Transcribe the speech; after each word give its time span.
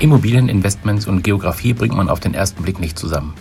Immobilieninvestments 0.00 1.06
und 1.06 1.22
Geografie 1.22 1.74
bringt 1.74 1.94
man 1.94 2.08
auf 2.08 2.20
den 2.20 2.32
ersten 2.32 2.62
Blick 2.62 2.80
nicht 2.80 2.98
zusammen. 2.98 3.34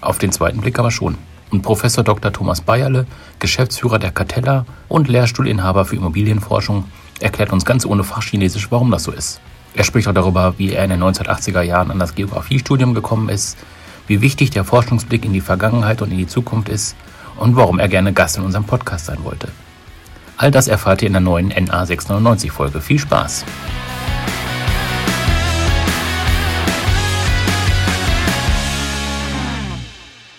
Auf 0.00 0.18
den 0.18 0.32
zweiten 0.32 0.60
Blick 0.60 0.78
aber 0.78 0.90
schon. 0.90 1.16
Und 1.50 1.62
Professor 1.62 2.02
Dr. 2.02 2.32
Thomas 2.32 2.60
Bayerle, 2.60 3.06
Geschäftsführer 3.38 4.00
der 4.00 4.10
Cartella 4.10 4.66
und 4.88 5.08
Lehrstuhlinhaber 5.08 5.84
für 5.84 5.96
Immobilienforschung, 5.96 6.84
erklärt 7.20 7.52
uns 7.52 7.64
ganz 7.64 7.86
ohne 7.86 8.02
Fachchinesisch, 8.02 8.70
warum 8.70 8.90
das 8.90 9.04
so 9.04 9.12
ist. 9.12 9.40
Er 9.74 9.84
spricht 9.84 10.08
auch 10.08 10.14
darüber, 10.14 10.54
wie 10.58 10.72
er 10.72 10.82
in 10.82 10.90
den 10.90 11.02
1980er 11.02 11.62
Jahren 11.62 11.92
an 11.92 12.00
das 12.00 12.16
Geografiestudium 12.16 12.92
gekommen 12.92 13.28
ist, 13.28 13.56
wie 14.08 14.20
wichtig 14.20 14.50
der 14.50 14.64
Forschungsblick 14.64 15.24
in 15.24 15.32
die 15.32 15.40
Vergangenheit 15.40 16.02
und 16.02 16.10
in 16.10 16.18
die 16.18 16.26
Zukunft 16.26 16.68
ist 16.68 16.96
und 17.36 17.54
warum 17.54 17.78
er 17.78 17.88
gerne 17.88 18.12
Gast 18.12 18.36
in 18.36 18.42
unserem 18.42 18.64
Podcast 18.64 19.06
sein 19.06 19.22
wollte. 19.22 19.48
All 20.36 20.50
das 20.50 20.66
erfahrt 20.66 21.02
ihr 21.02 21.06
in 21.06 21.12
der 21.12 21.20
neuen 21.20 21.48
NA 21.48 21.86
699 21.86 22.50
Folge. 22.50 22.80
Viel 22.80 22.98
Spaß! 22.98 23.44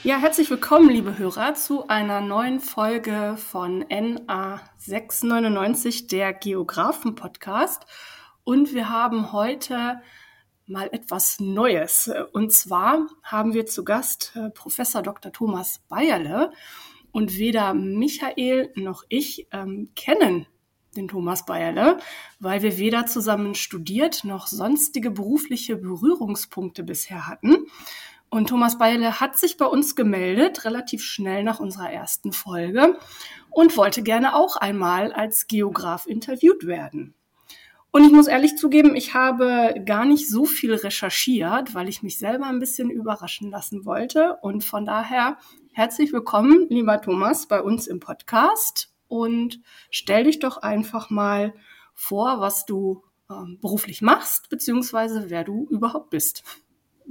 Ja, 0.03 0.17
herzlich 0.17 0.49
willkommen, 0.49 0.89
liebe 0.89 1.19
Hörer, 1.19 1.53
zu 1.53 1.87
einer 1.87 2.21
neuen 2.21 2.59
Folge 2.59 3.35
von 3.37 3.85
NA 3.87 4.59
699, 4.77 6.07
der 6.07 6.33
Geografen-Podcast. 6.33 7.85
Und 8.43 8.73
wir 8.73 8.89
haben 8.89 9.31
heute 9.31 10.01
mal 10.65 10.89
etwas 10.91 11.39
Neues. 11.39 12.11
Und 12.33 12.51
zwar 12.51 13.05
haben 13.21 13.53
wir 13.53 13.67
zu 13.67 13.83
Gast 13.83 14.31
äh, 14.35 14.49
Professor 14.49 15.03
Dr. 15.03 15.31
Thomas 15.31 15.81
Bayerle. 15.87 16.51
Und 17.11 17.37
weder 17.37 17.75
Michael 17.75 18.71
noch 18.73 19.03
ich 19.07 19.47
ähm, 19.51 19.91
kennen 19.95 20.47
den 20.95 21.09
Thomas 21.09 21.45
Bayerle, 21.45 21.99
weil 22.39 22.63
wir 22.63 22.79
weder 22.79 23.05
zusammen 23.05 23.53
studiert 23.53 24.23
noch 24.23 24.47
sonstige 24.47 25.11
berufliche 25.11 25.75
Berührungspunkte 25.75 26.81
bisher 26.81 27.27
hatten. 27.27 27.67
Und 28.33 28.47
Thomas 28.47 28.77
Beile 28.77 29.19
hat 29.19 29.37
sich 29.37 29.57
bei 29.57 29.65
uns 29.65 29.93
gemeldet, 29.93 30.63
relativ 30.63 31.03
schnell 31.03 31.43
nach 31.43 31.59
unserer 31.59 31.91
ersten 31.91 32.31
Folge, 32.31 32.97
und 33.49 33.75
wollte 33.75 34.03
gerne 34.03 34.35
auch 34.35 34.55
einmal 34.55 35.11
als 35.11 35.47
Geograf 35.47 36.07
interviewt 36.07 36.65
werden. 36.65 37.13
Und 37.91 38.05
ich 38.05 38.13
muss 38.13 38.27
ehrlich 38.27 38.55
zugeben, 38.55 38.95
ich 38.95 39.13
habe 39.13 39.75
gar 39.85 40.05
nicht 40.05 40.29
so 40.29 40.45
viel 40.45 40.73
recherchiert, 40.73 41.75
weil 41.75 41.89
ich 41.89 42.03
mich 42.03 42.17
selber 42.19 42.45
ein 42.45 42.59
bisschen 42.59 42.89
überraschen 42.89 43.51
lassen 43.51 43.85
wollte. 43.85 44.37
Und 44.41 44.63
von 44.63 44.85
daher 44.85 45.37
herzlich 45.73 46.13
willkommen, 46.13 46.67
lieber 46.69 47.01
Thomas, 47.01 47.47
bei 47.47 47.61
uns 47.61 47.85
im 47.85 47.99
Podcast. 47.99 48.93
Und 49.09 49.59
stell 49.89 50.23
dich 50.23 50.39
doch 50.39 50.55
einfach 50.55 51.09
mal 51.09 51.53
vor, 51.93 52.39
was 52.39 52.65
du 52.65 53.03
äh, 53.29 53.33
beruflich 53.59 54.01
machst, 54.01 54.47
beziehungsweise 54.49 55.29
wer 55.29 55.43
du 55.43 55.67
überhaupt 55.69 56.11
bist. 56.11 56.45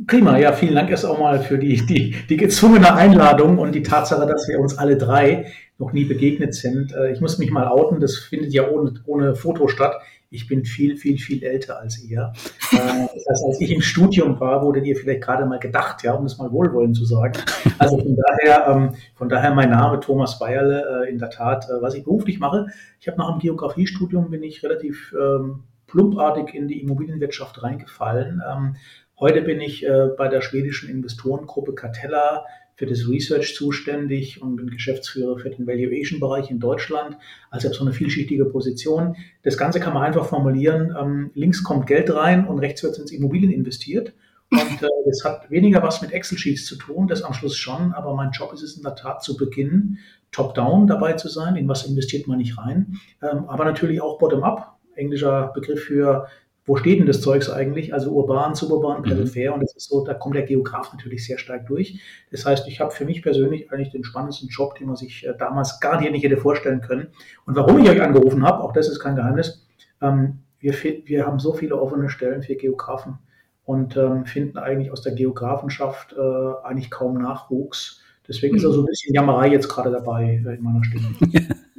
Prima, 0.06 0.38
ja, 0.38 0.52
vielen 0.52 0.74
Dank 0.74 0.90
erst 0.90 1.04
auch 1.04 1.18
mal 1.18 1.40
für 1.40 1.58
die, 1.58 1.84
die, 1.84 2.14
die 2.28 2.36
gezwungene 2.36 2.94
Einladung 2.94 3.58
und 3.58 3.74
die 3.74 3.82
Tatsache, 3.82 4.26
dass 4.26 4.48
wir 4.48 4.58
uns 4.58 4.78
alle 4.78 4.96
drei 4.96 5.52
noch 5.78 5.92
nie 5.92 6.04
begegnet 6.04 6.54
sind. 6.54 6.94
Äh, 6.94 7.12
ich 7.12 7.20
muss 7.20 7.38
mich 7.38 7.50
mal 7.50 7.66
outen, 7.66 8.00
das 8.00 8.16
findet 8.16 8.52
ja 8.52 8.68
ohne, 8.68 8.94
ohne 9.06 9.34
Foto 9.34 9.68
statt. 9.68 9.96
Ich 10.32 10.46
bin 10.46 10.64
viel, 10.64 10.96
viel, 10.96 11.18
viel 11.18 11.42
älter 11.42 11.80
als 11.80 12.02
ihr. 12.04 12.32
Äh, 12.72 12.76
das 12.76 13.26
heißt, 13.28 13.44
als 13.46 13.60
ich 13.60 13.72
im 13.72 13.80
Studium 13.80 14.38
war, 14.38 14.62
wurdet 14.62 14.86
ihr 14.86 14.94
vielleicht 14.94 15.22
gerade 15.22 15.44
mal 15.44 15.58
gedacht, 15.58 16.02
ja, 16.04 16.14
um 16.14 16.24
es 16.24 16.38
mal 16.38 16.52
wohlwollend 16.52 16.96
zu 16.96 17.04
sagen. 17.04 17.32
Also 17.78 17.98
von 17.98 18.16
daher, 18.16 18.68
ähm, 18.68 18.94
von 19.16 19.28
daher 19.28 19.52
mein 19.54 19.70
Name 19.70 19.98
Thomas 20.00 20.38
Bayerle, 20.38 21.04
äh, 21.04 21.10
in 21.10 21.18
der 21.18 21.30
Tat, 21.30 21.66
was 21.80 21.94
ich 21.94 22.04
beruflich 22.04 22.38
mache. 22.38 22.66
Ich 23.00 23.08
habe 23.08 23.18
nach 23.18 23.30
dem 23.30 23.40
Geografiestudium 23.40 24.30
bin 24.30 24.42
ich 24.42 24.62
relativ 24.62 25.14
ähm, 25.20 25.64
plumpartig 25.88 26.54
in 26.54 26.68
die 26.68 26.80
Immobilienwirtschaft 26.80 27.62
reingefallen. 27.62 28.40
Ähm, 28.48 28.76
Heute 29.20 29.42
bin 29.42 29.60
ich 29.60 29.84
äh, 29.84 30.08
bei 30.16 30.28
der 30.28 30.40
schwedischen 30.40 30.88
Investorengruppe 30.88 31.74
Catella 31.74 32.46
für 32.76 32.86
das 32.86 33.06
Research 33.06 33.54
zuständig 33.54 34.40
und 34.40 34.56
bin 34.56 34.70
Geschäftsführer 34.70 35.38
für 35.38 35.50
den 35.50 35.66
Valuation-Bereich 35.66 36.50
in 36.50 36.58
Deutschland. 36.58 37.18
Also 37.50 37.68
habe 37.68 37.76
so 37.76 37.84
eine 37.84 37.92
vielschichtige 37.92 38.46
Position. 38.46 39.16
Das 39.42 39.58
Ganze 39.58 39.78
kann 39.78 39.92
man 39.92 40.04
einfach 40.04 40.24
formulieren. 40.24 40.96
Ähm, 40.98 41.30
links 41.34 41.62
kommt 41.62 41.86
Geld 41.86 42.10
rein 42.14 42.46
und 42.46 42.60
rechts 42.60 42.82
wird 42.82 42.96
ins 42.98 43.12
Immobilien 43.12 43.52
investiert. 43.52 44.14
Und 44.50 44.82
äh, 44.82 44.88
das 45.04 45.22
hat 45.22 45.50
weniger 45.50 45.82
was 45.82 46.00
mit 46.00 46.12
Excel-Sheets 46.12 46.64
zu 46.64 46.76
tun, 46.76 47.06
das 47.06 47.22
am 47.22 47.34
Schluss 47.34 47.58
schon, 47.58 47.92
aber 47.92 48.14
mein 48.14 48.30
Job 48.30 48.54
ist 48.54 48.62
es 48.62 48.78
in 48.78 48.82
der 48.82 48.94
Tat 48.94 49.22
zu 49.22 49.36
Beginn, 49.36 49.98
top-down 50.32 50.86
dabei 50.86 51.12
zu 51.12 51.28
sein, 51.28 51.56
in 51.56 51.68
was 51.68 51.86
investiert 51.86 52.26
man 52.26 52.38
nicht 52.38 52.56
rein, 52.56 52.96
ähm, 53.22 53.44
aber 53.48 53.64
natürlich 53.66 54.00
auch 54.00 54.18
bottom-up, 54.18 54.80
englischer 54.96 55.52
Begriff 55.54 55.84
für 55.84 56.26
wo 56.66 56.76
steht 56.76 57.00
denn 57.00 57.06
das 57.06 57.20
Zeugs 57.20 57.50
eigentlich? 57.50 57.94
Also 57.94 58.12
urban, 58.12 58.54
suburban, 58.54 59.00
mhm. 59.00 59.04
peripher. 59.04 59.50
Mhm. 59.50 59.54
Und 59.54 59.62
das 59.62 59.74
ist 59.74 59.88
so, 59.88 60.04
da 60.04 60.14
kommt 60.14 60.34
der 60.34 60.42
Geograf 60.42 60.92
natürlich 60.92 61.26
sehr 61.26 61.38
stark 61.38 61.66
durch. 61.66 62.00
Das 62.30 62.46
heißt, 62.46 62.68
ich 62.68 62.80
habe 62.80 62.90
für 62.90 63.04
mich 63.04 63.22
persönlich 63.22 63.72
eigentlich 63.72 63.90
den 63.90 64.04
spannendsten 64.04 64.48
Job, 64.48 64.76
den 64.76 64.86
man 64.86 64.96
sich 64.96 65.26
äh, 65.26 65.34
damals 65.36 65.80
gar 65.80 66.00
nicht 66.00 66.22
hätte 66.22 66.36
vorstellen 66.36 66.80
können. 66.80 67.08
Und 67.46 67.56
warum 67.56 67.78
ich 67.78 67.88
euch 67.88 68.02
angerufen 68.02 68.44
habe, 68.44 68.62
auch 68.62 68.72
das 68.72 68.88
ist 68.88 69.00
kein 69.00 69.16
Geheimnis. 69.16 69.66
Ähm, 70.00 70.40
wir, 70.60 70.74
wir 71.04 71.26
haben 71.26 71.38
so 71.38 71.54
viele 71.54 71.80
offene 71.80 72.10
Stellen 72.10 72.42
für 72.42 72.54
Geografen 72.54 73.18
und 73.64 73.96
ähm, 73.96 74.26
finden 74.26 74.58
eigentlich 74.58 74.92
aus 74.92 75.02
der 75.02 75.12
Geografenschaft 75.12 76.12
äh, 76.12 76.66
eigentlich 76.66 76.90
kaum 76.90 77.14
Nachwuchs. 77.18 78.02
Deswegen 78.28 78.52
mhm. 78.52 78.56
ist 78.58 78.64
da 78.64 78.70
so 78.70 78.82
ein 78.82 78.86
bisschen 78.86 79.14
Jammerei 79.14 79.48
jetzt 79.48 79.68
gerade 79.68 79.90
dabei 79.90 80.42
äh, 80.44 80.54
in 80.54 80.62
meiner 80.62 80.84
Stimme. 80.84 81.08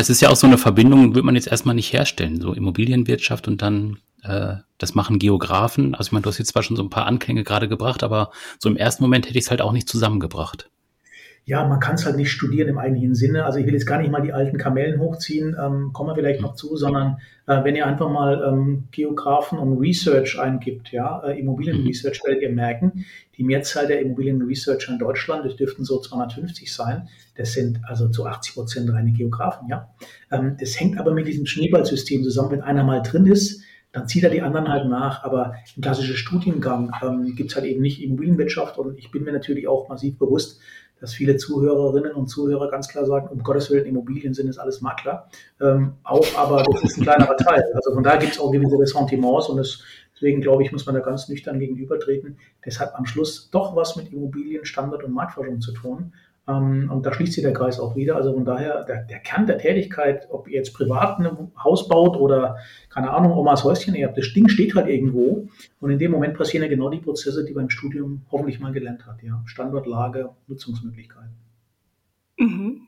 Das 0.00 0.08
ist 0.08 0.22
ja 0.22 0.30
auch 0.30 0.36
so 0.36 0.46
eine 0.46 0.56
Verbindung, 0.56 1.14
wird 1.14 1.26
man 1.26 1.34
jetzt 1.34 1.48
erstmal 1.48 1.74
nicht 1.74 1.92
herstellen. 1.92 2.40
So 2.40 2.54
Immobilienwirtschaft 2.54 3.46
und 3.48 3.60
dann, 3.60 3.98
äh, 4.22 4.54
das 4.78 4.94
machen 4.94 5.18
Geografen. 5.18 5.94
Also 5.94 6.08
ich 6.08 6.12
meine, 6.12 6.22
du 6.22 6.30
hast 6.30 6.38
jetzt 6.38 6.52
zwar 6.52 6.62
schon 6.62 6.74
so 6.74 6.82
ein 6.82 6.88
paar 6.88 7.04
Anklänge 7.04 7.44
gerade 7.44 7.68
gebracht, 7.68 8.02
aber 8.02 8.30
so 8.58 8.70
im 8.70 8.78
ersten 8.78 9.04
Moment 9.04 9.26
hätte 9.26 9.36
ich 9.36 9.44
es 9.44 9.50
halt 9.50 9.60
auch 9.60 9.72
nicht 9.72 9.90
zusammengebracht 9.90 10.70
ja, 11.50 11.66
man 11.66 11.80
kann 11.80 11.94
es 11.96 12.06
halt 12.06 12.16
nicht 12.16 12.30
studieren 12.30 12.68
im 12.68 12.78
eigentlichen 12.78 13.14
Sinne. 13.14 13.44
Also 13.44 13.58
ich 13.58 13.66
will 13.66 13.72
jetzt 13.72 13.86
gar 13.86 13.98
nicht 13.98 14.10
mal 14.10 14.22
die 14.22 14.32
alten 14.32 14.58
Kamellen 14.58 15.00
hochziehen, 15.00 15.56
ähm, 15.60 15.92
kommen 15.92 16.10
wir 16.10 16.14
vielleicht 16.14 16.40
noch 16.40 16.54
zu, 16.54 16.76
sondern 16.76 17.18
äh, 17.46 17.64
wenn 17.64 17.74
ihr 17.74 17.86
einfach 17.86 18.08
mal 18.08 18.42
ähm, 18.46 18.84
Geografen 18.92 19.58
und 19.58 19.78
Research 19.78 20.38
eingibt, 20.38 20.92
ja, 20.92 21.20
äh, 21.24 21.40
Immobilienresearch, 21.40 22.22
werdet 22.24 22.42
ihr 22.42 22.50
merken, 22.50 23.04
die 23.36 23.42
Mehrzahl 23.42 23.86
der 23.86 24.00
Immobilienresearcher 24.00 24.92
in 24.92 24.98
Deutschland, 24.98 25.44
das 25.44 25.56
dürften 25.56 25.84
so 25.84 26.00
250 26.00 26.72
sein, 26.72 27.08
das 27.40 27.54
sind 27.54 27.80
also 27.84 28.10
zu 28.10 28.26
80 28.26 28.52
Prozent 28.52 28.92
reine 28.92 29.12
Geografen, 29.12 29.66
ja. 29.68 29.88
Ähm, 30.30 30.58
das 30.60 30.78
hängt 30.78 30.98
aber 30.98 31.12
mit 31.12 31.26
diesem 31.26 31.46
Schneeballsystem 31.46 32.22
zusammen, 32.22 32.50
wenn 32.50 32.60
einer 32.60 32.84
mal 32.84 33.00
drin 33.00 33.24
ist, 33.24 33.62
dann 33.92 34.06
zieht 34.06 34.24
er 34.24 34.30
die 34.30 34.42
anderen 34.42 34.68
halt 34.68 34.86
nach. 34.88 35.24
Aber 35.24 35.54
im 35.74 35.80
klassischen 35.80 36.16
Studiengang 36.16 36.92
ähm, 37.02 37.34
gibt 37.34 37.50
es 37.50 37.56
halt 37.56 37.64
eben 37.64 37.80
nicht 37.80 38.02
Immobilienwirtschaft 38.02 38.76
und 38.76 38.98
ich 38.98 39.10
bin 39.10 39.24
mir 39.24 39.32
natürlich 39.32 39.66
auch 39.66 39.88
massiv 39.88 40.18
bewusst, 40.18 40.60
dass 41.00 41.14
viele 41.14 41.38
Zuhörerinnen 41.38 42.12
und 42.12 42.26
Zuhörer 42.26 42.70
ganz 42.70 42.88
klar 42.88 43.06
sagen, 43.06 43.28
um 43.28 43.42
Gottes 43.42 43.70
Willen, 43.70 43.86
Immobilien 43.86 44.34
sind 44.34 44.48
es 44.48 44.58
alles 44.58 44.82
Makler. 44.82 45.30
Ähm, 45.62 45.94
auch, 46.02 46.26
aber 46.36 46.62
das 46.62 46.82
ist 46.82 46.98
ein 46.98 47.04
kleinerer 47.04 47.38
Teil. 47.38 47.64
Also 47.74 47.94
von 47.94 48.02
daher 48.02 48.18
gibt 48.18 48.32
es 48.32 48.38
auch 48.38 48.50
gewisse 48.50 48.78
Ressentiments 48.78 49.48
und 49.48 49.56
das, 49.56 49.82
deswegen 50.14 50.42
glaube 50.42 50.62
ich, 50.62 50.72
muss 50.72 50.84
man 50.84 50.94
da 50.94 51.00
ganz 51.00 51.26
nüchtern 51.30 51.58
gegenübertreten. 51.58 52.36
Das 52.66 52.78
hat 52.78 52.94
am 52.96 53.06
Schluss 53.06 53.48
doch 53.50 53.74
was 53.74 53.96
mit 53.96 54.12
Immobilien, 54.12 54.66
Standard 54.66 55.02
und 55.04 55.14
Marktforschung 55.14 55.62
zu 55.62 55.72
tun. 55.72 56.12
Ähm, 56.50 56.90
und 56.90 57.04
da 57.06 57.12
schließt 57.12 57.34
sich 57.34 57.42
der 57.42 57.52
Kreis 57.52 57.78
auch 57.78 57.96
wieder. 57.96 58.16
Also 58.16 58.32
von 58.32 58.44
daher, 58.44 58.84
der, 58.84 59.04
der 59.04 59.18
Kern 59.20 59.46
der 59.46 59.58
Tätigkeit, 59.58 60.26
ob 60.30 60.48
ihr 60.48 60.58
jetzt 60.58 60.74
privat 60.74 61.18
ein 61.18 61.52
Haus 61.62 61.88
baut 61.88 62.16
oder, 62.16 62.56
keine 62.88 63.10
Ahnung, 63.10 63.32
Omas 63.32 63.64
Häuschen 63.64 63.94
erbt, 63.94 64.18
das 64.18 64.32
Ding 64.32 64.48
steht 64.48 64.74
halt 64.74 64.88
irgendwo. 64.88 65.48
Und 65.80 65.90
in 65.90 65.98
dem 65.98 66.10
Moment 66.10 66.36
passieren 66.36 66.64
ja 66.64 66.68
genau 66.68 66.90
die 66.90 67.00
Prozesse, 67.00 67.44
die 67.44 67.52
beim 67.52 67.70
Studium 67.70 68.22
hoffentlich 68.30 68.60
mal 68.60 68.72
gelernt 68.72 69.06
hat. 69.06 69.22
Ja? 69.22 69.42
Standort, 69.46 69.86
Lage, 69.86 70.30
Nutzungsmöglichkeiten. 70.48 71.34
Mhm. 72.38 72.86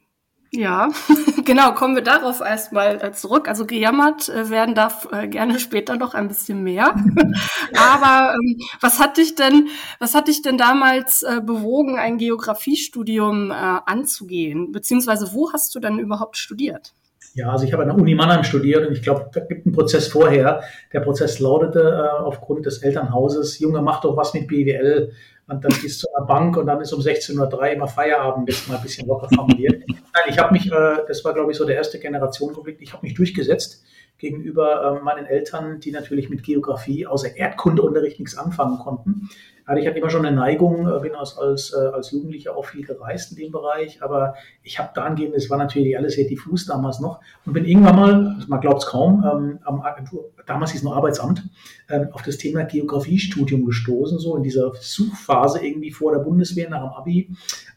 Ja, 0.54 0.90
genau, 1.46 1.72
kommen 1.72 1.94
wir 1.94 2.02
darauf 2.02 2.40
erstmal 2.40 3.02
äh, 3.02 3.12
zurück. 3.12 3.48
Also 3.48 3.64
gejammert 3.64 4.28
äh, 4.28 4.50
werden 4.50 4.74
darf 4.74 5.08
äh, 5.10 5.26
gerne 5.26 5.58
später 5.58 5.96
noch 5.96 6.12
ein 6.12 6.28
bisschen 6.28 6.62
mehr. 6.62 6.94
Aber 7.74 8.34
ähm, 8.34 8.58
was 8.80 9.00
hat 9.00 9.16
dich 9.16 9.34
denn, 9.34 9.68
was 9.98 10.14
hat 10.14 10.28
dich 10.28 10.42
denn 10.42 10.58
damals 10.58 11.22
äh, 11.22 11.40
bewogen, 11.42 11.98
ein 11.98 12.18
Geografiestudium 12.18 13.50
äh, 13.50 13.54
anzugehen? 13.54 14.72
Beziehungsweise 14.72 15.32
wo 15.32 15.50
hast 15.54 15.74
du 15.74 15.80
denn 15.80 15.98
überhaupt 15.98 16.36
studiert? 16.36 16.92
Ja, 17.34 17.50
also 17.50 17.64
ich 17.64 17.72
habe 17.72 17.84
an 17.84 17.88
der 17.88 17.96
Uni 17.96 18.14
Mannheim 18.14 18.44
studiert 18.44 18.86
und 18.86 18.92
ich 18.92 19.00
glaube, 19.00 19.30
da 19.32 19.40
gibt 19.40 19.64
einen 19.64 19.74
Prozess 19.74 20.08
vorher. 20.08 20.62
Der 20.92 21.00
Prozess 21.00 21.40
lautete 21.40 21.80
äh, 21.80 22.22
aufgrund 22.22 22.66
des 22.66 22.82
Elternhauses, 22.82 23.58
Junge, 23.58 23.80
mach 23.80 24.02
doch 24.02 24.18
was 24.18 24.34
mit 24.34 24.48
BWL. 24.48 25.12
Und 25.48 25.64
dann 25.64 25.72
gehst 25.80 26.02
du 26.02 26.06
zur 26.08 26.26
Bank 26.26 26.56
und 26.56 26.66
dann 26.66 26.80
ist 26.80 26.92
um 26.92 27.00
16.03 27.00 27.52
Uhr 27.52 27.66
immer 27.68 27.88
Feierabend, 27.88 28.48
jetzt 28.48 28.68
mal 28.68 28.76
ein 28.76 28.82
bisschen 28.82 29.06
locker 29.08 29.28
formuliert. 29.34 29.82
Nein, 29.88 30.24
ich 30.28 30.38
habe 30.38 30.52
mich, 30.52 30.70
äh, 30.70 30.98
das 31.06 31.24
war 31.24 31.34
glaube 31.34 31.50
ich 31.50 31.58
so 31.58 31.64
der 31.64 31.76
erste 31.76 31.98
Generationenkonflikt, 31.98 32.80
ich 32.80 32.92
habe 32.92 33.04
mich 33.04 33.14
durchgesetzt 33.14 33.84
gegenüber 34.18 34.98
äh, 35.00 35.04
meinen 35.04 35.26
Eltern, 35.26 35.80
die 35.80 35.90
natürlich 35.90 36.30
mit 36.30 36.44
Geografie 36.44 37.06
außer 37.06 37.36
Erdkundeunterricht 37.36 38.20
nichts 38.20 38.38
anfangen 38.38 38.78
konnten. 38.78 39.28
Hatte 39.72 39.80
ich 39.80 39.86
halt 39.86 39.96
immer 39.96 40.10
schon 40.10 40.26
eine 40.26 40.36
Neigung, 40.36 40.86
äh, 40.86 41.00
bin 41.00 41.14
als, 41.14 41.38
als, 41.38 41.72
äh, 41.72 41.78
als 41.78 42.10
Jugendlicher 42.10 42.54
auch 42.56 42.66
viel 42.66 42.84
gereist 42.84 43.32
in 43.32 43.38
dem 43.38 43.52
Bereich, 43.52 44.02
aber 44.02 44.34
ich 44.62 44.78
habe 44.78 44.90
da 44.94 45.04
angehend, 45.04 45.34
es 45.34 45.48
war 45.48 45.56
natürlich 45.56 45.96
alles 45.96 46.14
sehr 46.14 46.26
diffus 46.26 46.66
damals 46.66 47.00
noch 47.00 47.20
und 47.46 47.54
bin 47.54 47.64
irgendwann 47.64 47.96
mal, 47.96 48.34
also 48.36 48.48
man 48.48 48.60
glaubt 48.60 48.82
es 48.82 48.86
kaum, 48.86 49.24
ähm, 49.24 49.58
am 49.64 49.80
Agentur, 49.80 50.30
damals 50.46 50.72
hieß 50.72 50.80
es 50.80 50.84
noch 50.84 50.94
Arbeitsamt, 50.94 51.48
ähm, 51.88 52.08
auf 52.12 52.22
das 52.22 52.36
Thema 52.36 52.64
Geografiestudium 52.64 53.64
gestoßen, 53.64 54.18
so 54.18 54.36
in 54.36 54.42
dieser 54.42 54.72
Suchphase 54.74 55.64
irgendwie 55.64 55.90
vor 55.90 56.12
der 56.12 56.20
Bundeswehr 56.20 56.68
nach 56.68 56.82
dem 56.82 56.90
Abi. 56.90 57.30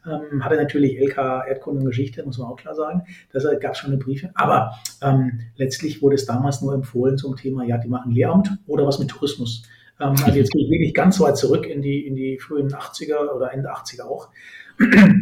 Ähm, 0.06 0.44
hatte 0.44 0.56
natürlich 0.56 1.00
LK 1.00 1.48
Erdkunde 1.48 1.80
und 1.80 1.86
Geschichte, 1.86 2.22
muss 2.24 2.38
man 2.38 2.48
auch 2.48 2.56
klar 2.56 2.74
sagen. 2.74 3.02
Da 3.32 3.54
gab 3.54 3.72
es 3.72 3.78
schon 3.78 3.90
eine 3.90 3.98
Briefe. 3.98 4.30
Aber 4.34 4.72
ähm, 5.02 5.40
letztlich 5.56 6.02
wurde 6.02 6.14
es 6.14 6.26
damals 6.26 6.62
nur 6.62 6.74
empfohlen 6.74 7.18
zum 7.18 7.36
Thema, 7.36 7.64
ja, 7.64 7.78
die 7.78 7.88
machen 7.88 8.12
Lehramt 8.12 8.50
oder 8.66 8.86
was 8.86 8.98
mit 8.98 9.08
Tourismus. 9.08 9.64
Ähm, 10.00 10.14
also 10.24 10.32
jetzt 10.32 10.52
gehe 10.52 10.64
ich 10.64 10.70
wirklich 10.70 10.94
ganz 10.94 11.20
weit 11.20 11.36
zurück 11.36 11.66
in 11.66 11.82
die, 11.82 12.06
in 12.06 12.14
die 12.14 12.38
frühen 12.38 12.68
80er 12.70 13.30
oder 13.34 13.52
Ende 13.52 13.70
80er 13.70 14.02
auch. 14.02 14.28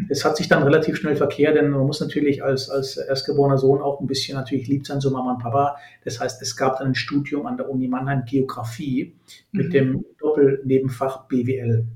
Es 0.08 0.24
hat 0.24 0.36
sich 0.36 0.48
dann 0.48 0.64
relativ 0.64 0.96
schnell 0.96 1.14
verkehrt, 1.14 1.56
denn 1.56 1.70
man 1.70 1.86
muss 1.86 2.00
natürlich 2.00 2.42
als, 2.42 2.68
als 2.68 2.96
erstgeborener 2.96 3.56
Sohn 3.56 3.80
auch 3.80 4.00
ein 4.00 4.08
bisschen 4.08 4.36
natürlich 4.36 4.66
lieb 4.66 4.84
sein 4.84 5.00
zu 5.00 5.12
Mama 5.12 5.34
und 5.34 5.42
Papa. 5.42 5.76
Das 6.04 6.18
heißt, 6.18 6.42
es 6.42 6.56
gab 6.56 6.78
dann 6.78 6.88
ein 6.88 6.94
Studium 6.96 7.46
an 7.46 7.56
der 7.56 7.70
Uni 7.70 7.86
Mannheim 7.86 8.24
Geografie 8.24 9.14
mit 9.52 9.68
mhm. 9.68 9.70
dem 9.70 10.04
Doppelnebenfach 10.18 11.28
BWL. 11.28 11.86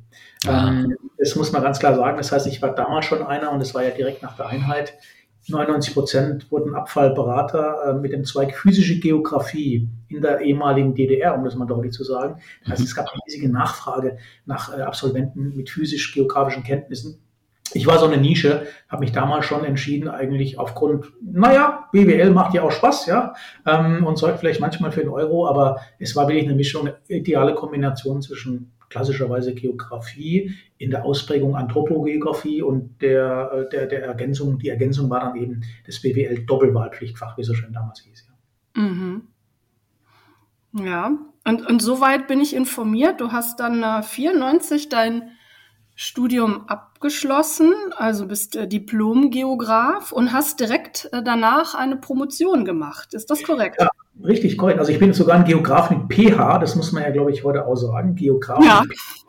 Ähm, 0.46 0.96
das 1.18 1.34
muss 1.34 1.50
man 1.50 1.62
ganz 1.62 1.80
klar 1.80 1.96
sagen. 1.96 2.16
Das 2.16 2.30
heißt, 2.30 2.46
ich 2.46 2.62
war 2.62 2.74
damals 2.74 3.06
schon 3.06 3.26
einer 3.26 3.50
und 3.50 3.60
es 3.60 3.74
war 3.74 3.82
ja 3.82 3.90
direkt 3.90 4.22
nach 4.22 4.36
der 4.36 4.46
Einheit. 4.46 4.94
99 5.48 5.94
Prozent 5.94 6.50
wurden 6.50 6.74
Abfallberater 6.74 7.76
äh, 7.86 7.94
mit 7.94 8.12
dem 8.12 8.24
Zweig 8.24 8.54
physische 8.54 8.98
Geografie 8.98 9.88
in 10.08 10.20
der 10.20 10.40
ehemaligen 10.40 10.94
DDR, 10.94 11.34
um 11.34 11.44
das 11.44 11.54
mal 11.54 11.66
deutlich 11.66 11.92
zu 11.92 12.04
sagen. 12.04 12.40
Heißt, 12.66 12.82
es 12.82 12.94
gab 12.94 13.08
eine 13.08 13.20
riesige 13.26 13.48
Nachfrage 13.48 14.18
nach 14.46 14.76
äh, 14.76 14.82
Absolventen 14.82 15.56
mit 15.56 15.70
physisch-geografischen 15.70 16.62
Kenntnissen. 16.62 17.20
Ich 17.74 17.86
war 17.86 17.98
so 17.98 18.06
eine 18.06 18.16
Nische, 18.16 18.66
habe 18.88 19.00
mich 19.00 19.12
damals 19.12 19.44
schon 19.44 19.64
entschieden, 19.64 20.08
eigentlich 20.08 20.58
aufgrund, 20.58 21.12
naja, 21.20 21.88
BWL 21.92 22.30
macht 22.30 22.54
ja 22.54 22.62
auch 22.62 22.70
Spaß, 22.70 23.06
ja, 23.06 23.34
ähm, 23.66 24.06
und 24.06 24.16
sorgt 24.16 24.40
vielleicht 24.40 24.60
manchmal 24.60 24.90
für 24.90 25.00
den 25.00 25.10
Euro, 25.10 25.46
aber 25.46 25.80
es 25.98 26.16
war 26.16 26.28
wirklich 26.28 26.46
eine 26.46 26.54
Mischung, 26.54 26.88
eine 26.88 26.96
ideale 27.08 27.54
Kombination 27.54 28.22
zwischen 28.22 28.72
klassischerweise 28.88 29.54
Geografie, 29.54 30.54
in 30.78 30.90
der 30.90 31.04
Ausprägung 31.04 31.56
Anthropogeografie 31.56 32.62
und 32.62 33.00
der, 33.02 33.50
äh, 33.52 33.68
der, 33.68 33.86
der 33.86 34.04
Ergänzung, 34.04 34.58
die 34.58 34.68
Ergänzung 34.68 35.10
war 35.10 35.20
dann 35.20 35.36
eben 35.36 35.62
das 35.86 36.00
BWL 36.00 36.44
Doppelwahlpflichtfach, 36.46 37.36
wie 37.36 37.42
es 37.42 37.48
so 37.48 37.54
schön 37.54 37.72
damals 37.72 38.00
hieß. 38.00 38.28
Ja, 38.76 38.82
mhm. 38.82 39.22
ja. 40.72 41.18
Und, 41.44 41.66
und 41.66 41.80
soweit 41.80 42.28
bin 42.28 42.40
ich 42.40 42.54
informiert. 42.54 43.20
Du 43.20 43.32
hast 43.32 43.60
dann 43.60 43.82
äh, 43.82 44.02
94 44.02 44.88
dein 44.88 45.30
Studium 46.00 46.68
abgeschlossen, 46.68 47.72
also 47.96 48.28
bist 48.28 48.54
äh, 48.54 48.68
Diplom-Geograf 48.68 50.12
und 50.12 50.32
hast 50.32 50.60
direkt 50.60 51.08
äh, 51.12 51.22
danach 51.24 51.74
eine 51.74 51.96
Promotion 51.96 52.64
gemacht. 52.64 53.14
Ist 53.14 53.30
das 53.30 53.42
korrekt? 53.42 53.80
Ja, 53.80 53.88
Richtig, 54.24 54.58
korrekt. 54.58 54.78
Also 54.78 54.90
ich 54.92 54.98
bin 54.98 55.12
sogar 55.12 55.36
ein 55.36 55.44
Geograf 55.44 55.90
mit 55.90 56.12
PH, 56.12 56.58
das 56.58 56.74
muss 56.74 56.92
man 56.92 57.02
ja, 57.04 57.10
glaube 57.10 57.30
ich, 57.30 57.44
heute 57.44 57.66
auch 57.66 57.76
sagen. 57.76 58.14
Geograf 58.14 58.64
ja. 58.64 58.82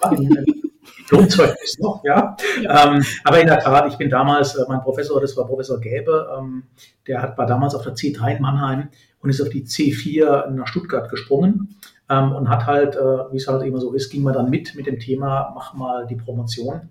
mit 0.09 0.59
Diplomzeugnis 0.97 1.77
noch, 1.79 2.03
ja. 2.03 2.35
ja. 2.61 2.95
Ähm, 2.95 3.03
aber 3.23 3.39
in 3.39 3.47
der 3.47 3.59
Tat, 3.59 3.87
ich 3.87 3.97
bin 3.97 4.09
damals, 4.09 4.55
äh, 4.55 4.63
mein 4.67 4.81
Professor, 4.81 5.19
das 5.21 5.35
war 5.37 5.45
Professor 5.45 5.79
Gäbe, 5.79 6.27
ähm, 6.37 6.63
der 7.07 7.21
hat, 7.21 7.37
war 7.37 7.45
damals 7.45 7.75
auf 7.75 7.83
der 7.83 7.93
C3 7.93 8.37
in 8.37 8.41
Mannheim 8.41 8.89
und 9.21 9.29
ist 9.29 9.41
auf 9.41 9.49
die 9.49 9.63
C4 9.63 10.49
nach 10.49 10.67
Stuttgart 10.67 11.09
gesprungen 11.09 11.75
ähm, 12.09 12.31
und 12.31 12.49
hat 12.49 12.65
halt, 12.65 12.95
äh, 12.95 12.99
wie 13.31 13.37
es 13.37 13.47
halt 13.47 13.63
immer 13.63 13.79
so 13.79 13.93
ist, 13.93 14.09
ging 14.09 14.23
man 14.23 14.33
dann 14.33 14.49
mit 14.49 14.75
mit 14.75 14.87
dem 14.87 14.99
Thema, 14.99 15.51
mach 15.53 15.73
mal 15.73 16.07
die 16.07 16.15
Promotion. 16.15 16.89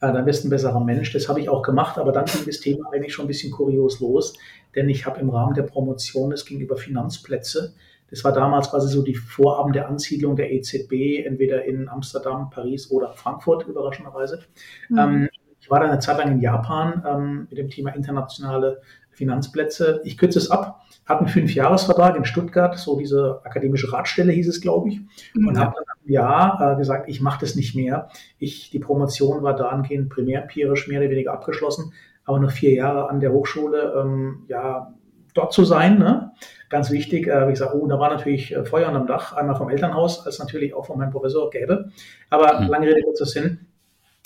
Äh, 0.00 0.12
dann 0.12 0.24
bist 0.24 0.44
du 0.44 0.48
ein 0.48 0.50
besserer 0.50 0.80
Mensch. 0.80 1.12
Das 1.12 1.28
habe 1.28 1.40
ich 1.40 1.48
auch 1.48 1.62
gemacht, 1.62 1.98
aber 1.98 2.12
dann 2.12 2.24
ging 2.24 2.44
das 2.46 2.60
Thema 2.60 2.90
eigentlich 2.92 3.12
schon 3.12 3.26
ein 3.26 3.28
bisschen 3.28 3.52
kurios 3.52 4.00
los 4.00 4.34
denn 4.74 4.88
ich 4.88 5.06
habe 5.06 5.20
im 5.20 5.30
Rahmen 5.30 5.54
der 5.54 5.62
Promotion, 5.62 6.32
es 6.32 6.44
ging 6.44 6.60
über 6.60 6.76
Finanzplätze, 6.76 7.74
das 8.10 8.24
war 8.24 8.32
damals 8.32 8.70
quasi 8.70 8.88
so 8.88 9.02
die 9.02 9.14
Vorabend 9.14 9.76
der 9.76 9.88
Ansiedlung 9.88 10.34
der 10.34 10.52
EZB, 10.52 11.24
entweder 11.24 11.64
in 11.64 11.88
Amsterdam, 11.88 12.50
Paris 12.50 12.90
oder 12.90 13.12
Frankfurt, 13.12 13.66
überraschenderweise. 13.68 14.40
Mhm. 14.88 14.98
Ähm, 14.98 15.28
ich 15.60 15.70
war 15.70 15.80
dann 15.80 15.90
eine 15.90 16.00
Zeit 16.00 16.18
lang 16.18 16.32
in 16.32 16.40
Japan 16.40 17.04
ähm, 17.06 17.46
mit 17.48 17.58
dem 17.58 17.68
Thema 17.68 17.94
internationale 17.94 18.80
Finanzplätze. 19.12 20.00
Ich 20.04 20.18
kürze 20.18 20.38
es 20.38 20.50
ab, 20.50 20.80
hatte 21.04 21.20
einen 21.20 21.28
Fünfjahresvertrag 21.28 22.16
in 22.16 22.24
Stuttgart, 22.24 22.76
so 22.78 22.98
diese 22.98 23.40
akademische 23.44 23.92
Ratstelle 23.92 24.32
hieß 24.32 24.48
es, 24.48 24.60
glaube 24.60 24.88
ich, 24.88 25.00
mhm. 25.34 25.48
und 25.48 25.58
habe 25.58 25.74
dann 25.76 25.84
im 26.04 26.12
Jahr 26.12 26.72
äh, 26.72 26.76
gesagt, 26.76 27.08
ich 27.08 27.20
mache 27.20 27.40
das 27.40 27.54
nicht 27.54 27.76
mehr. 27.76 28.08
Ich, 28.38 28.70
die 28.70 28.78
Promotion 28.80 29.42
war 29.42 29.54
dahingehend 29.54 30.08
primärempirisch 30.08 30.88
mehr 30.88 31.00
oder 31.00 31.10
weniger 31.10 31.32
abgeschlossen, 31.32 31.92
aber 32.30 32.38
noch 32.38 32.52
vier 32.52 32.72
Jahre 32.72 33.10
an 33.10 33.20
der 33.20 33.32
Hochschule 33.32 33.92
ähm, 33.98 34.44
ja, 34.48 34.94
dort 35.34 35.52
zu 35.52 35.64
sein. 35.64 35.98
Ne? 35.98 36.30
Ganz 36.68 36.90
wichtig, 36.90 37.26
äh, 37.26 37.48
wie 37.48 37.52
gesagt, 37.52 37.74
oh, 37.74 37.86
da 37.88 37.98
war 37.98 38.10
natürlich 38.10 38.54
äh, 38.54 38.64
Feuer 38.64 38.88
am 38.88 39.06
Dach, 39.06 39.32
einmal 39.32 39.56
vom 39.56 39.68
Elternhaus, 39.68 40.24
als 40.24 40.38
natürlich 40.38 40.72
auch 40.74 40.86
von 40.86 40.98
meinem 40.98 41.10
Professor 41.10 41.50
Gäbe. 41.50 41.90
Aber 42.30 42.60
mhm. 42.60 42.68
lange 42.68 42.86
Rede, 42.86 43.02
kurzer 43.02 43.26
Sinn. 43.26 43.66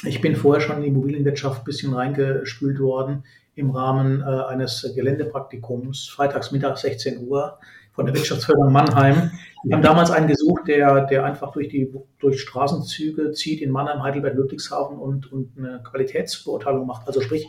Ich 0.05 0.21
bin 0.21 0.37
vorher 0.37 0.61
schon 0.61 0.77
in 0.77 0.83
die 0.83 0.89
Immobilienwirtschaft 0.89 1.63
ein 1.63 1.65
bisschen 1.65 1.95
reingespült 1.95 2.79
worden 2.79 3.25
im 3.55 3.71
Rahmen 3.71 4.21
äh, 4.21 4.25
eines 4.25 4.93
Geländepraktikums, 4.95 6.09
freitags 6.09 6.53
mittags 6.53 6.83
16 6.83 7.27
Uhr 7.27 7.59
von 7.93 8.07
der 8.07 8.15
Wirtschaftsförderung 8.15 8.73
Mannheim. 8.73 9.31
Wir 9.63 9.77
haben 9.77 9.83
damals 9.83 10.11
einen 10.11 10.27
gesucht, 10.27 10.67
der, 10.67 11.07
der 11.07 11.25
einfach 11.25 11.53
durch 11.53 11.69
die 11.69 11.91
durch 12.19 12.41
Straßenzüge 12.41 13.31
zieht 13.33 13.63
in 13.63 13.71
Mannheim, 13.71 14.03
Heidelberg, 14.03 14.35
Ludwigshafen 14.35 14.99
und, 14.99 15.33
und 15.33 15.57
eine 15.57 15.81
Qualitätsbeurteilung 15.83 16.87
macht. 16.87 17.07
Also 17.07 17.21
sprich, 17.21 17.47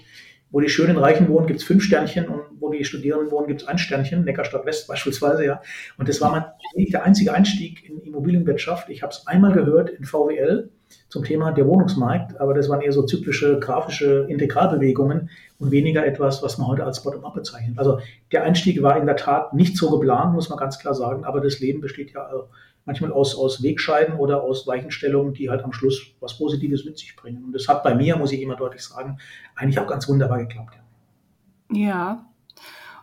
wo 0.52 0.60
die 0.60 0.70
schönen 0.70 0.98
Reichen 0.98 1.28
wohnen, 1.28 1.48
gibt 1.48 1.60
es 1.60 1.66
fünf 1.66 1.84
Sternchen 1.84 2.28
und 2.28 2.42
wo 2.60 2.72
die 2.72 2.86
Studierenden 2.86 3.32
wohnen, 3.32 3.48
gibt 3.48 3.62
es 3.62 3.68
ein 3.68 3.78
Sternchen, 3.78 4.24
Neckarstadt 4.24 4.66
West 4.66 4.88
beispielsweise, 4.88 5.46
ja. 5.46 5.62
Und 5.98 6.08
das 6.08 6.22
war 6.22 6.32
mein, 6.32 6.46
der 6.92 7.04
einzige 7.04 7.34
Einstieg 7.34 7.88
in 7.90 8.00
Immobilienwirtschaft. 8.02 8.90
Ich 8.90 9.04
habe 9.04 9.12
es 9.12 9.28
einmal 9.28 9.52
gehört 9.52 9.90
in 9.90 10.06
VWL 10.06 10.70
zum 11.10 11.24
Thema 11.24 11.52
der 11.52 11.68
Wohnungsmarkt, 11.68 12.40
aber 12.40 12.54
das 12.54 12.70
waren 12.70 12.82
eher 12.82 12.92
so 12.92 13.04
zyklische, 13.04 13.60
grafische 13.60 14.26
Integralbewegungen 14.30 15.30
und 15.60 15.72
weniger 15.72 16.06
etwas, 16.06 16.44
was 16.44 16.58
man 16.58 16.68
heute 16.68 16.84
als 16.84 17.04
Bottom-up 17.04 17.34
bezeichnet. 17.34 17.78
Also 17.78 18.00
der 18.32 18.44
Einstieg 18.44 18.82
war 18.82 18.98
in 18.98 19.06
der 19.06 19.16
Tat 19.16 19.54
nicht 19.54 19.78
so 19.78 19.90
geplant, 19.90 20.34
muss 20.34 20.50
man 20.50 20.60
ganz 20.60 20.80
klar 20.80 20.94
sagen, 20.94 21.26
aber 21.26 21.42
das 21.42 21.60
Leben 21.60 21.82
besteht 21.82 22.14
ja 22.14 22.30
manchmal 22.86 23.12
aus, 23.12 23.36
aus 23.36 23.62
Wegscheiden 23.64 24.16
oder 24.16 24.44
aus 24.44 24.68
Weichenstellungen, 24.68 25.34
die 25.34 25.50
halt 25.50 25.64
am 25.64 25.74
Schluss 25.74 26.02
was 26.20 26.38
Positives 26.38 26.86
mit 26.86 26.98
sich 26.98 27.16
bringen. 27.16 27.44
Und 27.44 27.54
das 27.54 27.68
hat 27.68 27.84
bei 27.84 27.96
mir, 27.96 28.16
muss 28.16 28.32
ich 28.32 28.42
immer 28.42 28.56
deutlich 28.56 28.84
sagen, 28.84 29.18
eigentlich 29.56 29.80
auch 29.80 29.88
ganz 29.88 30.08
wunderbar 30.08 30.40
geklappt. 30.40 30.78
Ja. 31.72 31.80
ja. 31.88 32.26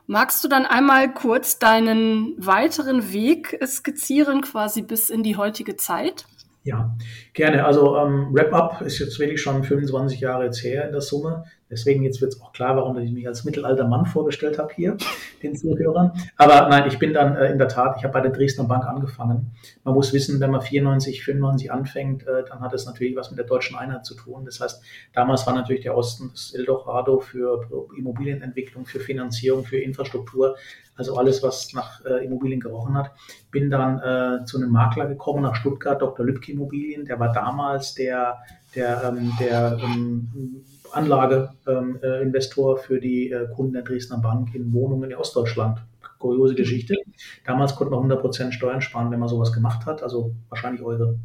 Magst 0.06 0.42
du 0.42 0.48
dann 0.48 0.66
einmal 0.66 1.12
kurz 1.12 1.58
deinen 1.58 2.34
weiteren 2.36 3.12
Weg 3.12 3.58
skizzieren, 3.64 4.40
quasi 4.40 4.82
bis 4.82 5.10
in 5.10 5.22
die 5.22 5.36
heutige 5.36 5.76
Zeit? 5.76 6.26
Ja, 6.64 6.96
gerne. 7.32 7.64
Also 7.64 7.96
ähm, 7.96 8.28
Wrap-Up 8.32 8.82
ist 8.82 8.98
jetzt 8.98 9.18
wirklich 9.18 9.40
schon 9.40 9.64
25 9.64 10.20
Jahre 10.20 10.44
jetzt 10.44 10.62
her 10.62 10.86
in 10.86 10.92
der 10.92 11.00
Summe. 11.00 11.44
Deswegen 11.72 12.02
jetzt 12.02 12.20
wird 12.20 12.34
es 12.34 12.40
auch 12.42 12.52
klar, 12.52 12.76
warum 12.76 12.98
ich 12.98 13.10
mich 13.10 13.26
als 13.26 13.44
mittelalter 13.44 13.88
Mann 13.88 14.04
vorgestellt 14.04 14.58
habe 14.58 14.72
hier, 14.74 14.98
den 15.42 15.56
Zuhörern. 15.56 16.12
Aber 16.36 16.68
nein, 16.68 16.86
ich 16.86 16.98
bin 16.98 17.14
dann 17.14 17.34
äh, 17.34 17.50
in 17.50 17.58
der 17.58 17.68
Tat, 17.68 17.96
ich 17.96 18.04
habe 18.04 18.12
bei 18.12 18.20
der 18.20 18.30
Dresdner 18.30 18.64
Bank 18.64 18.84
angefangen. 18.84 19.52
Man 19.82 19.94
muss 19.94 20.12
wissen, 20.12 20.38
wenn 20.38 20.50
man 20.50 20.60
94, 20.60 21.24
95 21.24 21.72
anfängt, 21.72 22.26
äh, 22.26 22.44
dann 22.46 22.60
hat 22.60 22.74
es 22.74 22.84
natürlich 22.84 23.16
was 23.16 23.30
mit 23.30 23.38
der 23.38 23.46
deutschen 23.46 23.76
Einheit 23.76 24.04
zu 24.04 24.14
tun. 24.14 24.44
Das 24.44 24.60
heißt, 24.60 24.82
damals 25.14 25.46
war 25.46 25.54
natürlich 25.54 25.82
der 25.82 25.96
Osten 25.96 26.30
das 26.32 26.52
Eldorado 26.54 27.20
für 27.20 27.66
Immobilienentwicklung, 27.96 28.84
für 28.84 29.00
Finanzierung, 29.00 29.64
für 29.64 29.78
Infrastruktur, 29.78 30.56
also 30.94 31.16
alles, 31.16 31.42
was 31.42 31.72
nach 31.72 32.04
äh, 32.04 32.24
Immobilien 32.24 32.60
gerochen 32.60 32.94
hat. 32.94 33.12
Bin 33.50 33.70
dann 33.70 33.98
äh, 33.98 34.44
zu 34.44 34.58
einem 34.58 34.70
Makler 34.70 35.06
gekommen 35.06 35.42
nach 35.42 35.56
Stuttgart, 35.56 36.02
Dr. 36.02 36.24
Lübke 36.26 36.52
Immobilien. 36.52 37.06
Der 37.06 37.18
war 37.18 37.32
damals 37.32 37.94
der, 37.94 38.38
der, 38.74 39.02
ähm, 39.04 39.32
der 39.40 39.78
ähm, 39.82 40.64
Anlageinvestor 40.92 42.72
ähm, 42.72 42.78
äh, 42.78 42.82
für 42.82 43.00
die 43.00 43.30
äh, 43.30 43.48
Kunden 43.54 43.72
der 43.74 43.82
Dresdner 43.82 44.18
Bank 44.18 44.54
in 44.54 44.72
Wohnungen 44.72 45.10
in 45.10 45.16
Ostdeutschland. 45.16 45.78
Kuriose 46.18 46.54
Geschichte. 46.54 46.96
Damals 47.44 47.74
konnte 47.74 47.94
man 47.94 48.10
100% 48.10 48.52
Steuern 48.52 48.80
sparen, 48.80 49.10
wenn 49.10 49.18
man 49.18 49.28
sowas 49.28 49.52
gemacht 49.52 49.86
hat. 49.86 50.02
Also 50.02 50.32
wahrscheinlich 50.48 50.82
eure 50.82 51.18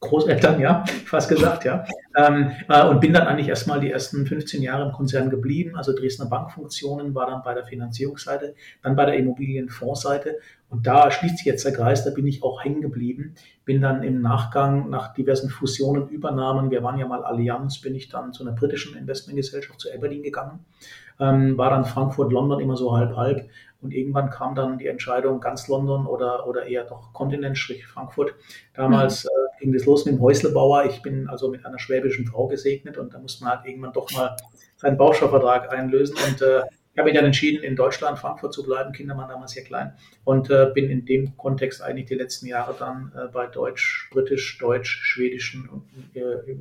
Großeltern, 0.00 0.60
ja, 0.60 0.84
fast 1.06 1.28
gesagt, 1.28 1.64
ja. 1.64 1.84
Ähm, 2.16 2.52
äh, 2.68 2.86
und 2.86 3.00
bin 3.00 3.12
dann 3.12 3.26
eigentlich 3.26 3.48
erstmal 3.48 3.80
die 3.80 3.90
ersten 3.90 4.26
15 4.26 4.62
Jahre 4.62 4.86
im 4.86 4.92
Konzern 4.92 5.28
geblieben. 5.28 5.76
Also 5.76 5.92
Dresdner 5.92 6.26
Bankfunktionen 6.26 7.14
war 7.16 7.26
dann 7.26 7.42
bei 7.42 7.52
der 7.54 7.64
Finanzierungsseite, 7.64 8.54
dann 8.82 8.94
bei 8.94 9.06
der 9.06 9.16
Immobilienfondsseite. 9.16 10.38
Und 10.70 10.86
da 10.86 11.10
schließt 11.10 11.38
sich 11.38 11.46
jetzt 11.46 11.64
der 11.64 11.72
Kreis, 11.72 12.04
da 12.04 12.10
bin 12.10 12.26
ich 12.26 12.44
auch 12.44 12.62
hängen 12.62 12.80
geblieben. 12.80 13.34
Bin 13.64 13.80
dann 13.80 14.04
im 14.04 14.20
Nachgang 14.20 14.88
nach 14.88 15.14
diversen 15.14 15.48
Fusionen, 15.48 16.08
Übernahmen, 16.08 16.70
wir 16.70 16.82
waren 16.84 16.98
ja 16.98 17.06
mal 17.06 17.24
Allianz, 17.24 17.80
bin 17.80 17.94
ich 17.94 18.08
dann 18.08 18.32
zu 18.32 18.44
einer 18.44 18.52
britischen 18.52 18.96
Investmentgesellschaft, 18.96 19.80
zu 19.80 19.92
Aberdeen 19.92 20.22
gegangen. 20.22 20.64
Ähm, 21.20 21.58
war 21.58 21.70
dann 21.70 21.84
Frankfurt, 21.84 22.32
London 22.32 22.60
immer 22.60 22.76
so 22.76 22.96
halb 22.96 23.16
halb 23.16 23.48
Und 23.80 23.92
irgendwann 23.92 24.30
kam 24.30 24.54
dann 24.54 24.78
die 24.78 24.88
Entscheidung, 24.88 25.40
ganz 25.40 25.68
London 25.68 26.06
oder, 26.06 26.48
oder 26.48 26.66
eher 26.66 26.84
doch 26.84 27.12
Kontinent, 27.12 27.58
Frankfurt. 27.58 28.34
Damals 28.74 29.24
mhm. 29.24 29.28
äh, 29.28 29.60
ging 29.60 29.72
das 29.72 29.84
los 29.86 30.04
mit 30.04 30.14
dem 30.14 30.20
Häuslebauer. 30.20 30.86
Ich 30.86 31.00
bin 31.02 31.28
also 31.28 31.48
mit 31.48 31.64
einer 31.64 31.78
schwäbischen 31.78 32.26
Frau 32.26 32.48
gesegnet 32.48 32.98
und 32.98 33.14
da 33.14 33.18
musste 33.18 33.44
man 33.44 33.56
halt 33.56 33.66
irgendwann 33.66 33.92
doch 33.92 34.10
mal 34.12 34.36
seinen 34.76 34.96
Bausparvertrag 34.96 35.72
einlösen. 35.72 36.16
Und 36.26 36.42
äh, 36.42 36.62
ich 36.98 37.00
habe 37.00 37.10
mich 37.10 37.16
dann 37.16 37.26
entschieden, 37.26 37.62
in 37.62 37.76
Deutschland, 37.76 38.18
Frankfurt 38.18 38.52
zu 38.52 38.64
bleiben. 38.64 38.92
Kinder 38.92 39.16
waren 39.16 39.28
damals 39.28 39.52
sehr 39.52 39.62
klein 39.62 39.92
und 40.24 40.50
äh, 40.50 40.72
bin 40.74 40.90
in 40.90 41.06
dem 41.06 41.36
Kontext 41.36 41.80
eigentlich 41.80 42.06
die 42.06 42.16
letzten 42.16 42.48
Jahre 42.48 42.74
dann 42.76 43.12
äh, 43.14 43.28
bei 43.28 43.46
deutsch, 43.46 44.10
britisch, 44.10 44.58
deutsch, 44.58 44.98
schwedischen 45.04 45.68
äh, 46.14 46.56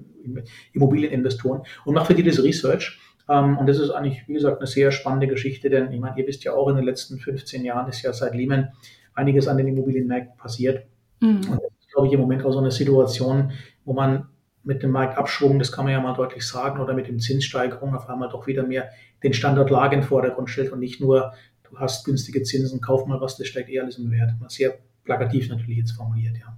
Immobilieninvestoren 0.74 1.64
und 1.86 1.96
mache 1.96 2.08
für 2.08 2.14
die 2.14 2.22
das 2.22 2.44
Research. 2.44 3.00
Ähm, 3.30 3.58
und 3.58 3.68
das 3.68 3.80
ist 3.80 3.92
eigentlich, 3.92 4.28
wie 4.28 4.34
gesagt, 4.34 4.60
eine 4.60 4.68
sehr 4.68 4.92
spannende 4.92 5.28
Geschichte, 5.28 5.70
denn 5.70 5.92
ich 5.92 6.00
meine, 6.00 6.18
ihr 6.20 6.28
wisst 6.28 6.44
ja 6.44 6.54
auch, 6.54 6.70
in 6.70 6.76
den 6.76 6.86
letzten 6.86 7.20
15 7.20 7.66
Jahren 7.66 7.90
ist 7.90 8.02
ja 8.02 8.14
seit 8.14 8.36
Lehman 8.36 8.70
einiges 9.14 9.48
an 9.48 9.58
den 9.58 9.68
Immobilienmärkten 9.68 10.38
passiert. 10.38 10.86
Mhm. 11.20 11.38
Und 11.38 11.62
das 11.62 11.72
ist, 11.80 11.92
glaube 11.92 12.08
ich, 12.08 12.14
im 12.14 12.20
Moment 12.20 12.46
auch 12.46 12.52
so 12.52 12.60
eine 12.60 12.72
Situation, 12.72 13.52
wo 13.84 13.94
man 13.94 14.28
mit 14.64 14.84
dem 14.84 14.92
Marktabschwung, 14.92 15.60
das 15.60 15.72
kann 15.72 15.86
man 15.86 15.94
ja 15.94 16.02
mal 16.02 16.14
deutlich 16.14 16.46
sagen, 16.46 16.80
oder 16.82 16.94
mit 16.94 17.08
den 17.08 17.20
Zinssteigerungen 17.20 17.96
auf 17.96 18.10
einmal 18.10 18.30
doch 18.30 18.48
wieder 18.48 18.64
mehr 18.64 18.90
den 19.24 19.34
Standort 19.34 19.70
Lage 19.70 19.96
in 19.96 20.02
den 20.02 20.08
Vordergrund 20.08 20.50
stellt 20.50 20.72
und 20.72 20.80
nicht 20.80 21.00
nur, 21.00 21.34
du 21.70 21.80
hast 21.80 22.06
günstige 22.06 22.44
Zinsen, 22.44 22.82
kauf 22.82 23.06
mal 23.06 23.22
was, 23.22 23.38
das 23.38 23.48
steigt 23.48 23.70
eh 23.70 23.80
alles 23.80 23.98
im 23.98 24.12
Wert. 24.12 24.32
Mal 24.40 24.50
sehr 24.50 24.78
plakativ 25.04 25.50
natürlich 25.50 25.78
jetzt 25.78 25.92
formuliert, 25.92 26.38
ja. 26.38 26.58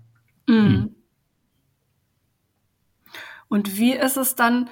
Mhm. 0.53 0.95
Und 3.47 3.77
wie 3.77 3.93
ist 3.93 4.17
es 4.17 4.35
dann 4.35 4.69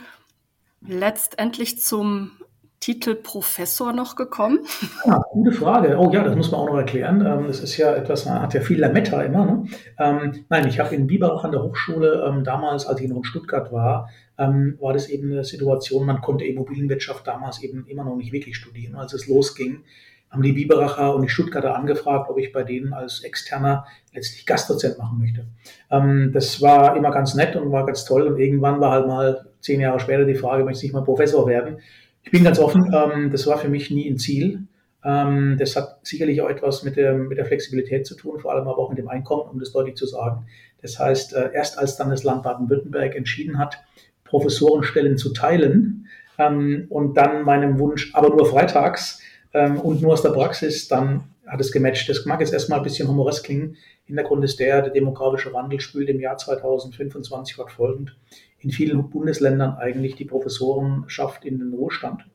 letztendlich 0.81 1.81
zum 1.81 2.31
Titel 2.79 3.15
Professor 3.15 3.91
noch 3.91 4.15
gekommen? 4.15 4.59
Ja, 5.05 5.21
gute 5.31 5.51
Frage. 5.51 5.97
Oh 5.97 6.11
ja, 6.11 6.23
das 6.23 6.35
muss 6.35 6.51
man 6.51 6.61
auch 6.61 6.67
noch 6.67 6.77
erklären. 6.77 7.25
Ähm, 7.25 7.47
das 7.47 7.59
ist 7.59 7.75
ja 7.77 7.95
etwas, 7.95 8.25
man 8.25 8.41
hat 8.41 8.53
ja 8.53 8.61
viel 8.61 8.79
Lametta 8.79 9.21
immer. 9.23 9.45
Ne? 9.45 9.65
Ähm, 9.99 10.45
nein, 10.49 10.67
ich 10.67 10.79
habe 10.79 10.95
in 10.95 11.07
Biberach 11.07 11.43
an 11.43 11.51
der 11.51 11.63
Hochschule 11.63 12.23
ähm, 12.27 12.43
damals, 12.43 12.85
als 12.85 13.01
ich 13.01 13.09
noch 13.09 13.17
in 13.17 13.23
Stuttgart 13.23 13.71
war, 13.71 14.09
ähm, 14.37 14.77
war 14.79 14.93
das 14.93 15.09
eben 15.09 15.31
eine 15.31 15.43
Situation, 15.43 16.05
man 16.05 16.21
konnte 16.21 16.45
Immobilienwirtschaft 16.45 17.25
damals 17.25 17.63
eben 17.63 17.87
immer 17.87 18.03
noch 18.03 18.15
nicht 18.15 18.31
wirklich 18.31 18.55
studieren. 18.55 18.95
Als 18.95 19.13
es 19.13 19.27
losging, 19.27 19.83
haben 20.29 20.41
die 20.41 20.51
Biberacher 20.51 21.15
und 21.15 21.21
die 21.21 21.29
Stuttgarter 21.29 21.75
angefragt, 21.75 22.29
ob 22.29 22.37
ich 22.37 22.51
bei 22.51 22.63
denen 22.63 22.93
als 22.93 23.23
Externer 23.23 23.85
letztlich 24.13 24.45
Gastdozent 24.45 24.97
machen 24.97 25.19
möchte. 25.19 25.45
Ähm, 25.89 26.31
das 26.33 26.61
war 26.61 26.97
immer 26.97 27.11
ganz 27.11 27.33
nett 27.35 27.55
und 27.55 27.71
war 27.71 27.85
ganz 27.85 28.05
toll. 28.05 28.23
Und 28.23 28.37
irgendwann 28.37 28.79
war 28.81 28.91
halt 28.91 29.07
mal 29.07 29.47
zehn 29.61 29.79
Jahre 29.79 29.99
später 29.99 30.25
die 30.25 30.35
Frage, 30.35 30.63
möchte 30.63 30.85
ich 30.85 30.93
mal 30.93 31.03
Professor 31.03 31.47
werden? 31.47 31.79
Ich 32.23 32.31
bin 32.31 32.43
ganz 32.43 32.59
offen, 32.59 32.93
ähm, 32.93 33.31
das 33.31 33.47
war 33.47 33.57
für 33.57 33.69
mich 33.69 33.89
nie 33.89 34.09
ein 34.09 34.17
Ziel. 34.17 34.67
Ähm, 35.03 35.55
das 35.57 35.75
hat 35.77 35.99
sicherlich 36.03 36.41
auch 36.41 36.49
etwas 36.49 36.83
mit 36.83 36.97
der, 36.97 37.13
mit 37.13 37.37
der 37.37 37.45
Flexibilität 37.45 38.05
zu 38.05 38.15
tun, 38.15 38.39
vor 38.39 38.51
allem 38.51 38.67
aber 38.67 38.79
auch 38.79 38.89
mit 38.89 38.97
dem 38.97 39.07
Einkommen, 39.07 39.49
um 39.49 39.59
das 39.59 39.71
deutlich 39.71 39.95
zu 39.95 40.05
sagen. 40.05 40.45
Das 40.81 40.99
heißt, 40.99 41.33
äh, 41.33 41.51
erst 41.53 41.77
als 41.77 41.95
dann 41.95 42.09
das 42.09 42.23
Land 42.23 42.43
Baden-Württemberg 42.43 43.15
entschieden 43.15 43.57
hat, 43.57 43.77
Professorenstellen 44.25 45.17
zu 45.17 45.31
teilen 45.31 46.07
ähm, 46.37 46.87
und 46.89 47.15
dann 47.15 47.43
meinem 47.43 47.79
Wunsch, 47.79 48.13
aber 48.13 48.29
nur 48.29 48.45
freitags 48.45 49.21
ähm, 49.57 49.79
und 49.79 50.01
nur 50.01 50.13
aus 50.13 50.21
der 50.21 50.29
Praxis, 50.29 50.87
dann 50.87 51.23
hat 51.45 51.61
es 51.61 51.71
gematcht. 51.71 52.09
Das 52.09 52.25
mag 52.25 52.39
jetzt 52.41 52.53
erstmal 52.53 52.79
ein 52.79 52.83
bisschen 52.83 53.07
humoresk 53.07 53.45
klingen. 53.45 53.77
Hintergrund 54.05 54.43
ist 54.43 54.59
der, 54.59 54.81
der 54.81 54.91
demografische 54.91 55.53
Wandel 55.53 55.79
spült 55.79 56.09
im 56.09 56.19
Jahr 56.19 56.37
2025 56.37 57.55
fortfolgend 57.55 58.15
in 58.59 58.71
vielen 58.71 59.09
Bundesländern 59.09 59.75
eigentlich 59.77 60.15
die 60.15 60.25
Professorenschaft 60.25 61.45
in 61.45 61.59
den 61.59 61.73
Ruhestand. 61.73 62.25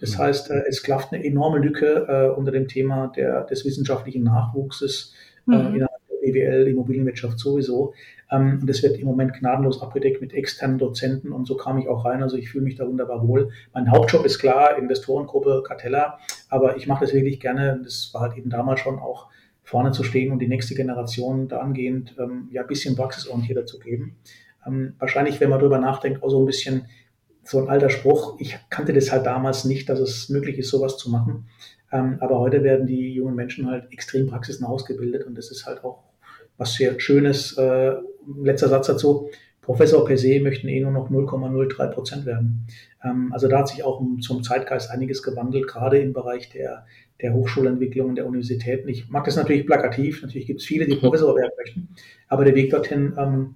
Das 0.00 0.16
mhm. 0.16 0.22
heißt, 0.22 0.50
äh, 0.50 0.62
es 0.68 0.82
klafft 0.82 1.12
eine 1.12 1.24
enorme 1.24 1.58
Lücke 1.58 2.06
äh, 2.08 2.36
unter 2.36 2.52
dem 2.52 2.68
Thema 2.68 3.12
der, 3.14 3.44
des 3.44 3.64
wissenschaftlichen 3.64 4.24
Nachwuchses 4.24 5.14
äh, 5.48 5.56
mhm. 5.56 5.86
BWL, 6.22 6.68
Immobilienwirtschaft 6.68 7.38
sowieso. 7.38 7.92
Ähm, 8.30 8.58
und 8.60 8.66
das 8.66 8.82
wird 8.82 8.98
im 8.98 9.06
Moment 9.06 9.34
gnadenlos 9.34 9.82
abgedeckt 9.82 10.20
mit 10.20 10.32
externen 10.32 10.78
Dozenten 10.78 11.32
und 11.32 11.46
so 11.46 11.56
kam 11.56 11.78
ich 11.78 11.88
auch 11.88 12.04
rein. 12.04 12.22
Also 12.22 12.36
ich 12.36 12.48
fühle 12.48 12.64
mich 12.64 12.76
da 12.76 12.86
wunderbar 12.86 13.26
wohl. 13.28 13.50
Mein 13.74 13.90
Hauptjob 13.90 14.24
ist 14.24 14.38
klar, 14.38 14.78
Investorengruppe 14.78 15.62
Cartella, 15.66 16.18
aber 16.48 16.76
ich 16.76 16.86
mache 16.86 17.04
das 17.04 17.12
wirklich 17.12 17.40
gerne. 17.40 17.80
Das 17.84 18.10
war 18.14 18.22
halt 18.22 18.38
eben 18.38 18.48
damals 18.48 18.80
schon 18.80 18.98
auch 18.98 19.28
vorne 19.62 19.92
zu 19.92 20.02
stehen 20.02 20.32
und 20.32 20.38
die 20.38 20.48
nächste 20.48 20.74
Generation 20.74 21.48
dahingehend 21.48 22.16
ähm, 22.18 22.48
ja 22.50 22.62
ein 22.62 22.68
bisschen 22.68 22.96
praxisorientierter 22.96 23.66
zu 23.66 23.78
geben 23.78 24.16
ähm, 24.66 24.94
wahrscheinlich, 24.98 25.40
wenn 25.40 25.50
man 25.50 25.58
darüber 25.58 25.78
nachdenkt, 25.78 26.22
auch 26.22 26.30
so 26.30 26.40
ein 26.40 26.46
bisschen 26.46 26.86
so 27.44 27.58
ein 27.58 27.68
alter 27.68 27.90
Spruch. 27.90 28.36
Ich 28.38 28.56
kannte 28.70 28.92
das 28.92 29.10
halt 29.10 29.26
damals 29.26 29.64
nicht, 29.64 29.88
dass 29.88 29.98
es 29.98 30.28
möglich 30.28 30.58
ist, 30.58 30.70
sowas 30.70 30.96
zu 30.96 31.10
machen. 31.10 31.48
Ähm, 31.90 32.18
aber 32.20 32.38
heute 32.38 32.62
werden 32.62 32.86
die 32.86 33.12
jungen 33.12 33.34
Menschen 33.34 33.68
halt 33.68 33.92
extrem 33.92 34.26
praxisnah 34.26 34.68
ausgebildet 34.68 35.26
und 35.26 35.36
das 35.36 35.50
ist 35.50 35.66
halt 35.66 35.84
auch 35.84 36.04
was 36.58 36.74
sehr 36.74 36.98
Schönes. 37.00 37.56
Äh, 37.56 37.94
letzter 38.42 38.68
Satz 38.68 38.86
dazu. 38.86 39.30
Professor 39.60 40.04
per 40.04 40.18
se 40.18 40.40
möchten 40.40 40.68
eh 40.68 40.80
nur 40.80 40.90
noch 40.90 41.08
0,03 41.08 41.86
Prozent 41.88 42.26
werden. 42.26 42.66
Ähm, 43.04 43.32
also 43.32 43.48
da 43.48 43.60
hat 43.60 43.68
sich 43.68 43.84
auch 43.84 44.02
zum 44.20 44.42
Zeitgeist 44.42 44.90
einiges 44.90 45.22
gewandelt, 45.22 45.68
gerade 45.68 45.98
im 45.98 46.12
Bereich 46.12 46.50
der, 46.50 46.84
der 47.20 47.32
Hochschulentwicklung 47.32 48.10
und 48.10 48.16
der 48.16 48.26
Universitäten. 48.26 48.88
Ich 48.88 49.08
mag 49.08 49.24
das 49.24 49.36
natürlich 49.36 49.66
plakativ. 49.66 50.22
Natürlich 50.22 50.46
gibt 50.46 50.60
es 50.60 50.66
viele, 50.66 50.86
die 50.86 50.96
Professor 50.96 51.36
werden 51.36 51.52
möchten. 51.56 51.88
Aber 52.28 52.44
der 52.44 52.56
Weg 52.56 52.70
dorthin 52.70 53.14
ähm, 53.16 53.54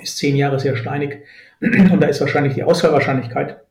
ist 0.00 0.18
zehn 0.18 0.36
Jahre 0.36 0.60
sehr 0.60 0.76
steinig 0.76 1.22
und 1.60 2.00
da 2.00 2.06
ist 2.06 2.20
wahrscheinlich 2.20 2.54
die 2.54 2.62
Ausfallwahrscheinlichkeit 2.62 3.62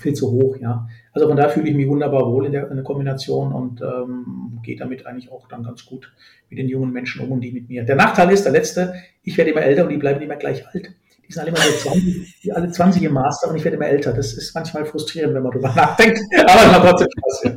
viel 0.00 0.14
zu 0.14 0.30
hoch, 0.30 0.56
ja. 0.56 0.88
Also 1.18 1.26
von 1.26 1.36
daher 1.36 1.50
fühle 1.50 1.68
ich 1.68 1.74
mich 1.74 1.88
wunderbar 1.88 2.30
wohl 2.30 2.46
in 2.46 2.52
der, 2.52 2.70
in 2.70 2.76
der 2.76 2.84
Kombination 2.84 3.52
und 3.52 3.82
ähm, 3.82 4.60
gehe 4.62 4.76
damit 4.76 5.04
eigentlich 5.04 5.32
auch 5.32 5.48
dann 5.48 5.64
ganz 5.64 5.84
gut 5.84 6.12
mit 6.48 6.60
den 6.60 6.68
jungen 6.68 6.92
Menschen 6.92 7.22
um 7.22 7.32
und 7.32 7.40
die 7.40 7.50
mit 7.50 7.68
mir. 7.68 7.82
Der 7.82 7.96
Nachteil 7.96 8.30
ist, 8.30 8.44
der 8.44 8.52
letzte, 8.52 8.94
ich 9.24 9.36
werde 9.36 9.50
immer 9.50 9.62
älter 9.62 9.82
und 9.82 9.88
die 9.88 9.96
bleiben 9.96 10.22
immer 10.22 10.36
gleich 10.36 10.64
alt. 10.68 10.94
Die 11.26 11.32
sind 11.32 11.42
alle 11.42 11.48
immer 11.50 11.58
so 11.58 11.88
20, 11.88 12.40
die 12.40 12.52
alle 12.52 12.70
20 12.70 13.02
im 13.02 13.14
Master 13.14 13.50
und 13.50 13.56
ich 13.56 13.64
werde 13.64 13.78
immer 13.78 13.88
älter. 13.88 14.12
Das 14.12 14.32
ist 14.32 14.54
manchmal 14.54 14.84
frustrierend, 14.84 15.34
wenn 15.34 15.42
man 15.42 15.50
darüber 15.50 15.74
nachdenkt, 15.74 16.20
aber 16.38 16.60
es 16.60 16.66
macht 16.68 16.88
trotzdem 16.88 17.08
Spaß. 17.18 17.42
Ja. 17.42 17.56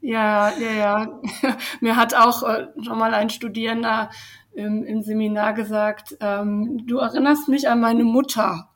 ja, 0.00 0.52
ja, 0.58 0.78
ja. 0.78 1.20
Mir 1.82 1.96
hat 1.96 2.14
auch 2.14 2.48
äh, 2.48 2.68
schon 2.82 2.98
mal 2.98 3.12
ein 3.12 3.28
Studierender 3.28 4.08
im, 4.54 4.84
im 4.84 5.02
Seminar 5.02 5.52
gesagt, 5.52 6.16
ähm, 6.22 6.86
du 6.86 6.96
erinnerst 6.96 7.50
mich 7.50 7.68
an 7.68 7.80
meine 7.80 8.04
Mutter. 8.04 8.70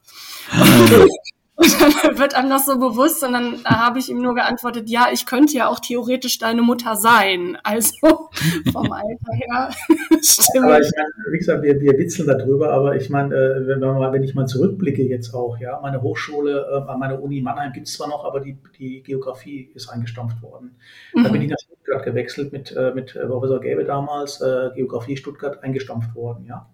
Und 1.57 1.81
dann 1.81 1.91
wird 2.19 2.35
einem 2.35 2.51
das 2.51 2.67
so 2.67 2.79
bewusst 2.79 3.25
und 3.25 3.33
dann 3.33 3.65
habe 3.65 3.99
ich 3.99 4.11
ihm 4.11 4.21
nur 4.21 4.35
geantwortet, 4.35 4.91
ja, 4.91 5.09
ich 5.11 5.25
könnte 5.25 5.55
ja 5.57 5.69
auch 5.69 5.81
theoretisch 5.81 6.39
deine 6.39 6.61
Mutter 6.61 6.97
sein. 6.97 7.57
Also 7.63 8.29
vom 8.73 8.93
Alter 8.93 9.33
her 9.33 9.71
stimmt. 10.23 10.65
Aber 10.65 10.81
ich 10.81 10.93
meine, 10.95 11.33
wie 11.33 11.39
gesagt, 11.39 11.63
wir, 11.63 11.81
wir 11.81 11.99
witzeln 11.99 12.29
darüber, 12.29 12.73
aber 12.73 12.97
ich 12.97 13.09
meine, 13.09 13.35
äh, 13.35 13.67
wenn, 13.67 13.81
wenn 13.81 14.23
ich 14.23 14.35
mal 14.35 14.47
zurückblicke 14.47 15.03
jetzt 15.03 15.33
auch, 15.33 15.59
ja, 15.59 15.81
meine 15.81 16.03
Hochschule, 16.03 16.67
äh, 16.71 16.91
an 16.91 16.99
meiner 16.99 17.23
Uni 17.23 17.41
Mannheim 17.41 17.73
gibt 17.73 17.87
es 17.87 17.95
zwar 17.95 18.09
noch, 18.09 18.25
aber 18.25 18.41
die, 18.41 18.59
die 18.79 19.03
Geografie 19.03 19.71
ist 19.75 19.89
eingestampft 19.89 20.43
worden. 20.43 20.77
Mhm. 21.15 21.25
Da 21.25 21.31
bin 21.31 21.41
ich 21.41 21.49
nach 21.49 21.59
Stuttgart 21.59 22.05
gewechselt 22.05 22.53
mit, 22.53 22.77
äh, 22.77 22.93
mit 22.95 23.15
Professor 23.15 23.61
Gäbe 23.61 23.85
damals, 23.85 24.43
Geografie 24.75 25.17
Stuttgart 25.17 25.63
eingestampft 25.63 26.15
worden, 26.15 26.45
ja. 26.47 26.69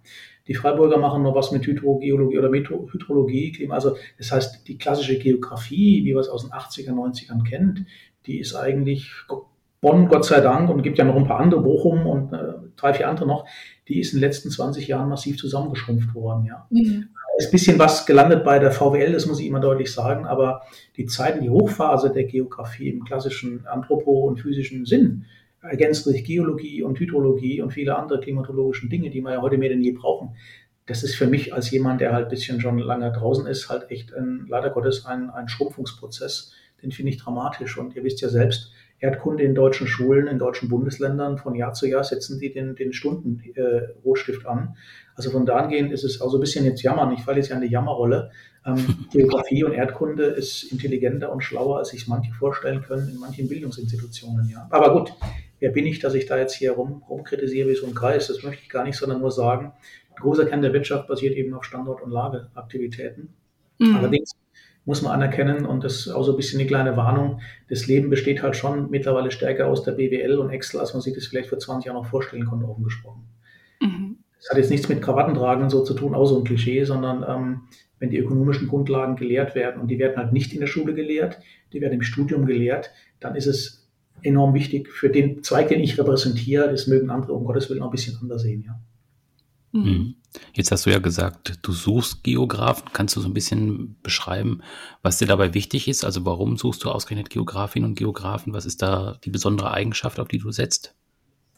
Die 0.49 0.55
Freiburger 0.55 0.99
machen 0.99 1.23
noch 1.23 1.35
was 1.37 1.53
mit 1.53 1.67
Hydrogeologie 1.67 2.39
oder 2.39 2.51
Hydrologie. 2.51 3.53
Klima. 3.53 3.75
Also 3.75 3.97
das 4.19 4.33
heißt, 4.33 4.67
die 4.67 4.72
klassische 4.79 5.19
Geografie, 5.19 6.05
wie 6.05 6.14
wir 6.14 6.21
es 6.21 6.29
aus 6.29 6.43
den 6.43 6.52
80er, 6.52 6.93
90ern 6.93 7.49
kennt, 7.49 7.87
die 8.26 8.38
ist 8.38 8.55
eigentlich 8.55 9.11
Bonn, 9.81 10.09
Gott 10.09 10.25
sei 10.25 10.41
Dank, 10.41 10.71
und 10.71 10.83
gibt 10.83 10.99
ja 10.99 11.05
noch 11.05 11.17
ein 11.17 11.26
paar 11.26 11.41
andere, 11.41 11.61
Bochum 11.61 12.07
und 12.07 12.33
äh, 12.33 12.55
drei, 12.76 12.95
vier 12.95 13.09
andere 13.09 13.26
noch, 13.26 13.47
die 13.88 14.00
ist 14.00 14.12
in 14.12 14.21
den 14.21 14.29
letzten 14.29 14.50
20 14.50 14.87
Jahren 14.87 15.09
massiv 15.09 15.38
zusammengeschrumpft 15.38 16.14
worden. 16.14 16.47
Ja. 16.47 16.67
Mhm. 16.71 17.09
Ist 17.38 17.49
ein 17.49 17.52
bisschen 17.52 17.79
was 17.79 18.07
gelandet 18.07 18.45
bei 18.45 18.59
der 18.59 18.71
VWL, 18.71 19.12
das 19.12 19.26
muss 19.26 19.41
ich 19.41 19.47
immer 19.47 19.61
deutlich 19.61 19.91
sagen, 19.91 20.26
aber 20.26 20.62
die 20.97 21.07
Zeit 21.07 21.37
in 21.37 21.43
die 21.43 21.50
Hochphase 21.50 22.12
der 22.12 22.25
Geografie 22.25 22.91
im 22.91 23.05
klassischen 23.05 23.67
Anthropo- 23.67 24.26
und 24.29 24.38
physischen 24.38 24.85
Sinn, 24.85 25.25
ergänzt 25.62 26.07
durch 26.07 26.25
Geologie 26.25 26.83
und 26.83 26.99
Hydrologie 26.99 27.62
und 27.62 27.73
viele 27.73 27.97
andere 27.97 28.21
klimatologischen 28.21 28.91
Dinge, 28.91 29.11
die 29.11 29.23
wir 29.23 29.33
ja 29.33 29.43
heute 29.43 29.59
mehr 29.59 29.69
denn 29.69 29.83
je 29.83 29.93
brauchen. 29.93 30.31
Das 30.87 31.05
ist 31.05 31.15
für 31.15 31.27
mich 31.27 31.55
als 31.55 31.71
jemand, 31.71 32.01
der 32.01 32.12
halt 32.12 32.27
ein 32.27 32.31
bisschen 32.31 32.61
schon 32.61 32.79
lange 32.79 33.12
draußen 33.12 33.47
ist, 33.47 33.69
halt 33.69 33.91
echt 33.91 34.12
ein, 34.15 34.47
leider 34.49 34.71
Gottes 34.71 35.07
ein, 35.07 35.31
ein 35.31 35.49
Schrumpfungsprozess. 35.49 36.53
Den 36.83 36.91
finde 36.91 37.12
ich 37.12 37.19
dramatisch. 37.19 37.79
Und 37.79 37.95
ihr 37.95 38.03
wisst 38.03 38.21
ja 38.21 38.29
selbst, 38.29 38.73
Erdkunde 39.03 39.43
in 39.43 39.55
deutschen 39.55 39.89
Schulen, 39.89 40.29
in 40.29 40.39
deutschen 40.39 40.69
Bundesländern, 40.69 41.37
von 41.37 41.57
Jahr 41.57 41.73
zu 41.73 41.89
Jahr 41.89 42.05
setzen 42.05 42.39
die 42.39 42.53
den, 42.53 42.77
den 42.77 42.93
Stunden-Rotstift 42.93 44.45
äh, 44.45 44.49
an. 44.49 44.77
Also 45.17 45.31
von 45.31 45.45
da 45.45 45.57
angehend 45.57 45.93
ist 45.93 46.05
es 46.05 46.21
auch 46.21 46.31
so 46.31 46.39
ein 46.39 46.41
bisschen 46.41 46.65
jetzt 46.65 46.83
jammern. 46.83 47.12
Ich 47.12 47.23
falle 47.23 47.39
jetzt 47.39 47.49
ja 47.49 47.57
in 47.57 47.62
die 47.62 47.69
Jammerrolle. 47.69 48.31
Ähm, 48.65 49.07
Geografie 49.12 49.65
und 49.65 49.73
Erdkunde 49.73 50.27
ist 50.27 50.71
intelligenter 50.71 51.33
und 51.33 51.43
schlauer, 51.43 51.79
als 51.79 51.89
sich 51.89 52.07
manche 52.07 52.33
vorstellen 52.33 52.83
können 52.83 53.09
in 53.09 53.19
manchen 53.19 53.49
Bildungsinstitutionen. 53.49 54.49
Ja. 54.49 54.69
Aber 54.71 54.93
gut, 54.93 55.12
wer 55.59 55.71
bin 55.71 55.85
ich, 55.85 55.99
dass 55.99 56.15
ich 56.15 56.27
da 56.27 56.39
jetzt 56.39 56.55
hier 56.55 56.71
rum, 56.71 57.03
rumkritisiere 57.09 57.69
wie 57.71 57.75
so 57.75 57.87
ein 57.87 57.95
Kreis? 57.95 58.29
Das 58.29 58.45
möchte 58.45 58.62
ich 58.62 58.69
gar 58.69 58.85
nicht, 58.85 58.97
sondern 58.97 59.21
nur 59.21 59.33
sagen, 59.33 59.73
ein 60.16 60.23
großer 60.23 60.47
Kern 60.47 60.62
der 60.62 60.73
Wirtschaft 60.73 61.09
basiert 61.09 61.35
eben 61.35 61.54
auf 61.54 61.64
Standort- 61.64 62.02
und 62.02 62.11
Lageaktivitäten. 62.11 63.35
Mhm. 63.78 63.97
Allerdings 63.97 64.33
muss 64.85 65.02
man 65.02 65.12
anerkennen. 65.12 65.64
Und 65.64 65.85
das 65.85 66.07
ist 66.07 66.09
auch 66.09 66.25
so 66.25 66.33
ein 66.33 66.37
bisschen 66.37 66.61
eine 66.61 66.69
kleine 66.69 66.97
Warnung. 66.97 67.40
Das 67.69 67.87
Leben 67.87 68.11
besteht 68.11 68.42
halt 68.42 68.57
schon 68.57 68.90
mittlerweile 68.90 69.31
stärker 69.31 69.69
aus 69.69 69.83
der 69.85 69.92
BWL 69.92 70.38
und 70.38 70.50
Excel, 70.50 70.81
als 70.81 70.92
man 70.92 71.02
sich 71.02 71.14
das 71.14 71.26
vielleicht 71.26 71.49
vor 71.49 71.59
20 71.59 71.87
Jahren 71.87 71.97
noch 71.97 72.07
vorstellen 72.07 72.47
konnte, 72.47 72.66
offen 72.66 72.85
gesprochen. 72.85 73.25
Mhm. 73.81 74.16
Das 74.38 74.50
hat 74.50 74.59
jetzt 74.59 74.71
nichts 74.71 74.88
mit 74.88 75.02
Krawattentragen 75.02 75.62
und 75.62 75.71
so 75.71 75.85
zu 75.85 75.95
tun, 75.95 76.14
auch 76.14 76.26
so 76.26 76.38
ein 76.38 76.45
Klischee, 76.45 76.83
sondern 76.85 77.25
ähm, 77.28 77.61
wenn 78.00 78.11
die 78.11 78.19
ökonomischen 78.19 78.66
Grundlagen 78.66 79.14
gelehrt 79.14 79.54
werden 79.54 79.81
und 79.81 79.87
die 79.87 80.00
werden 80.00 80.16
halt 80.16 80.33
nicht 80.33 80.52
in 80.52 80.59
der 80.59 80.66
Schule 80.66 80.95
gelehrt, 80.95 81.38
die 81.73 81.81
werden 81.81 81.95
im 81.95 82.02
Studium 82.02 82.47
gelehrt, 82.47 82.90
dann 83.21 83.37
ist 83.37 83.47
es 83.47 83.88
enorm 84.23 84.54
wichtig 84.54 84.88
für 84.88 85.11
den 85.11 85.45
Zweig, 85.45 85.69
den 85.69 85.81
ich 85.81 85.97
repräsentiere. 85.99 86.69
Das 86.69 86.88
mögen 86.88 87.11
andere 87.11 87.35
um 87.35 87.45
Gottes 87.45 87.71
Willen 87.71 87.78
noch 87.78 87.88
ein 87.88 87.92
bisschen 87.92 88.19
anders 88.21 88.42
sehen, 88.42 88.64
ja. 88.66 88.81
Mhm. 89.73 89.83
mhm. 89.83 90.14
Jetzt 90.55 90.71
hast 90.71 90.87
du 90.87 90.91
ja 90.91 90.99
gesagt, 90.99 91.59
du 91.61 91.73
suchst 91.73 92.25
Geografen. 92.25 92.88
Kannst 92.95 93.17
du 93.17 93.21
so 93.21 93.29
ein 93.29 93.35
bisschen 93.35 93.97
beschreiben, 94.02 94.62
was 95.02 95.19
dir 95.19 95.26
dabei 95.26 95.52
wichtig 95.52 95.88
ist? 95.88 96.05
Also 96.05 96.25
warum 96.25 96.57
suchst 96.57 96.83
du 96.85 96.91
ausgerechnet 96.91 97.29
Geografinnen 97.29 97.91
und 97.91 97.99
Geografen? 97.99 98.55
Was 98.55 98.64
ist 98.64 98.81
da 98.81 99.19
die 99.25 99.31
besondere 99.31 99.73
Eigenschaft, 99.73 100.19
auf 100.19 100.29
die 100.29 100.38
du 100.38 100.50
setzt? 100.50 100.95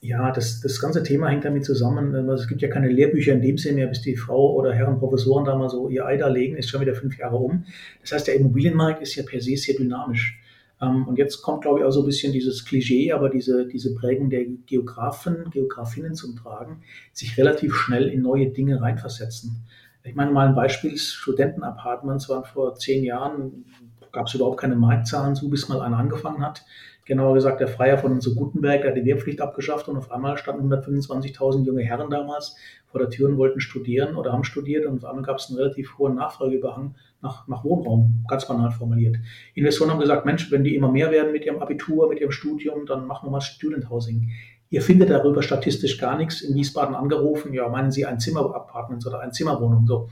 Ja, 0.01 0.33
das, 0.33 0.61
das 0.61 0.81
ganze 0.81 1.03
Thema 1.03 1.29
hängt 1.29 1.45
damit 1.45 1.65
zusammen. 1.65 2.15
Also 2.15 2.43
es 2.43 2.49
gibt 2.49 2.61
ja 2.63 2.69
keine 2.69 2.89
Lehrbücher 2.89 3.33
in 3.33 3.41
dem 3.41 3.57
Sinne 3.57 3.77
mehr, 3.77 3.87
bis 3.87 4.03
die 4.03 4.17
Frau 4.17 4.53
oder 4.55 4.75
Herren 4.75 4.99
Professoren 4.99 5.45
da 5.45 5.57
mal 5.57 5.71
so 5.71 5.89
ihr 5.89 6.05
Ei 6.05 6.17
da 6.17 6.29
legen, 6.29 6.57
ist 6.57 6.69
schon 6.69 6.83
wieder 6.83 6.95
fünf 6.95 7.17
Jahre 7.17 7.37
um. 7.37 7.65
Das 8.03 8.13
heißt, 8.13 8.27
der 8.27 8.35
Immobilienmarkt 8.35 9.01
ist 9.01 9.15
ja 9.15 9.23
per 9.23 9.41
se 9.41 9.57
sehr 9.57 9.77
dynamisch. 9.77 10.39
Ähm, 10.85 11.07
und 11.09 11.19
jetzt 11.19 11.43
kommt, 11.43 11.63
glaube 11.63 11.81
ich, 11.81 11.85
auch 11.85 11.91
so 11.91 12.01
ein 12.01 12.07
bisschen 12.07 12.33
dieses 12.33 12.65
Klischee, 12.65 13.13
aber 13.13 13.29
diese, 13.29 13.67
diese 13.67 13.95
Prägung 13.95 14.31
der 14.31 14.45
Geografen, 14.67 15.51
Geografinnen 15.51 16.15
zum 16.15 16.37
Tragen, 16.37 16.83
sich 17.13 17.37
relativ 17.39 17.75
schnell 17.75 18.09
in 18.09 18.23
neue 18.23 18.49
Dinge 18.49 18.81
reinversetzen. 18.81 19.65
Ich 20.03 20.15
meine 20.15 20.33
mal 20.33 20.49
ein 20.49 20.55
Beispiel, 20.55 20.97
Studentenapartments 20.99 22.29
waren 22.29 22.45
vor 22.45 22.75
zehn 22.75 23.05
Jahren, 23.05 23.65
gab 24.13 24.27
es 24.27 24.35
überhaupt 24.35 24.61
keine 24.61 24.77
Marktzahlen 24.77 25.35
zu, 25.35 25.49
bis 25.49 25.69
mal 25.69 25.81
einer 25.81 25.97
angefangen 25.97 26.45
hat 26.45 26.65
genauer 27.05 27.35
gesagt 27.35 27.61
der 27.61 27.69
Freier 27.69 27.99
von 27.99 28.21
so 28.21 28.35
Gutenberg, 28.35 28.83
der 28.83 28.91
hat 28.91 28.97
die 28.97 29.05
Wehrpflicht 29.05 29.41
abgeschafft 29.41 29.89
und 29.89 29.97
auf 29.97 30.11
einmal 30.11 30.39
standen 30.39 30.73
125.000 30.73 31.65
junge 31.65 31.83
Herren 31.83 32.11
damals 32.11 32.57
vor 32.87 33.01
der 33.01 33.11
Tür 33.11 33.29
und 33.29 33.37
wollten 33.37 33.61
studieren 33.61 34.17
oder 34.17 34.33
haben 34.33 34.45
studiert 34.45 34.87
und 34.87 34.99
auf 35.03 35.05
einmal 35.05 35.25
gab 35.25 35.39
es 35.39 35.49
einen 35.49 35.59
relativ 35.59 35.99
hohen 35.99 36.15
Nachfrageüberhang 36.15 36.95
nach, 37.21 37.49
nach 37.49 37.65
Wohnraum, 37.65 38.25
ganz 38.29 38.47
banal 38.47 38.71
formuliert. 38.71 39.17
Investoren 39.55 39.91
haben 39.91 40.01
gesagt, 40.01 40.25
Mensch, 40.27 40.51
wenn 40.51 40.65
die 40.65 40.75
immer 40.75 40.91
mehr 40.91 41.11
werden 41.11 41.33
mit 41.33 41.45
ihrem 41.45 41.61
Abitur, 41.61 42.09
mit 42.09 42.21
ihrem 42.21 42.31
Studium, 42.31 42.87
dann 42.87 43.07
machen 43.07 43.27
wir 43.27 43.33
mal 43.33 43.41
Student 43.41 43.91
Housing. 43.91 44.31
Ihr 44.71 44.83
findet 44.83 45.11
darüber 45.11 45.43
statistisch 45.43 45.99
gar 45.99 46.17
nichts. 46.17 46.41
In 46.41 46.55
Wiesbaden 46.55 46.95
angerufen, 46.95 47.53
ja, 47.53 47.69
meinen 47.69 47.91
Sie 47.91 48.07
ein 48.07 48.19
Zimmer-Apartments 48.19 49.07
oder 49.07 49.21
ein 49.21 49.33
Zimmerwohnung, 49.33 49.87
so. 49.87 50.09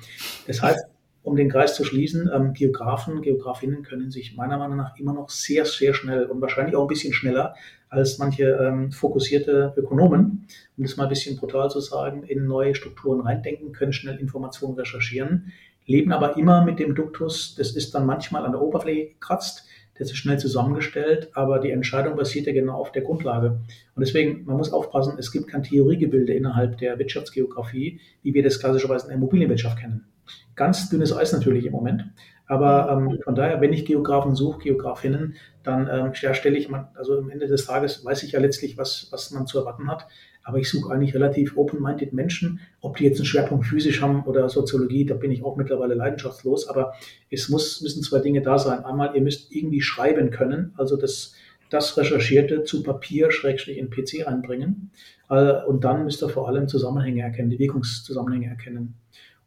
Das 0.47 0.63
heißt, 0.63 0.87
um 1.23 1.37
den 1.37 1.49
Kreis 1.49 1.75
zu 1.75 1.85
schließen, 1.85 2.31
ähm, 2.35 2.53
Geografen, 2.53 3.23
Geografinnen 3.23 3.83
können 3.83 4.11
sich 4.11 4.37
meiner 4.37 4.59
Meinung 4.59 4.77
nach 4.77 4.99
immer 4.99 5.13
noch 5.13 5.31
sehr, 5.31 5.65
sehr 5.65 5.95
schnell 5.95 6.25
und 6.27 6.41
wahrscheinlich 6.41 6.75
auch 6.75 6.83
ein 6.83 6.89
bisschen 6.89 7.13
schneller 7.13 7.55
als 7.89 8.19
manche 8.19 8.45
ähm, 8.45 8.91
fokussierte 8.91 9.75
Ökonomen, 9.77 10.47
um 10.77 10.85
das 10.85 10.97
mal 10.97 11.05
ein 11.05 11.09
bisschen 11.11 11.37
brutal 11.37 11.71
zu 11.71 11.81
sagen, 11.81 12.25
in 12.25 12.47
neue 12.47 12.75
Strukturen 12.75 13.21
reindenken, 13.21 13.73
können 13.73 13.93
schnell 13.93 14.19
Informationen 14.19 14.79
recherchieren, 14.79 15.53
leben 15.87 16.13
aber 16.13 16.37
immer 16.37 16.65
mit 16.65 16.79
dem 16.79 16.95
Duktus, 16.95 17.55
das 17.57 17.73
ist 17.73 17.95
dann 17.95 18.07
manchmal 18.07 18.45
an 18.45 18.53
der 18.53 18.63
Oberfläche 18.63 19.09
gekratzt, 19.09 19.67
das 19.99 20.11
ist 20.11 20.17
schnell 20.17 20.39
zusammengestellt, 20.39 21.29
aber 21.35 21.59
die 21.59 21.71
Entscheidung 21.71 22.17
basiert 22.17 22.47
ja 22.47 22.53
genau 22.53 22.75
auf 22.75 22.93
der 22.93 23.03
Grundlage. 23.03 23.61
Und 23.95 24.01
deswegen, 24.01 24.45
man 24.47 24.57
muss 24.57 24.73
aufpassen, 24.73 25.17
es 25.19 25.31
gibt 25.31 25.49
kein 25.49 25.63
Theoriegebilde 25.63 26.33
innerhalb 26.33 26.79
der 26.79 26.99
Wirtschaftsgeografie, 26.99 28.01
wie 28.23 28.35
wir 28.35 28.43
das 28.43 28.59
klassischerweise 28.59 29.05
in 29.05 29.09
der 29.11 29.19
Immobilienwirtschaft 29.19 29.79
kennen. 29.79 30.07
Ganz 30.55 30.91
dünnes 30.91 31.17
Eis 31.17 31.33
natürlich 31.33 31.65
im 31.65 31.73
Moment. 31.73 32.05
Aber 32.47 32.91
ähm, 32.91 33.19
von 33.25 33.35
daher, 33.35 33.61
wenn 33.61 33.73
ich 33.73 33.87
Geografen 33.87 34.35
suche, 34.35 34.61
Geografinnen, 34.61 35.37
dann 35.63 35.89
ähm, 35.91 36.15
stelle 36.15 36.59
ich, 36.59 36.69
man, 36.69 36.89
also 36.95 37.17
am 37.17 37.31
Ende 37.31 37.47
des 37.47 37.65
Tages 37.65 38.05
weiß 38.05 38.25
ich 38.25 38.33
ja 38.33 38.41
letztlich, 38.41 38.77
was, 38.77 39.09
was 39.11 39.31
man 39.31 39.47
zu 39.47 39.59
erwarten 39.59 39.89
hat. 39.89 40.07
Aber 40.45 40.59
ich 40.59 40.69
suche 40.69 40.93
eigentlich 40.93 41.15
relativ 41.15 41.57
open-minded 41.57 42.13
Menschen. 42.13 42.61
Ob 42.81 42.97
die 42.97 43.05
jetzt 43.05 43.19
einen 43.19 43.27
Schwerpunkt 43.27 43.65
physisch 43.65 44.03
haben 44.03 44.25
oder 44.25 44.49
Soziologie, 44.49 45.07
da 45.07 45.15
bin 45.15 45.31
ich 45.31 45.45
auch 45.45 45.57
mittlerweile 45.57 45.95
leidenschaftslos. 45.95 46.69
Aber 46.69 46.95
es 47.31 47.49
muss, 47.49 47.81
müssen 47.81 48.03
zwei 48.03 48.19
Dinge 48.19 48.43
da 48.43 48.59
sein. 48.59 48.85
Einmal, 48.85 49.15
ihr 49.15 49.23
müsst 49.23 49.51
irgendwie 49.55 49.81
schreiben 49.81 50.31
können, 50.31 50.75
also 50.77 50.97
das, 50.97 51.35
das 51.71 51.97
Recherchierte 51.97 52.65
zu 52.65 52.83
Papier, 52.83 53.31
Schrägstrich 53.31 53.79
in 53.79 53.89
PC 53.89 54.27
einbringen. 54.27 54.91
Äh, 55.31 55.65
und 55.65 55.85
dann 55.85 56.05
müsst 56.05 56.23
ihr 56.23 56.29
vor 56.29 56.49
allem 56.49 56.69
Zusammenhänge 56.69 57.23
erkennen, 57.23 57.51
die 57.51 57.59
Wirkungszusammenhänge 57.59 58.49
erkennen. 58.49 58.95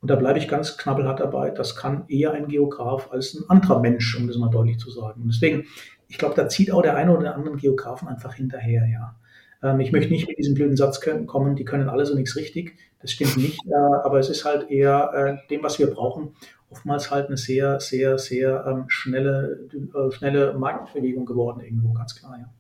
Und 0.06 0.10
da 0.12 0.18
bleibe 0.18 0.38
ich 0.38 0.48
ganz 0.48 0.78
knabbelhart 0.78 1.20
dabei. 1.20 1.50
Das 1.50 1.76
kann 1.76 2.04
eher 2.10 2.32
ein 2.34 2.48
Geograf 2.48 3.12
als 3.12 3.34
ein 3.34 3.50
anderer 3.50 3.80
Mensch, 3.80 4.16
um 4.16 4.28
das 4.28 4.38
mal 4.38 4.52
deutlich 4.52 4.78
zu 4.78 4.92
sagen. 4.92 5.24
Und 5.24 5.30
deswegen, 5.30 5.66
ich 6.08 6.20
glaube, 6.20 6.36
da 6.36 6.48
zieht 6.48 6.72
auch 6.72 6.84
der 6.84 6.96
eine 6.96 7.18
oder 7.18 7.34
andere 7.34 7.56
Geografen 7.56 8.08
einfach 8.08 8.36
hinterher, 8.36 8.86
ja. 8.86 9.16
Ähm, 9.64 9.80
ich 9.80 9.92
möchte 9.92 10.12
nicht 10.14 10.28
mit 10.28 10.38
diesem 10.38 10.54
blöden 10.54 10.78
Satz 10.78 11.02
kommen, 11.26 11.56
die 11.56 11.66
können 11.66 11.90
alle 11.90 12.06
so 12.06 12.14
nichts 12.14 12.36
richtig. 12.36 12.78
Das 13.00 13.14
stimmt 13.14 13.36
nicht, 13.38 13.66
äh, 13.66 13.74
aber 13.74 14.20
es 14.20 14.30
ist 14.30 14.46
halt 14.46 14.70
eher 14.70 15.12
äh, 15.16 15.48
dem, 15.50 15.64
was 15.64 15.80
wir 15.80 15.88
brauchen, 15.88 16.36
oftmals 16.70 17.10
halt 17.10 17.26
eine 17.26 17.38
sehr, 17.38 17.80
sehr, 17.80 18.20
sehr 18.20 18.64
ähm, 18.68 18.84
schnelle, 18.88 19.68
äh, 19.74 20.12
schnelle 20.12 20.54
Marktbewegung 20.54 21.26
geworden 21.26 21.62
irgendwo, 21.62 21.94
ganz 21.94 22.14
klar, 22.14 22.38
ja. 22.38 22.54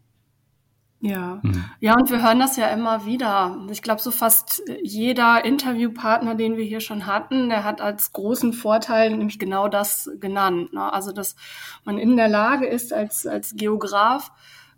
Ja, 1.05 1.39
mhm. 1.43 1.63
ja, 1.79 1.93
und 1.93 2.09
wir 2.09 2.23
hören 2.23 2.39
das 2.39 2.57
ja 2.57 2.67
immer 2.69 3.05
wieder. 3.05 3.59
Ich 3.69 3.83
glaube, 3.83 4.01
so 4.01 4.09
fast 4.09 4.63
jeder 4.81 5.45
Interviewpartner, 5.45 6.33
den 6.33 6.57
wir 6.57 6.65
hier 6.65 6.79
schon 6.79 7.05
hatten, 7.05 7.47
der 7.49 7.63
hat 7.63 7.79
als 7.79 8.11
großen 8.11 8.53
Vorteil 8.53 9.11
nämlich 9.11 9.37
genau 9.37 9.67
das 9.67 10.09
genannt. 10.19 10.73
Ne? 10.73 10.91
Also, 10.91 11.11
dass 11.11 11.35
man 11.83 11.99
in 11.99 12.17
der 12.17 12.27
Lage 12.27 12.65
ist, 12.65 12.91
als, 12.91 13.27
als 13.27 13.53
Geograf 13.55 14.31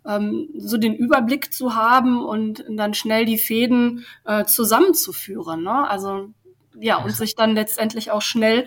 ähm, 0.06 0.50
so 0.54 0.76
den 0.76 0.94
Überblick 0.94 1.50
zu 1.50 1.74
haben 1.74 2.22
und 2.22 2.62
dann 2.68 2.92
schnell 2.92 3.24
die 3.24 3.38
Fäden 3.38 4.04
äh, 4.26 4.44
zusammenzuführen. 4.44 5.62
Ne? 5.62 5.88
Also, 5.88 6.28
ja, 6.78 6.98
und 6.98 7.10
sich 7.10 7.36
dann 7.36 7.54
letztendlich 7.54 8.10
auch 8.10 8.22
schnell 8.22 8.66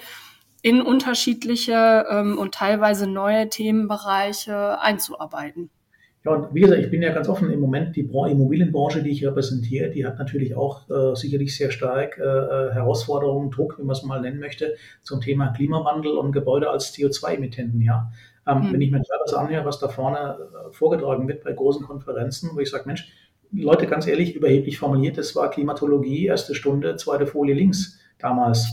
in 0.63 0.81
unterschiedliche 0.81 2.07
ähm, 2.09 2.39
und 2.39 2.55
teilweise 2.55 3.05
neue 3.05 3.49
Themenbereiche 3.49 4.81
einzuarbeiten. 4.81 5.69
Ja, 6.23 6.33
und 6.33 6.53
wie 6.53 6.61
gesagt, 6.61 6.79
ich 6.79 6.91
bin 6.91 7.01
ja 7.01 7.11
ganz 7.13 7.27
offen 7.27 7.51
im 7.51 7.59
Moment, 7.59 7.95
die 7.95 8.01
Immobilienbranche, 8.01 9.01
die 9.01 9.09
ich 9.09 9.25
repräsentiere, 9.25 9.89
die 9.89 10.05
hat 10.05 10.19
natürlich 10.19 10.55
auch 10.55 10.87
äh, 10.89 11.15
sicherlich 11.15 11.55
sehr 11.57 11.71
stark 11.71 12.19
äh, 12.19 12.21
äh, 12.21 12.71
Herausforderungen, 12.73 13.49
Druck, 13.49 13.79
wie 13.79 13.83
man 13.83 13.95
es 13.95 14.03
mal 14.03 14.21
nennen 14.21 14.39
möchte, 14.39 14.75
zum 15.01 15.21
Thema 15.21 15.47
Klimawandel 15.47 16.17
und 16.17 16.31
Gebäude 16.31 16.69
als 16.69 16.93
CO2-Emittenten, 16.93 17.81
ja. 17.81 18.11
Ähm, 18.47 18.59
mhm. 18.59 18.73
Wenn 18.73 18.81
ich 18.81 18.91
mir 18.91 19.01
das 19.23 19.33
anhöre, 19.33 19.65
was 19.65 19.79
da 19.79 19.87
vorne 19.87 20.37
äh, 20.69 20.71
vorgetragen 20.71 21.27
wird 21.27 21.43
bei 21.43 21.53
großen 21.53 21.85
Konferenzen, 21.85 22.51
wo 22.53 22.59
ich 22.59 22.69
sage, 22.69 22.83
Mensch, 22.85 23.11
Leute, 23.51 23.87
ganz 23.87 24.07
ehrlich, 24.07 24.35
überheblich 24.35 24.77
formuliert, 24.77 25.17
das 25.17 25.35
war 25.35 25.49
Klimatologie, 25.49 26.27
erste 26.27 26.55
Stunde, 26.55 26.95
zweite 26.95 27.25
Folie 27.25 27.55
links 27.55 27.99
damals. 28.19 28.67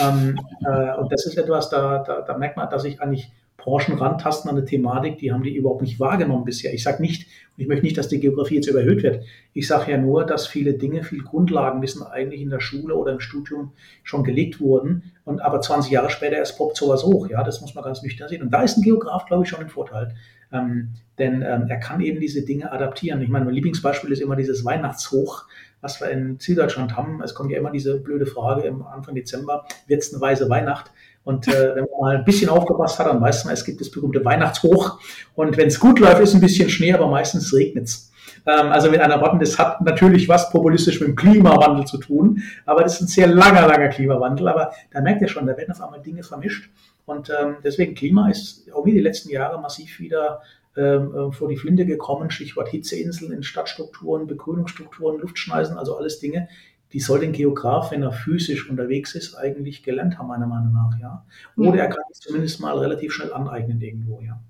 Ähm, 0.00 0.38
äh, 0.64 0.94
und 0.96 1.12
das 1.12 1.26
ist 1.26 1.36
etwas, 1.36 1.68
da, 1.68 1.98
da, 1.98 2.22
da 2.22 2.38
merkt 2.38 2.56
man, 2.56 2.70
dass 2.70 2.84
ich 2.84 3.00
eigentlich 3.00 3.32
Branchen 3.62 3.96
rantasten 3.96 4.50
an 4.50 4.56
eine 4.56 4.64
Thematik, 4.64 5.18
die 5.18 5.32
haben 5.32 5.42
die 5.42 5.54
überhaupt 5.54 5.82
nicht 5.82 6.00
wahrgenommen 6.00 6.44
bisher. 6.44 6.74
Ich 6.74 6.82
sage 6.82 7.00
nicht, 7.00 7.28
ich 7.56 7.68
möchte 7.68 7.84
nicht, 7.84 7.96
dass 7.96 8.08
die 8.08 8.18
Geografie 8.18 8.56
jetzt 8.56 8.66
überhöht 8.66 9.02
wird. 9.02 9.24
Ich 9.52 9.68
sage 9.68 9.92
ja 9.92 9.98
nur, 9.98 10.26
dass 10.26 10.46
viele 10.46 10.74
Dinge, 10.74 11.04
viel 11.04 11.22
Grundlagenwissen 11.22 12.02
eigentlich 12.02 12.40
in 12.40 12.50
der 12.50 12.60
Schule 12.60 12.96
oder 12.96 13.12
im 13.12 13.20
Studium 13.20 13.72
schon 14.02 14.24
gelegt 14.24 14.60
wurden 14.60 15.12
und 15.24 15.40
aber 15.40 15.60
20 15.60 15.92
Jahre 15.92 16.10
später 16.10 16.36
erst 16.36 16.58
poppt 16.58 16.76
sowas 16.76 17.04
hoch. 17.04 17.28
Ja, 17.28 17.44
das 17.44 17.60
muss 17.60 17.74
man 17.74 17.84
ganz 17.84 18.02
nüchtern 18.02 18.28
sehen. 18.28 18.42
Und 18.42 18.50
da 18.50 18.62
ist 18.62 18.78
ein 18.78 18.82
Geograf, 18.82 19.26
glaube 19.26 19.44
ich, 19.44 19.48
schon 19.48 19.60
ein 19.60 19.68
Vorteil. 19.68 20.14
Ähm, 20.52 20.90
denn 21.18 21.42
ähm, 21.42 21.66
er 21.68 21.78
kann 21.78 22.00
eben 22.00 22.20
diese 22.20 22.44
Dinge 22.44 22.72
adaptieren. 22.72 23.22
Ich 23.22 23.28
meine, 23.28 23.44
mein 23.44 23.54
Lieblingsbeispiel 23.54 24.10
ist 24.12 24.20
immer 24.20 24.36
dieses 24.36 24.64
Weihnachtshoch, 24.64 25.46
was 25.80 26.00
wir 26.00 26.10
in 26.10 26.38
Süddeutschland 26.38 26.96
haben. 26.96 27.22
Es 27.22 27.34
kommt 27.34 27.50
ja 27.50 27.58
immer 27.58 27.70
diese 27.70 27.98
blöde 28.00 28.26
Frage 28.26 28.62
im 28.62 28.82
Anfang 28.82 29.14
Dezember, 29.14 29.66
wird 29.86 30.02
es 30.02 30.12
eine 30.12 30.20
weiße 30.20 30.48
Weihnacht? 30.48 30.90
Und 31.24 31.46
äh, 31.48 31.74
wenn 31.74 31.84
man 31.84 32.00
mal 32.00 32.16
ein 32.16 32.24
bisschen 32.24 32.48
aufgepasst 32.48 32.98
hat, 32.98 33.06
dann 33.06 33.20
weiß 33.20 33.44
man, 33.44 33.54
es 33.54 33.64
gibt 33.64 33.80
das 33.80 33.90
berühmte 33.90 34.24
Weihnachtshoch. 34.24 34.98
Und 35.34 35.56
wenn 35.56 35.68
es 35.68 35.78
gut 35.78 36.00
läuft, 36.00 36.20
ist 36.20 36.34
ein 36.34 36.40
bisschen 36.40 36.68
Schnee, 36.68 36.92
aber 36.92 37.08
meistens 37.08 37.54
regnet 37.54 37.84
es. 37.84 38.12
Ähm, 38.46 38.72
also 38.72 38.90
mit 38.90 39.00
einer 39.00 39.20
Worten, 39.20 39.38
das 39.38 39.58
hat 39.58 39.80
natürlich 39.82 40.28
was 40.28 40.50
populistisch 40.50 41.00
mit 41.00 41.08
dem 41.10 41.16
Klimawandel 41.16 41.86
zu 41.86 41.98
tun, 41.98 42.42
aber 42.66 42.82
das 42.82 42.94
ist 42.94 43.00
ein 43.02 43.06
sehr 43.06 43.26
langer, 43.28 43.66
langer 43.66 43.88
Klimawandel. 43.88 44.48
Aber 44.48 44.72
da 44.90 45.00
merkt 45.00 45.22
ihr 45.22 45.28
schon, 45.28 45.46
da 45.46 45.56
werden 45.56 45.72
auf 45.72 45.80
einmal 45.80 46.02
Dinge 46.02 46.22
vermischt. 46.22 46.70
Und 47.04 47.30
ähm, 47.30 47.56
deswegen 47.64 47.94
Klima 47.94 48.28
ist 48.28 48.72
auch 48.72 48.84
wie 48.84 48.92
die 48.92 49.00
letzten 49.00 49.30
Jahre 49.30 49.60
massiv 49.60 49.98
wieder 50.00 50.40
ähm, 50.76 51.14
äh, 51.14 51.32
vor 51.32 51.48
die 51.48 51.56
Flinte 51.56 51.84
gekommen. 51.84 52.30
Stichwort 52.30 52.68
Hitzeinseln 52.68 53.32
in 53.32 53.42
Stadtstrukturen, 53.42 54.26
Begrünungsstrukturen, 54.26 55.20
Luftschneisen, 55.20 55.76
also 55.76 55.96
alles 55.96 56.18
Dinge, 56.18 56.48
die 56.92 57.00
soll 57.00 57.20
den 57.20 57.32
Geograf, 57.32 57.90
wenn 57.90 58.02
er 58.02 58.12
physisch 58.12 58.68
unterwegs 58.68 59.14
ist, 59.14 59.34
eigentlich 59.34 59.82
gelernt 59.82 60.18
haben, 60.18 60.28
meiner 60.28 60.46
Meinung 60.46 60.72
nach, 60.72 60.98
ja. 61.00 61.24
Oder 61.56 61.80
er 61.80 61.88
kann 61.88 62.04
es 62.10 62.20
zumindest 62.20 62.60
mal 62.60 62.76
relativ 62.78 63.12
schnell 63.12 63.32
aneignen 63.32 63.80
irgendwo, 63.80 64.20
ja. 64.20 64.40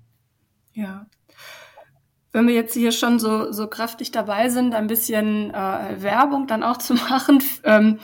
Ja. 0.73 1.05
Wenn 2.31 2.47
wir 2.47 2.55
jetzt 2.55 2.73
hier 2.73 2.91
schon 2.91 3.19
so, 3.19 3.51
so 3.51 3.67
kräftig 3.67 4.11
dabei 4.11 4.49
sind, 4.49 4.73
ein 4.73 4.87
bisschen 4.87 5.51
äh, 5.51 6.01
Werbung 6.01 6.47
dann 6.47 6.63
auch 6.63 6.77
zu 6.79 6.95
machen, 6.95 7.41
ähm, 7.63 7.99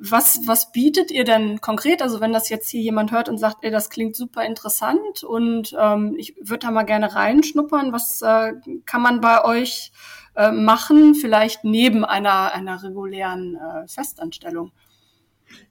was, 0.00 0.40
was 0.46 0.72
bietet 0.72 1.10
ihr 1.10 1.24
denn 1.24 1.60
konkret? 1.60 2.02
Also 2.02 2.20
wenn 2.20 2.32
das 2.32 2.48
jetzt 2.48 2.68
hier 2.68 2.82
jemand 2.82 3.12
hört 3.12 3.28
und 3.28 3.38
sagt, 3.38 3.64
ey, 3.64 3.70
das 3.70 3.88
klingt 3.88 4.14
super 4.14 4.44
interessant 4.44 5.24
und 5.24 5.74
ähm, 5.78 6.14
ich 6.18 6.36
würde 6.36 6.66
da 6.66 6.70
mal 6.70 6.82
gerne 6.82 7.14
reinschnuppern, 7.14 7.92
was 7.92 8.20
äh, 8.22 8.52
kann 8.84 9.02
man 9.02 9.20
bei 9.20 9.42
euch 9.44 9.92
äh, 9.94 10.19
machen, 10.52 11.14
vielleicht 11.14 11.64
neben 11.64 12.04
einer, 12.04 12.52
einer 12.54 12.82
regulären 12.82 13.56
äh, 13.56 13.88
Festanstellung? 13.88 14.72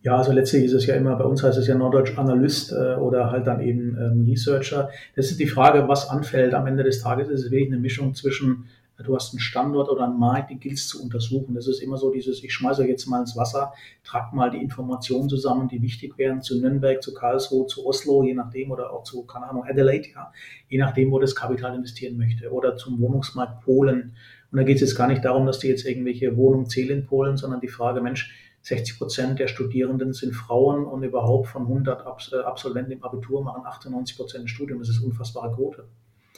Ja, 0.01 0.17
also 0.17 0.31
letztlich 0.31 0.65
ist 0.65 0.73
es 0.73 0.85
ja 0.85 0.95
immer, 0.95 1.15
bei 1.15 1.23
uns 1.23 1.41
heißt 1.41 1.57
es 1.57 1.67
ja 1.67 1.75
Norddeutsch 1.75 2.17
Analyst 2.17 2.71
äh, 2.71 2.95
oder 2.95 3.31
halt 3.31 3.47
dann 3.47 3.61
eben 3.61 3.97
ähm, 3.97 4.25
Researcher. 4.27 4.89
Das 5.15 5.31
ist 5.31 5.39
die 5.39 5.47
Frage, 5.47 5.87
was 5.87 6.09
anfällt 6.09 6.53
am 6.53 6.67
Ende 6.67 6.83
des 6.83 7.01
Tages. 7.01 7.29
Ist 7.29 7.45
es 7.45 7.51
wirklich 7.51 7.71
eine 7.71 7.79
Mischung 7.79 8.13
zwischen 8.13 8.65
du 9.03 9.15
hast 9.15 9.33
einen 9.33 9.39
Standort 9.39 9.89
oder 9.89 10.05
einen 10.05 10.19
Markt, 10.19 10.49
den 10.49 10.59
gilt 10.59 10.75
es 10.75 10.87
zu 10.87 11.01
untersuchen. 11.01 11.55
Das 11.55 11.67
ist 11.67 11.81
immer 11.81 11.97
so 11.97 12.11
dieses, 12.11 12.43
ich 12.43 12.53
schmeiße 12.53 12.81
euch 12.81 12.89
jetzt 12.89 13.07
mal 13.07 13.21
ins 13.21 13.37
Wasser, 13.37 13.73
trag 14.03 14.33
mal 14.33 14.51
die 14.51 14.61
Informationen 14.61 15.29
zusammen, 15.29 15.67
die 15.67 15.81
wichtig 15.81 16.17
wären 16.17 16.41
zu 16.41 16.59
Nürnberg, 16.59 17.01
zu 17.01 17.13
Karlsruhe, 17.13 17.65
zu 17.67 17.85
Oslo, 17.85 18.23
je 18.23 18.33
nachdem, 18.33 18.71
oder 18.71 18.91
auch 18.91 19.03
zu, 19.03 19.23
keine 19.23 19.49
Ahnung, 19.49 19.63
Adelaide, 19.63 20.09
ja, 20.13 20.31
je 20.67 20.77
nachdem, 20.77 21.11
wo 21.11 21.19
das 21.19 21.35
Kapital 21.35 21.75
investieren 21.75 22.17
möchte, 22.17 22.51
oder 22.51 22.75
zum 22.75 22.99
Wohnungsmarkt 22.99 23.63
Polen. 23.63 24.15
Und 24.51 24.57
da 24.57 24.63
geht 24.63 24.75
es 24.75 24.81
jetzt 24.81 24.95
gar 24.95 25.07
nicht 25.07 25.23
darum, 25.23 25.45
dass 25.45 25.59
die 25.59 25.67
jetzt 25.67 25.85
irgendwelche 25.85 26.35
Wohnungen 26.35 26.67
zählen 26.67 26.99
in 26.99 27.05
Polen, 27.05 27.37
sondern 27.37 27.61
die 27.61 27.67
Frage, 27.67 28.01
Mensch, 28.01 28.33
60 28.61 28.97
Prozent 28.97 29.39
der 29.39 29.47
Studierenden 29.47 30.13
sind 30.13 30.33
Frauen 30.33 30.85
und 30.85 31.03
überhaupt 31.03 31.47
von 31.47 31.63
100 31.63 32.33
äh, 32.33 32.37
Absolventen 32.39 32.91
im 32.91 33.03
Abitur 33.03 33.43
machen 33.43 33.65
98 33.65 34.17
Prozent 34.17 34.45
ein 34.45 34.47
Studium. 34.47 34.79
Das 34.79 34.89
ist 34.89 34.99
unfassbare 34.99 35.55
Quote. 35.55 35.85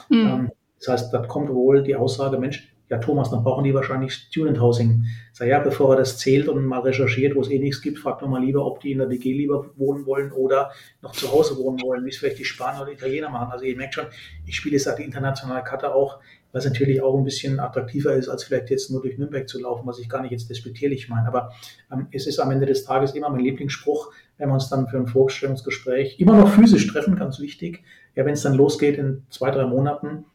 Mhm. 0.09 0.51
Das 0.77 0.87
heißt, 0.87 1.13
da 1.13 1.19
kommt 1.25 1.49
wohl 1.49 1.83
die 1.83 1.95
Aussage, 1.95 2.37
Mensch, 2.37 2.71
ja 2.89 2.97
Thomas, 2.97 3.31
dann 3.31 3.43
brauchen 3.43 3.63
die 3.63 3.73
wahrscheinlich 3.73 4.13
Student 4.13 4.59
Housing. 4.59 5.05
Sag 5.31 5.47
ja, 5.47 5.59
bevor 5.59 5.93
er 5.93 5.99
das 5.99 6.17
zählt 6.17 6.49
und 6.49 6.65
mal 6.65 6.81
recherchiert, 6.81 7.35
wo 7.35 7.41
es 7.41 7.49
eh 7.49 7.57
nichts 7.57 7.81
gibt, 7.81 7.99
fragt 7.99 8.21
doch 8.21 8.27
mal 8.27 8.43
lieber, 8.43 8.65
ob 8.65 8.81
die 8.81 8.91
in 8.91 8.97
der 8.97 9.09
WG 9.09 9.33
lieber 9.33 9.71
wohnen 9.77 10.05
wollen 10.05 10.31
oder 10.31 10.71
noch 11.01 11.13
zu 11.13 11.31
Hause 11.31 11.57
wohnen 11.57 11.81
wollen, 11.81 12.03
wie 12.05 12.09
es 12.09 12.17
vielleicht 12.17 12.39
die 12.39 12.45
Spanier 12.45 12.81
oder 12.81 12.91
Italiener 12.91 13.29
machen. 13.29 13.51
Also 13.51 13.63
ihr 13.63 13.77
merkt 13.77 13.93
schon, 13.93 14.07
ich 14.45 14.57
spiele 14.57 14.75
jetzt 14.75 14.89
die 14.97 15.03
internationale 15.03 15.63
Karte 15.63 15.95
auch, 15.95 16.19
was 16.51 16.65
natürlich 16.65 17.01
auch 17.01 17.17
ein 17.17 17.23
bisschen 17.23 17.59
attraktiver 17.59 18.13
ist, 18.13 18.29
als 18.29 18.43
vielleicht 18.43 18.69
jetzt 18.69 18.91
nur 18.91 19.01
durch 19.01 19.17
Nürnberg 19.17 19.47
zu 19.47 19.59
laufen, 19.59 19.87
was 19.87 19.99
ich 19.99 20.09
gar 20.09 20.21
nicht 20.21 20.31
jetzt 20.31 20.49
despektierlich 20.49 21.09
meine. 21.09 21.27
Aber 21.27 21.51
ähm, 21.91 22.07
es 22.11 22.27
ist 22.27 22.39
am 22.39 22.51
Ende 22.51 22.65
des 22.65 22.83
Tages 22.83 23.13
immer 23.15 23.29
mein 23.29 23.41
Lieblingsspruch, 23.41 24.11
wenn 24.37 24.49
wir 24.49 24.53
uns 24.53 24.69
dann 24.69 24.87
für 24.87 24.97
ein 24.97 25.07
Vorstellungsgespräch 25.07 26.19
immer 26.19 26.35
noch 26.35 26.49
physisch 26.49 26.87
treffen, 26.87 27.15
ganz 27.15 27.39
wichtig. 27.39 27.83
Ja, 28.15 28.25
wenn 28.25 28.33
es 28.33 28.41
dann 28.41 28.55
losgeht 28.55 28.97
in 28.97 29.23
zwei, 29.29 29.51
drei 29.51 29.65
Monaten, 29.65 30.25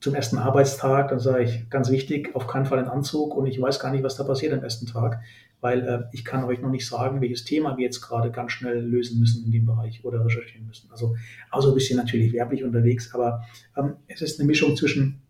zum 0.00 0.14
ersten 0.14 0.38
Arbeitstag, 0.38 1.08
dann 1.10 1.20
sage 1.20 1.44
ich 1.44 1.68
ganz 1.68 1.90
wichtig, 1.90 2.34
auf 2.34 2.46
keinen 2.46 2.64
Fall 2.64 2.78
einen 2.78 2.88
Anzug 2.88 3.36
und 3.36 3.46
ich 3.46 3.60
weiß 3.60 3.78
gar 3.80 3.92
nicht, 3.92 4.02
was 4.02 4.16
da 4.16 4.24
passiert 4.24 4.52
am 4.54 4.62
ersten 4.62 4.86
Tag, 4.86 5.20
weil 5.60 5.86
äh, 5.86 6.02
ich 6.12 6.24
kann 6.24 6.44
euch 6.44 6.60
noch 6.60 6.70
nicht 6.70 6.86
sagen, 6.86 7.20
welches 7.20 7.44
Thema 7.44 7.76
wir 7.76 7.84
jetzt 7.84 8.00
gerade 8.00 8.30
ganz 8.30 8.52
schnell 8.52 8.80
lösen 8.80 9.20
müssen 9.20 9.44
in 9.44 9.52
dem 9.52 9.66
Bereich 9.66 10.02
oder 10.02 10.24
recherchieren 10.24 10.66
müssen. 10.66 10.90
Also, 10.90 11.16
also 11.50 11.68
ein 11.68 11.74
bisschen 11.74 11.98
natürlich 11.98 12.32
werblich 12.32 12.64
unterwegs, 12.64 13.14
aber 13.14 13.44
ähm, 13.76 13.96
es 14.06 14.22
ist 14.22 14.40
eine 14.40 14.46
Mischung 14.46 14.74
zwischen 14.74 15.20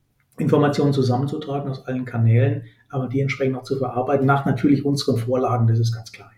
Informationen 0.40 0.92
zusammenzutragen 0.92 1.70
aus 1.70 1.86
allen 1.86 2.04
Kanälen, 2.04 2.64
aber 2.88 3.06
die 3.06 3.20
entsprechend 3.20 3.56
auch 3.56 3.62
zu 3.62 3.76
verarbeiten, 3.76 4.26
nach 4.26 4.46
natürlich 4.46 4.84
unseren 4.84 5.16
Vorlagen, 5.16 5.66
das 5.66 5.78
ist 5.78 5.94
ganz 5.94 6.10
klar. 6.10 6.30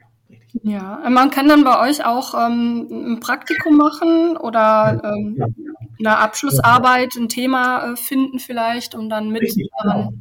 Ja, 0.63 1.03
man 1.09 1.31
kann 1.31 1.49
dann 1.49 1.65
bei 1.65 1.89
euch 1.89 2.05
auch 2.05 2.35
ähm, 2.35 2.87
ein 2.91 3.21
Praktikum 3.21 3.77
machen 3.77 4.37
oder 4.37 5.01
ähm, 5.03 5.37
ja, 5.39 5.47
eine 5.99 6.19
Abschlussarbeit, 6.19 7.15
ein 7.17 7.31
Thema 7.31 7.93
äh, 7.93 7.97
finden 7.97 8.39
vielleicht, 8.39 8.95
um 8.95 9.09
dann 9.09 9.31
mit 9.31 9.43
Richtig, 9.43 9.71
genau. 9.81 10.13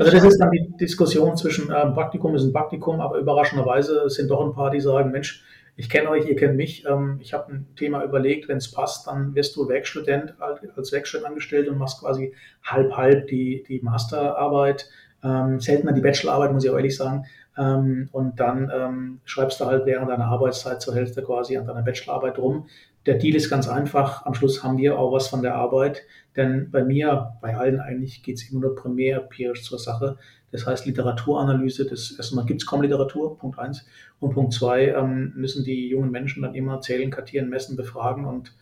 Also 0.00 0.12
das 0.12 0.24
ist 0.24 0.38
dann 0.38 0.50
die 0.52 0.72
Diskussion 0.80 1.36
zwischen 1.36 1.70
ähm, 1.70 1.92
Praktikum 1.92 2.34
ist 2.34 2.44
ein 2.44 2.52
Praktikum, 2.52 3.00
aber 3.00 3.18
überraschenderweise 3.18 4.08
sind 4.08 4.30
doch 4.30 4.44
ein 4.44 4.54
paar, 4.54 4.70
die 4.70 4.80
sagen, 4.80 5.10
Mensch, 5.10 5.42
ich 5.78 5.88
kenne 5.88 6.10
euch, 6.10 6.26
ihr 6.26 6.34
kennt 6.34 6.56
mich, 6.56 6.84
ähm, 6.86 7.18
ich 7.20 7.32
habe 7.32 7.52
ein 7.52 7.66
Thema 7.76 8.02
überlegt, 8.02 8.48
wenn 8.48 8.56
es 8.56 8.72
passt, 8.72 9.06
dann 9.06 9.36
wirst 9.36 9.54
du 9.54 9.68
Werkstudent 9.68 10.34
als 10.40 10.92
Werkstudent 10.92 11.28
angestellt 11.28 11.68
und 11.68 11.78
machst 11.78 12.00
quasi 12.00 12.34
halb 12.64 12.96
halb 12.96 13.28
die, 13.28 13.64
die 13.66 13.80
Masterarbeit, 13.80 14.90
ähm, 15.22 15.60
seltener 15.60 15.92
die 15.92 16.00
Bachelorarbeit, 16.00 16.52
muss 16.52 16.64
ich 16.64 16.70
auch 16.70 16.76
ehrlich 16.76 16.96
sagen, 16.96 17.26
ähm, 17.56 18.08
und 18.10 18.40
dann 18.40 18.70
ähm, 18.74 19.20
schreibst 19.24 19.60
du 19.60 19.66
halt 19.66 19.86
während 19.86 20.10
deiner 20.10 20.26
Arbeitszeit 20.26 20.82
zur 20.82 20.96
Hälfte 20.96 21.22
quasi 21.22 21.56
an 21.56 21.66
deiner 21.66 21.82
Bachelorarbeit 21.82 22.38
rum. 22.38 22.68
Der 23.06 23.14
Deal 23.14 23.36
ist 23.36 23.48
ganz 23.48 23.68
einfach. 23.68 24.26
Am 24.26 24.34
Schluss 24.34 24.62
haben 24.62 24.78
wir 24.78 24.98
auch 24.98 25.12
was 25.12 25.28
von 25.28 25.42
der 25.42 25.54
Arbeit. 25.54 26.02
Denn 26.36 26.70
bei 26.70 26.84
mir, 26.84 27.32
bei 27.40 27.56
allen 27.56 27.80
eigentlich, 27.80 28.22
geht 28.22 28.36
es 28.36 28.50
immer 28.50 28.60
nur 28.60 28.76
primär 28.76 29.22
empirisch 29.22 29.64
zur 29.64 29.78
Sache. 29.78 30.18
Das 30.50 30.66
heißt 30.66 30.86
Literaturanalyse. 30.86 31.86
Das 31.86 32.12
erstmal 32.12 32.46
gibt 32.46 32.62
es 32.62 32.66
kaum 32.66 32.82
Literatur, 32.82 33.38
Punkt 33.38 33.58
eins. 33.58 33.86
Und 34.20 34.34
Punkt 34.34 34.52
zwei 34.52 34.88
ähm, 34.88 35.32
müssen 35.36 35.64
die 35.64 35.88
jungen 35.88 36.10
Menschen 36.10 36.42
dann 36.42 36.54
immer 36.54 36.80
zählen, 36.80 37.10
kartieren, 37.10 37.48
messen, 37.48 37.76
befragen. 37.76 38.24
Und 38.24 38.54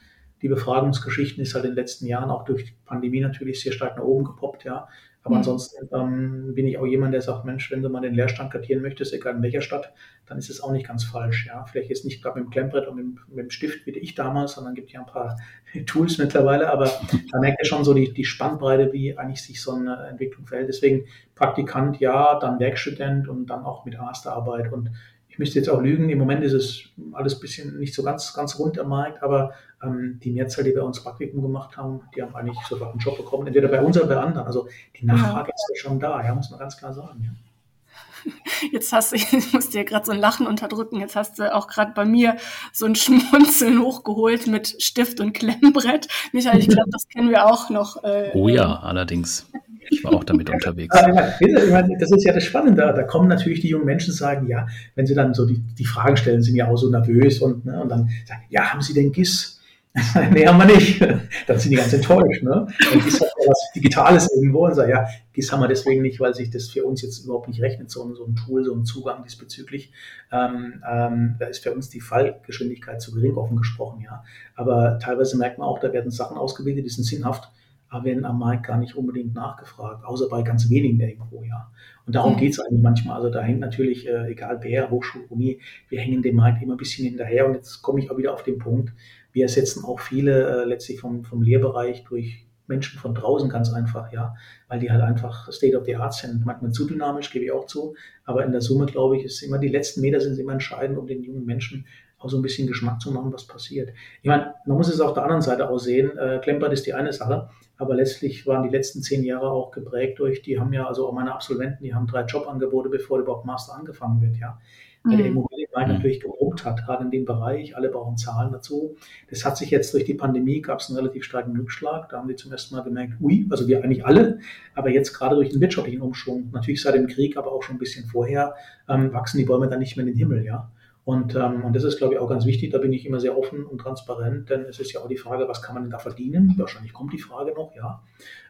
die 0.43 0.49
Befragungsgeschichten 0.49 1.43
ist 1.43 1.55
halt 1.55 1.65
in 1.65 1.71
den 1.71 1.77
letzten 1.77 2.07
Jahren 2.07 2.31
auch 2.31 2.45
durch 2.45 2.65
die 2.65 2.75
Pandemie 2.85 3.21
natürlich 3.21 3.61
sehr 3.61 3.73
stark 3.73 3.97
nach 3.97 4.05
oben 4.05 4.25
gepoppt, 4.25 4.65
ja. 4.65 4.89
Aber 5.27 5.35
mhm. 5.35 5.39
ansonsten 5.39 5.89
ähm, 5.93 6.55
bin 6.55 6.69
ich 6.69 6.79
auch 6.79 6.87
jemand, 6.87 7.13
der 7.13 7.21
sagt, 7.21 7.45
Mensch, 7.45 7.69
wenn 7.73 7.83
du 7.83 7.89
mal 7.89 8.01
den 8.01 8.15
Leerstand 8.15 8.53
kartieren 8.53 8.81
möchtest, 8.81 9.13
egal 9.13 9.35
in 9.35 9.43
welcher 9.43 9.61
Stadt, 9.61 9.93
dann 10.25 10.39
ist 10.39 10.49
es 10.51 10.63
auch 10.63 10.71
nicht 10.71 10.87
ganz 10.87 11.03
falsch. 11.03 11.47
Ja? 11.47 11.65
Vielleicht 11.65 11.91
jetzt 11.91 12.05
nicht 12.05 12.23
gerade 12.23 12.39
mit 12.39 12.47
dem 12.47 12.51
Klemmbrett 12.51 12.87
und 12.87 12.97
mit, 12.97 13.07
mit, 13.29 13.39
dem 13.39 13.51
Stift 13.51 13.87
wie 13.87 13.91
ich 13.91 14.15
damals, 14.15 14.53
sondern 14.53 14.75
gibt 14.75 14.93
ja 14.93 15.01
ein 15.01 15.07
paar 15.07 15.37
Tools 15.87 16.19
mittlerweile, 16.19 16.71
aber 16.71 16.85
da 17.33 17.41
merkt 17.41 17.61
ihr 17.61 17.67
schon 17.67 17.83
so 17.83 17.93
die, 17.93 18.13
die 18.13 18.25
Spannbreite, 18.25 18.93
wie 18.93 19.19
eigentlich 19.19 19.43
sich 19.43 19.61
so 19.61 19.73
eine 19.73 20.07
Entwicklung 20.07 20.47
verhält. 20.47 20.69
Deswegen 20.69 21.07
Praktikant 21.35 21.99
ja, 21.99 22.39
dann 22.39 22.61
Werkstudent 22.61 23.27
und 23.27 23.47
dann 23.47 23.65
auch 23.65 23.85
mit 23.85 23.99
Masterarbeit 23.99 24.73
und 24.73 24.91
ich 25.37 25.39
müsste 25.39 25.59
jetzt 25.59 25.69
auch 25.69 25.83
lügen, 25.83 26.09
im 26.09 26.19
Moment 26.19 26.43
ist 26.43 26.55
es 26.55 26.85
alles 27.13 27.35
ein 27.35 27.41
bisschen 27.41 27.79
nicht 27.79 27.93
so 27.93 28.03
ganz, 28.03 28.33
ganz 28.33 28.59
rund 28.59 28.79
am 28.79 28.89
Markt, 28.89 29.23
aber 29.23 29.53
ähm, 29.83 30.19
die 30.25 30.31
Mehrzahl, 30.31 30.65
die 30.65 30.73
bei 30.73 30.81
uns 30.81 31.03
Praktikum 31.03 31.43
gemacht 31.43 31.77
haben, 31.77 32.01
die 32.17 32.23
haben 32.23 32.35
eigentlich 32.35 32.57
sofort 32.67 32.93
einen 32.93 33.01
Job 33.01 33.19
bekommen, 33.19 33.47
entweder 33.47 33.69
bei 33.69 33.83
uns 33.83 33.99
oder 33.99 34.07
bei 34.07 34.17
anderen. 34.17 34.47
Also 34.47 34.67
die 34.99 35.05
Nachfrage 35.05 35.51
ja. 35.51 35.55
ist 35.55 35.71
ja 35.75 35.77
schon 35.77 36.01
da, 36.01 36.25
ja, 36.25 36.35
muss 36.35 36.49
man 36.49 36.59
ganz 36.59 36.79
klar 36.79 36.95
sagen. 36.95 37.23
Ja. 37.23 38.33
Jetzt 38.73 38.95
hast 38.95 39.13
du, 39.13 39.17
ich 39.37 39.53
musste 39.53 39.73
dir 39.73 39.85
gerade 39.85 40.07
so 40.07 40.13
ein 40.13 40.19
Lachen 40.19 40.47
unterdrücken, 40.47 41.01
jetzt 41.01 41.17
hast 41.17 41.39
du 41.39 41.55
auch 41.55 41.69
gerade 41.69 41.93
bei 41.95 42.07
mir 42.07 42.39
so 42.73 42.87
ein 42.87 42.95
Schmunzeln 42.97 43.83
hochgeholt 43.83 44.47
mit 44.47 44.83
Stift 44.83 45.21
und 45.21 45.35
Klemmbrett. 45.35 46.09
Michael, 46.33 46.61
ich 46.61 46.69
glaube, 46.69 46.91
das 46.91 47.07
kennen 47.09 47.29
wir 47.29 47.45
auch 47.45 47.69
noch. 47.69 48.03
Äh, 48.05 48.31
oh 48.33 48.49
ja, 48.49 48.81
allerdings. 48.81 49.47
Ich 49.91 50.05
war 50.05 50.13
auch 50.13 50.25
damit 50.25 50.51
unterwegs. 50.51 50.95
Das 50.97 52.13
ist 52.13 52.25
ja 52.25 52.33
das 52.33 52.45
Spannende. 52.45 52.83
Da 52.95 53.03
kommen 53.03 53.29
natürlich 53.29 53.61
die 53.61 53.69
jungen 53.69 53.87
Menschen 53.87 54.11
und 54.11 54.17
sagen, 54.17 54.47
ja, 54.47 54.67
wenn 54.95 55.07
sie 55.07 55.15
dann 55.15 55.35
so 55.35 55.47
die, 55.47 55.59
die 55.79 55.85
Fragen 55.85 56.17
stellen, 56.17 56.43
sind 56.43 56.57
ja 56.57 56.69
auch 56.69 56.77
so 56.77 56.91
nervös 56.91 57.41
und, 57.41 57.65
ne, 57.65 57.81
und 57.81 57.89
dann 57.89 58.11
sagen, 58.27 58.43
ja, 58.49 58.73
haben 58.73 58.83
Sie 58.83 58.95
denn 58.95 59.13
GIS? 59.13 59.57
nee, 60.33 60.47
haben 60.47 60.59
wir 60.59 60.67
nicht. 60.67 61.01
Dann 61.47 61.59
sind 61.59 61.71
die 61.71 61.77
ganz 61.77 61.93
enttäuscht. 61.93 62.43
Ne? 62.43 62.67
Und 62.93 63.05
GIS 63.05 63.21
hat 63.21 63.31
ja 63.41 63.49
was 63.49 63.71
Digitales 63.75 64.31
irgendwo 64.35 64.67
und 64.67 64.75
sagen, 64.75 64.91
ja, 64.91 65.07
GIS 65.33 65.51
haben 65.51 65.61
wir 65.61 65.69
deswegen 65.69 66.03
nicht, 66.03 66.21
weil 66.21 66.35
sich 66.35 66.51
das 66.51 66.69
für 66.69 66.85
uns 66.85 67.01
jetzt 67.01 67.25
überhaupt 67.25 67.49
nicht 67.49 67.63
rechnet, 67.63 67.91
so, 67.91 68.15
so 68.15 68.27
ein 68.27 68.37
Tool, 68.37 68.63
so 68.65 68.75
ein 68.75 68.85
Zugang 68.85 69.25
diesbezüglich. 69.25 69.93
Ähm, 70.31 70.83
ähm, 70.87 71.37
da 71.39 71.47
ist 71.47 71.63
für 71.63 71.73
uns 71.73 71.89
die 71.89 72.03
Fallgeschwindigkeit 72.03 73.01
zu 73.01 73.15
gering, 73.15 73.37
offen 73.37 73.57
gesprochen, 73.57 74.03
ja. 74.03 74.23
Aber 74.55 74.99
teilweise 74.99 75.39
merkt 75.39 75.59
man 75.59 75.67
auch, 75.67 75.79
da 75.79 75.93
werden 75.95 76.11
Sachen 76.11 76.37
ausgebildet, 76.37 76.85
die 76.85 76.91
sind 76.91 77.05
sinnhaft 77.05 77.51
werden 77.91 78.25
am 78.25 78.39
Markt 78.39 78.67
gar 78.67 78.79
nicht 78.79 78.97
unbedingt 78.97 79.35
nachgefragt, 79.35 80.05
außer 80.05 80.29
bei 80.29 80.43
ganz 80.43 80.69
wenigen 80.69 81.01
irgendwo, 81.01 81.43
ja. 81.43 81.71
Und 82.05 82.15
darum 82.15 82.35
mhm. 82.35 82.39
geht 82.39 82.53
es 82.53 82.61
eigentlich 82.61 82.83
manchmal. 82.83 83.17
Also 83.17 83.31
da 83.31 83.43
hängt 83.43 83.61
natürlich, 83.61 84.07
äh, 84.07 84.31
egal 84.31 84.59
wer, 84.63 84.91
Hochschule, 84.91 85.25
Uni, 85.29 85.61
wir 85.89 86.01
hängen 86.01 86.23
dem 86.23 86.37
Markt 86.37 86.63
immer 86.63 86.75
ein 86.75 86.79
bisschen 86.79 87.05
hinterher. 87.07 87.47
Und 87.47 87.55
jetzt 87.55 87.83
komme 87.83 88.01
ich 88.01 88.11
auch 88.11 88.17
wieder 88.17 88.33
auf 88.33 88.43
den 88.43 88.59
Punkt, 88.59 88.93
wir 89.33 89.43
ersetzen 89.43 89.85
auch 89.85 90.01
viele 90.01 90.63
äh, 90.63 90.65
letztlich 90.65 91.01
vom, 91.01 91.25
vom 91.25 91.43
Lehrbereich 91.43 92.05
durch 92.05 92.47
Menschen 92.69 92.99
von 92.99 93.15
draußen 93.15 93.49
ganz 93.49 93.73
einfach, 93.73 94.13
ja, 94.13 94.35
weil 94.69 94.81
die 94.81 94.91
halt 94.91 95.03
einfach 95.03 95.53
State 95.53 95.77
of 95.79 95.85
the 95.85 95.97
Art 95.97 96.15
sind. 96.15 96.45
Manchmal 96.45 96.73
zu 96.73 96.87
dynamisch, 96.87 97.31
gebe 97.31 97.45
ich 97.45 97.53
auch 97.53 97.67
zu, 97.67 97.95
aber 98.25 98.45
in 98.45 98.53
der 98.53 98.61
Summe, 98.61 98.87
glaube 98.87 99.17
ich, 99.17 99.25
ist 99.25 99.43
immer 99.43 99.59
die 99.59 99.69
letzten 99.69 100.01
Meter 100.01 100.21
sind 100.21 100.39
immer 100.39 100.53
entscheidend, 100.53 100.99
um 100.99 101.07
den 101.07 101.23
jungen 101.23 101.45
Menschen 101.45 101.87
auch 102.19 102.29
so 102.29 102.39
ein 102.39 102.43
bisschen 102.43 102.67
Geschmack 102.67 103.01
zu 103.01 103.13
machen, 103.13 103.33
was 103.33 103.47
passiert. 103.47 103.91
Ich 104.23 104.29
meine, 104.29 104.55
man 104.65 104.77
muss 104.77 104.89
es 104.89 105.01
auf 105.01 105.15
der 105.15 105.25
anderen 105.25 105.43
Seite 105.43 105.69
auch 105.69 105.79
sehen. 105.79 106.17
Äh, 106.17 106.41
Klempert 106.43 106.73
ist 106.73 106.87
die 106.87 106.95
eine 106.95 107.13
Sache, 107.13 107.51
aber 107.77 107.95
letztlich 107.95 108.47
waren 108.47 108.63
die 108.63 108.71
letzten 108.71 109.03
zehn 109.03 109.23
Jahre 109.23 109.51
auch 109.51 109.71
geprägt 109.71 110.19
durch, 110.19 110.43
die 110.43 110.59
haben 110.59 110.73
ja, 110.73 110.87
also 110.87 111.07
auch 111.07 111.13
meine 111.13 111.35
Absolventen, 111.35 111.85
die 111.85 111.95
haben 111.95 112.07
drei 112.07 112.23
Jobangebote, 112.23 112.89
bevor 112.89 113.19
überhaupt 113.19 113.45
Master 113.45 113.75
angefangen 113.75 114.21
wird, 114.23 114.37
ja. 114.39 114.59
Weil 115.05 115.19
der 115.19 115.27
mhm. 115.27 115.33
Immobilienmarkt 115.37 115.89
mhm. 115.89 115.95
natürlich 115.95 116.21
gebrummt 116.21 116.65
hat, 116.65 116.85
gerade 116.85 117.05
in 117.05 117.13
dem 117.13 117.25
Bereich. 117.25 117.77
Alle 117.77 117.91
brauchen 117.91 118.17
Zahlen 118.17 118.51
dazu. 118.51 118.97
Das 119.31 119.45
hat 119.45 119.57
sich 119.57 119.71
jetzt 119.71 119.95
durch 119.95 120.05
die 120.05 120.15
Pandemie, 120.15 120.61
gab 120.61 120.81
es 120.81 120.89
einen 120.89 120.99
relativ 120.99 121.23
starken 121.23 121.57
Rückschlag. 121.57 122.09
Da 122.09 122.19
haben 122.19 122.29
wir 122.29 122.37
zum 122.37 122.51
ersten 122.51 122.75
Mal 122.75 122.83
gemerkt, 122.83 123.13
ui, 123.21 123.47
also 123.49 123.69
wir 123.69 123.85
eigentlich 123.85 124.05
alle, 124.05 124.41
aber 124.75 124.91
jetzt 124.91 125.13
gerade 125.13 125.37
durch 125.37 125.51
den 125.51 125.61
wirtschaftlichen 125.61 126.03
Umschwung, 126.03 126.51
natürlich 126.53 126.83
seit 126.83 126.97
dem 126.97 127.07
Krieg, 127.07 127.37
aber 127.37 127.53
auch 127.53 127.63
schon 127.63 127.77
ein 127.77 127.79
bisschen 127.79 128.07
vorher, 128.07 128.57
ähm, 128.89 129.13
wachsen 129.13 129.39
die 129.39 129.45
Bäume 129.45 129.69
dann 129.69 129.79
nicht 129.79 129.97
mehr 129.97 130.05
in 130.05 130.13
den 130.13 130.19
Himmel, 130.19 130.45
ja. 130.45 130.73
Und, 131.07 131.37
ähm, 131.37 131.63
und 131.63 131.77
das 131.77 131.85
ist, 131.85 131.99
glaube 131.99 132.15
ich, 132.15 132.21
auch 132.21 132.29
ganz 132.29 132.47
wichtig. 132.47 132.73
Da 132.73 132.79
bin 132.79 132.93
ich 132.93 133.07
immer 133.07 133.21
sehr 133.21 133.39
offen 133.39 133.65
und 133.65 133.79
transparent, 133.79 134.51
denn 134.51 134.63
es 134.63 134.81
ist 134.81 134.91
ja 134.93 135.01
auch 135.01 135.07
die 135.07 135.17
Frage, 135.17 135.47
was 135.47 135.63
kann 135.63 135.77
man 135.77 135.85
denn 135.85 135.93
da 135.93 136.01
verdienen? 136.01 136.53
Wahrscheinlich 136.57 136.93
kommt 136.93 137.13
die 137.13 137.21
Frage 137.21 137.55
noch, 137.55 137.77
ja. 137.77 138.03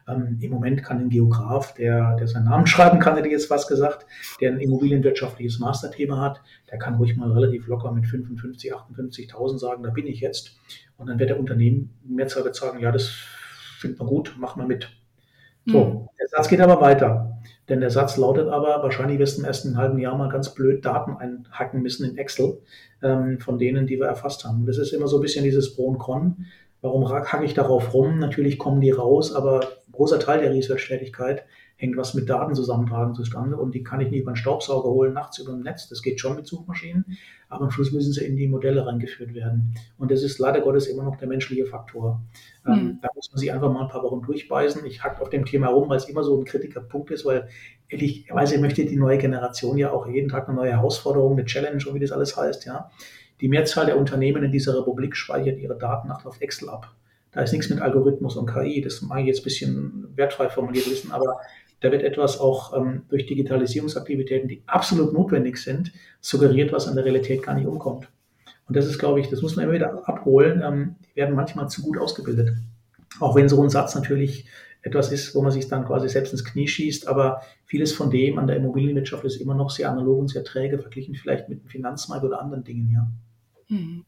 Ähm, 0.07 0.39
Im 0.41 0.49
Moment 0.49 0.81
kann 0.81 0.97
ein 0.97 1.09
Geograf, 1.09 1.75
der, 1.75 2.15
der 2.15 2.27
seinen 2.27 2.45
Namen 2.45 2.65
schreiben 2.67 2.97
kann, 2.97 3.15
hätte 3.15 3.27
ich 3.27 3.33
jetzt 3.33 3.45
fast 3.45 3.69
gesagt, 3.69 4.07
der 4.41 4.53
ein 4.53 4.59
immobilienwirtschaftliches 4.59 5.59
Masterthema 5.59 6.19
hat, 6.19 6.41
der 6.71 6.79
kann 6.79 6.95
ruhig 6.95 7.15
mal 7.15 7.31
relativ 7.31 7.67
locker 7.67 7.91
mit 7.91 8.07
55, 8.07 8.73
58.000 8.73 9.59
sagen, 9.59 9.83
da 9.83 9.91
bin 9.91 10.07
ich 10.07 10.21
jetzt. 10.21 10.57
Und 10.97 11.09
dann 11.09 11.19
wird 11.19 11.29
der 11.29 11.39
Unternehmen 11.39 11.93
Mehrzahl 12.03 12.51
sagen, 12.55 12.79
ja, 12.79 12.91
das 12.91 13.11
findet 13.77 13.99
man 13.99 14.07
gut, 14.07 14.35
mach 14.39 14.55
mal 14.55 14.65
mit. 14.65 14.89
So, 15.67 15.85
mhm. 15.85 16.09
der 16.19 16.27
Satz 16.29 16.47
geht 16.47 16.61
aber 16.61 16.81
weiter. 16.81 17.36
Denn 17.69 17.81
der 17.81 17.89
Satz 17.89 18.17
lautet 18.17 18.47
aber, 18.47 18.81
wahrscheinlich 18.81 19.19
wirst 19.19 19.37
du 19.37 19.41
im 19.41 19.47
ersten 19.47 19.77
halben 19.77 19.99
Jahr 19.99 20.17
mal 20.17 20.29
ganz 20.29 20.53
blöd 20.53 20.85
Daten 20.85 21.17
einhacken 21.17 21.81
müssen 21.81 22.09
in 22.09 22.17
Excel 22.17 22.59
ähm, 23.03 23.39
von 23.39 23.57
denen, 23.57 23.87
die 23.87 23.99
wir 23.99 24.07
erfasst 24.07 24.45
haben. 24.45 24.61
Und 24.61 24.65
das 24.67 24.77
ist 24.77 24.93
immer 24.93 25.07
so 25.07 25.17
ein 25.17 25.21
bisschen 25.21 25.43
dieses 25.43 25.75
Pro 25.75 25.85
und 25.87 25.97
Con. 25.97 26.45
Warum 26.81 27.09
hacke 27.09 27.43
ich 27.43 27.53
darauf 27.53 27.93
rum? 27.93 28.19
Natürlich 28.19 28.57
kommen 28.57 28.81
die 28.81 28.91
raus, 28.91 29.33
aber 29.33 29.67
großer 29.91 30.19
Teil 30.19 30.41
der 30.41 30.53
Research-Tätigkeit 30.53 31.43
hängt 31.77 31.95
was 31.95 32.15
mit 32.15 32.27
Daten 32.27 32.55
zusammentragen 32.55 33.13
zustande 33.13 33.55
und 33.55 33.73
die 33.73 33.83
kann 33.83 34.01
ich 34.01 34.09
nicht 34.09 34.21
über 34.21 34.31
einen 34.31 34.35
Staubsauger 34.35 34.89
holen, 34.89 35.13
nachts 35.13 35.37
über 35.37 35.51
dem 35.51 35.61
Netz. 35.61 35.87
Das 35.87 36.01
geht 36.01 36.19
schon 36.19 36.35
mit 36.35 36.47
Suchmaschinen, 36.47 37.05
aber 37.49 37.65
am 37.65 37.71
Schluss 37.71 37.91
müssen 37.91 38.11
sie 38.11 38.25
in 38.25 38.35
die 38.35 38.47
Modelle 38.47 38.85
reingeführt 38.85 39.35
werden. 39.35 39.75
Und 39.97 40.09
das 40.09 40.23
ist 40.23 40.39
leider 40.39 40.61
Gottes 40.61 40.87
immer 40.87 41.03
noch 41.03 41.17
der 41.17 41.27
menschliche 41.27 41.67
Faktor. 41.67 42.21
Mhm. 42.65 42.99
da 43.01 43.09
muss 43.13 43.31
man 43.31 43.37
sich 43.37 43.53
einfach 43.53 43.71
mal 43.71 43.83
ein 43.83 43.89
paar 43.89 44.03
Wochen 44.03 44.23
durchbeißen. 44.23 44.85
Ich 44.85 45.03
hack 45.03 45.21
auf 45.21 45.29
dem 45.29 45.45
Thema 45.45 45.67
rum, 45.67 45.87
weil 45.87 45.97
es 45.97 46.09
immer 46.09 46.23
so 46.23 46.37
ein 46.37 46.45
Kritikerpunkt 46.45 47.11
ist, 47.11 47.25
weil 47.25 47.47
ehrlicherweise 47.89 48.57
möchte 48.57 48.83
die 48.83 48.97
neue 48.97 49.19
Generation 49.19 49.77
ja 49.77 49.91
auch 49.91 50.07
jeden 50.07 50.29
Tag 50.29 50.49
eine 50.49 50.57
neue 50.57 50.71
Herausforderung, 50.71 51.33
eine 51.33 51.45
Challenge 51.45 51.81
und 51.87 51.93
wie 51.93 51.99
das 51.99 52.11
alles 52.11 52.35
heißt, 52.35 52.65
ja. 52.65 52.89
Die 53.39 53.49
Mehrzahl 53.49 53.85
der 53.85 53.99
Unternehmen 53.99 54.43
in 54.43 54.51
dieser 54.51 54.75
Republik 54.79 55.15
speichert 55.15 55.59
ihre 55.59 55.77
Daten 55.77 56.09
auf 56.09 56.41
Excel 56.41 56.69
ab. 56.69 56.91
Da 57.31 57.41
ist 57.41 57.51
nichts 57.51 57.69
mit 57.69 57.79
Algorithmus 57.81 58.35
und 58.35 58.51
KI. 58.51 58.81
Das 58.81 59.03
mag 59.03 59.19
ich 59.19 59.27
jetzt 59.27 59.41
ein 59.41 59.43
bisschen 59.43 60.07
wertfrei 60.15 60.49
formuliert 60.49 60.89
wissen, 60.89 61.11
aber 61.11 61.39
da 61.79 61.91
wird 61.91 62.03
etwas 62.03 62.39
auch 62.39 62.75
ähm, 62.75 63.03
durch 63.09 63.25
Digitalisierungsaktivitäten, 63.27 64.47
die 64.47 64.63
absolut 64.65 65.13
notwendig 65.13 65.57
sind, 65.57 65.91
suggeriert, 66.21 66.71
was 66.71 66.87
an 66.87 66.95
der 66.95 67.05
Realität 67.05 67.43
gar 67.43 67.53
nicht 67.53 67.67
umkommt. 67.67 68.09
Und 68.67 68.75
das 68.75 68.85
ist, 68.85 68.99
glaube 68.99 69.19
ich, 69.19 69.29
das 69.29 69.41
muss 69.41 69.55
man 69.55 69.65
immer 69.65 69.75
wieder 69.75 70.07
abholen. 70.07 70.61
Ähm, 70.63 70.95
die 71.05 71.15
werden 71.15 71.35
manchmal 71.35 71.69
zu 71.69 71.81
gut 71.81 71.97
ausgebildet. 71.97 72.51
Auch 73.19 73.35
wenn 73.35 73.49
so 73.49 73.61
ein 73.61 73.69
Satz 73.69 73.95
natürlich 73.95 74.47
etwas 74.81 75.11
ist, 75.11 75.35
wo 75.35 75.41
man 75.41 75.51
sich 75.51 75.67
dann 75.67 75.85
quasi 75.85 76.09
selbst 76.09 76.31
ins 76.31 76.45
Knie 76.45 76.67
schießt, 76.67 77.07
aber 77.07 77.41
vieles 77.65 77.93
von 77.93 78.09
dem 78.09 78.39
an 78.39 78.47
der 78.47 78.57
Immobilienwirtschaft 78.57 79.23
ist 79.25 79.41
immer 79.41 79.55
noch 79.55 79.69
sehr 79.69 79.89
analog 79.89 80.19
und 80.19 80.27
sehr 80.29 80.43
träge, 80.43 80.79
verglichen 80.79 81.15
vielleicht 81.15 81.49
mit 81.49 81.63
dem 81.63 81.67
Finanzmarkt 81.67 82.23
oder 82.23 82.41
anderen 82.41 82.63
Dingen, 82.63 82.91
ja. 82.91 83.07
Mhm. 83.69 84.05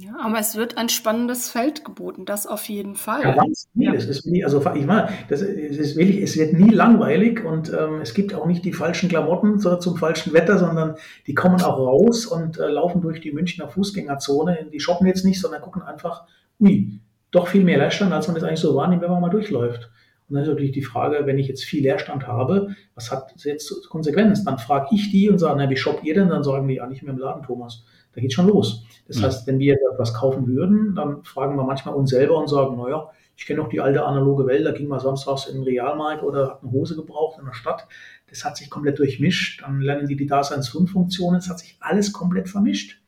Ja, 0.00 0.16
aber 0.20 0.38
es 0.38 0.54
wird 0.54 0.78
ein 0.78 0.88
spannendes 0.88 1.50
Feld 1.50 1.84
geboten, 1.84 2.24
das 2.24 2.46
auf 2.46 2.68
jeden 2.68 2.94
Fall. 2.94 3.22
Ja, 3.22 3.34
ganz 3.34 3.68
viel. 3.72 3.84
Ja. 3.84 3.94
Es 3.94 4.06
ist 4.06 4.26
nie, 4.26 4.44
also 4.44 4.64
ich 4.74 4.86
meine, 4.86 5.08
das 5.28 5.42
ist 5.42 5.96
wirklich, 5.96 6.22
es 6.22 6.36
wird 6.36 6.52
nie 6.52 6.70
langweilig 6.70 7.44
und 7.44 7.72
ähm, 7.72 8.00
es 8.00 8.14
gibt 8.14 8.32
auch 8.32 8.46
nicht 8.46 8.64
die 8.64 8.72
falschen 8.72 9.08
Klamotten 9.08 9.58
so, 9.58 9.74
zum 9.76 9.96
falschen 9.96 10.32
Wetter, 10.32 10.58
sondern 10.58 10.94
die 11.26 11.34
kommen 11.34 11.60
auch 11.62 11.78
raus 11.78 12.26
und 12.26 12.58
äh, 12.58 12.68
laufen 12.68 13.00
durch 13.00 13.20
die 13.20 13.32
Münchner 13.32 13.68
Fußgängerzone. 13.68 14.68
Die 14.72 14.78
shoppen 14.78 15.08
jetzt 15.08 15.24
nicht, 15.24 15.40
sondern 15.40 15.62
gucken 15.62 15.82
einfach, 15.82 16.24
ui, 16.60 17.00
doch 17.32 17.48
viel 17.48 17.64
mehr 17.64 17.78
Leerstand, 17.78 18.12
als 18.12 18.28
man 18.28 18.36
das 18.36 18.44
eigentlich 18.44 18.60
so 18.60 18.76
wahrnimmt, 18.76 19.02
wenn 19.02 19.10
man 19.10 19.20
mal 19.20 19.30
durchläuft. 19.30 19.90
Und 20.28 20.34
dann 20.34 20.42
ist 20.44 20.48
natürlich 20.48 20.72
die 20.72 20.82
Frage, 20.82 21.24
wenn 21.24 21.38
ich 21.38 21.48
jetzt 21.48 21.64
viel 21.64 21.82
Leerstand 21.82 22.26
habe, 22.26 22.76
was 22.94 23.10
hat 23.10 23.34
das 23.34 23.44
jetzt 23.44 23.88
Konsequenzen? 23.88 24.44
Dann 24.44 24.58
frage 24.58 24.88
ich 24.92 25.10
die 25.10 25.28
und 25.28 25.38
sage, 25.38 25.58
na, 25.58 25.70
wie 25.70 25.76
shoppt 25.76 26.04
ihr 26.04 26.14
denn? 26.14 26.28
Dann 26.28 26.44
sagen 26.44 26.68
die, 26.68 26.74
ja, 26.74 26.86
nicht 26.86 27.02
mehr 27.02 27.14
im 27.14 27.18
Laden, 27.18 27.42
Thomas. 27.42 27.84
Da 28.18 28.22
geht 28.22 28.32
schon 28.32 28.48
los. 28.48 28.84
Das 29.06 29.18
mhm. 29.18 29.22
heißt, 29.22 29.46
wenn 29.46 29.60
wir 29.60 29.78
etwas 29.92 30.12
kaufen 30.12 30.48
würden, 30.48 30.96
dann 30.96 31.22
fragen 31.22 31.54
wir 31.54 31.62
manchmal 31.62 31.94
uns 31.94 32.10
selber 32.10 32.36
und 32.36 32.48
sagen, 32.48 32.76
naja, 32.76 33.10
ich 33.36 33.46
kenne 33.46 33.60
noch 33.60 33.68
die 33.68 33.80
alte 33.80 34.04
analoge 34.04 34.44
Welt, 34.48 34.66
da 34.66 34.72
ging 34.72 34.88
man 34.88 34.98
samstags 34.98 35.46
in 35.46 35.54
den 35.54 35.62
Realmarkt 35.62 36.24
oder 36.24 36.48
hat 36.48 36.62
eine 36.64 36.72
Hose 36.72 36.96
gebraucht 36.96 37.38
in 37.38 37.46
der 37.46 37.52
Stadt. 37.52 37.86
Das 38.28 38.44
hat 38.44 38.56
sich 38.56 38.70
komplett 38.70 38.98
durchmischt. 38.98 39.62
Dann 39.62 39.80
lernen 39.80 40.08
die 40.08 40.16
die 40.16 40.26
Daseinsgrundfunktionen. 40.26 41.38
Es 41.38 41.48
hat 41.48 41.60
sich 41.60 41.76
alles 41.78 42.12
komplett 42.12 42.48
vermischt. 42.48 43.00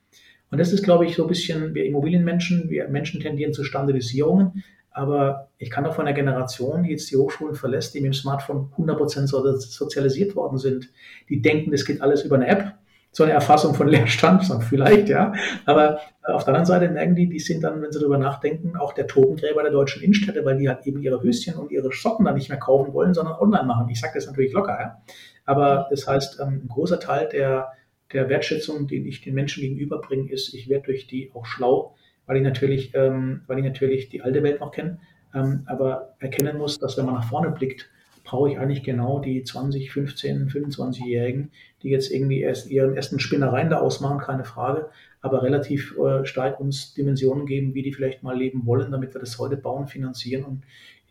Und 0.53 0.59
das 0.59 0.73
ist, 0.73 0.85
glaube 0.85 1.07
ich, 1.07 1.17
so 1.17 1.25
ein 1.25 1.29
bisschen, 1.29 1.75
wir 1.75 1.85
Immobilienmenschen, 1.85 2.71
wir 2.71 2.87
Menschen 2.87 3.21
tendieren 3.21 3.53
zu 3.53 3.65
Standardisierungen. 3.65 4.63
Aber 4.93 5.49
ich 5.59 5.71
kann 5.71 5.87
auch 5.87 5.97
von 5.97 6.07
einer 6.07 6.15
Generation, 6.15 6.85
die 6.85 6.91
jetzt 6.91 7.11
die 7.11 7.17
Hochschulen 7.17 7.57
verlässt, 7.57 7.95
die 7.95 8.01
mit 8.01 8.13
dem 8.13 8.15
Smartphone 8.15 8.71
100% 8.79 9.27
sozialisiert 9.27 10.37
worden 10.37 10.59
sind, 10.59 10.89
die 11.29 11.43
denken, 11.43 11.73
das 11.73 11.85
geht 11.85 12.01
alles 12.01 12.23
über 12.23 12.37
eine 12.37 12.47
App 12.47 12.75
so 13.13 13.25
eine 13.25 13.33
Erfassung 13.33 13.75
von 13.75 13.89
Leerstand, 13.89 14.45
vielleicht, 14.69 15.09
ja. 15.09 15.33
Aber 15.67 16.01
auf 16.23 16.45
der 16.45 16.55
anderen 16.55 16.67
Seite 16.67 16.89
merken 16.89 17.15
die, 17.15 17.29
die 17.29 17.39
sind 17.39 17.63
dann, 17.63 17.83
wenn 17.83 17.93
sie 17.93 17.99
darüber 17.99 18.19
nachdenken, 18.19 18.77
auch 18.77 18.93
der 18.93 19.07
Totengräber 19.07 19.63
der 19.63 19.73
deutschen 19.73 20.03
Innenstädte, 20.03 20.45
weil 20.45 20.59
die 20.59 20.69
halt 20.69 20.87
eben 20.87 21.01
ihre 21.01 21.23
Höschen 21.23 21.55
und 21.55 21.73
ihre 21.73 21.91
Socken 21.93 22.25
dann 22.25 22.35
nicht 22.35 22.49
mehr 22.49 22.59
kaufen 22.59 22.93
wollen, 22.93 23.15
sondern 23.15 23.35
online 23.39 23.65
machen. 23.65 23.89
Ich 23.89 24.01
sage 24.01 24.13
das 24.15 24.27
natürlich 24.27 24.53
locker, 24.53 24.79
ja. 24.79 25.03
Aber 25.45 25.89
das 25.91 26.07
heißt, 26.07 26.39
ähm, 26.41 26.63
ein 26.65 26.69
großer 26.69 27.01
Teil 27.01 27.29
der, 27.29 27.73
der 28.13 28.29
Wertschätzung, 28.29 28.87
den 28.87 29.07
ich 29.07 29.21
den 29.21 29.35
Menschen 29.35 29.63
gegenüberbringe, 29.63 30.31
ist, 30.31 30.55
ich 30.55 30.69
werde 30.69 30.85
durch 30.85 31.07
die 31.07 31.33
auch 31.35 31.47
schlau, 31.47 31.97
weil 32.27 32.37
ich 32.37 32.43
natürlich, 32.43 32.93
ähm, 32.95 33.43
weil 33.49 33.59
ich 33.59 33.65
natürlich 33.65 34.09
die 34.09 34.23
alte 34.23 34.43
Welt 34.45 34.61
noch 34.61 34.71
kenne, 34.71 35.01
ähm, 35.35 35.65
aber 35.67 36.15
erkennen 36.21 36.59
muss, 36.59 36.79
dass 36.79 36.97
wenn 36.97 37.07
man 37.07 37.15
nach 37.15 37.29
vorne 37.29 37.51
blickt, 37.51 37.91
brauche 38.23 38.51
ich 38.51 38.59
eigentlich 38.59 38.85
genau 38.85 39.19
die 39.19 39.43
20, 39.43 39.91
15, 39.91 40.49
25-Jährigen, 40.49 41.51
die 41.83 41.91
jetzt 41.91 42.11
irgendwie 42.11 42.41
erst 42.41 42.71
ihren 42.71 42.95
ersten 42.95 43.21
Spinnereien 43.21 43.71
da 43.71 43.79
ausmachen, 43.79 44.19
keine 44.19 44.45
Frage, 44.45 44.89
aber 45.21 45.43
relativ 45.43 45.97
äh, 45.99 46.25
stark 46.25 46.61
uns 46.61 46.95
Dimensionen 46.95 47.47
geben, 47.47 47.75
wie 47.75 47.83
die 47.83 47.93
vielleicht 47.93 48.23
mal 48.23 48.37
leben 48.37 48.67
wollen, 48.67 48.91
damit 48.91 49.15
wir 49.15 49.21
das 49.21 49.39
heute 49.39 49.57
bauen, 49.57 49.87
finanzieren 49.87 50.45
und 50.45 50.63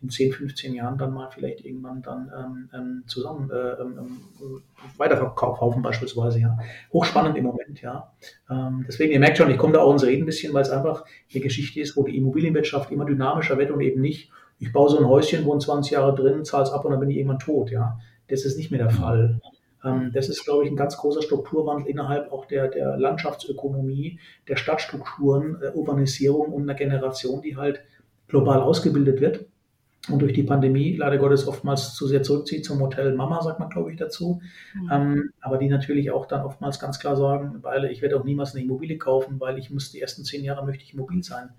in 0.02 0.08
10, 0.08 0.32
15 0.32 0.74
Jahren 0.74 0.96
dann 0.96 1.12
mal 1.12 1.28
vielleicht 1.30 1.62
irgendwann 1.62 2.00
dann 2.00 2.32
ähm, 2.34 2.70
ähm 2.74 3.02
zusammen 3.06 3.50
äh, 3.50 3.72
ähm, 3.82 3.98
ähm 3.98 4.62
weiterverkaufen 4.96 5.82
beispielsweise, 5.82 6.40
ja. 6.40 6.58
Hochspannend 6.90 7.36
im 7.36 7.44
Moment, 7.44 7.82
ja. 7.82 8.10
Ähm, 8.50 8.84
deswegen, 8.88 9.12
ihr 9.12 9.20
merkt 9.20 9.36
schon, 9.36 9.50
ich 9.50 9.58
komme 9.58 9.74
da 9.74 9.80
auch 9.80 9.92
ins 9.92 10.04
Reden 10.04 10.22
ein 10.22 10.26
bisschen, 10.26 10.54
weil 10.54 10.62
es 10.62 10.70
einfach 10.70 11.04
eine 11.32 11.42
Geschichte 11.42 11.80
ist, 11.80 11.98
wo 11.98 12.04
die 12.04 12.16
Immobilienwirtschaft 12.16 12.90
immer 12.90 13.04
dynamischer 13.04 13.58
wird 13.58 13.70
und 13.70 13.82
eben 13.82 14.00
nicht 14.00 14.30
ich 14.60 14.72
baue 14.72 14.90
so 14.90 14.98
ein 14.98 15.08
Häuschen, 15.08 15.44
wohne 15.46 15.58
20 15.58 15.92
Jahre 15.92 16.14
drin, 16.14 16.44
zahle 16.44 16.64
es 16.64 16.70
ab 16.70 16.84
und 16.84 16.90
dann 16.92 17.00
bin 17.00 17.10
ich 17.10 17.16
irgendwann 17.16 17.38
tot. 17.38 17.70
Ja, 17.70 17.98
das 18.28 18.44
ist 18.44 18.58
nicht 18.58 18.70
mehr 18.70 18.78
der 18.78 18.90
Fall. 18.90 19.40
Ähm, 19.84 20.10
das 20.12 20.28
ist, 20.28 20.44
glaube 20.44 20.64
ich, 20.64 20.70
ein 20.70 20.76
ganz 20.76 20.96
großer 20.96 21.22
Strukturwandel 21.22 21.88
innerhalb 21.88 22.32
auch 22.32 22.46
der, 22.46 22.68
der 22.68 22.96
Landschaftsökonomie, 22.96 24.18
der 24.48 24.56
Stadtstrukturen, 24.56 25.58
äh, 25.62 25.70
Urbanisierung 25.72 26.52
und 26.52 26.62
einer 26.62 26.74
Generation, 26.74 27.42
die 27.42 27.56
halt 27.56 27.80
global 28.28 28.60
ausgebildet 28.60 29.20
wird 29.20 29.46
und 30.08 30.20
durch 30.22 30.32
die 30.32 30.42
Pandemie 30.42 30.96
leider 30.96 31.18
Gottes 31.18 31.46
oftmals 31.46 31.94
zu 31.94 32.06
sehr 32.06 32.22
zurückzieht 32.22 32.64
zum 32.64 32.80
Hotel 32.80 33.14
Mama, 33.14 33.42
sagt 33.42 33.60
man, 33.60 33.68
glaube 33.68 33.90
ich, 33.90 33.98
dazu. 33.98 34.40
Mhm. 34.74 34.90
Ähm, 34.90 35.30
aber 35.40 35.58
die 35.58 35.68
natürlich 35.68 36.10
auch 36.10 36.26
dann 36.26 36.42
oftmals 36.42 36.80
ganz 36.80 36.98
klar 36.98 37.16
sagen, 37.16 37.58
weil 37.62 37.84
ich 37.86 38.00
werde 38.00 38.18
auch 38.18 38.24
niemals 38.24 38.54
eine 38.54 38.64
Immobilie 38.64 38.98
kaufen, 38.98 39.38
weil 39.40 39.58
ich 39.58 39.70
muss 39.70 39.92
die 39.92 40.00
ersten 40.00 40.24
zehn 40.24 40.42
Jahre 40.42 40.64
möchte 40.64 40.84
ich 40.84 40.94
mobil 40.94 41.22
sein. 41.22 41.50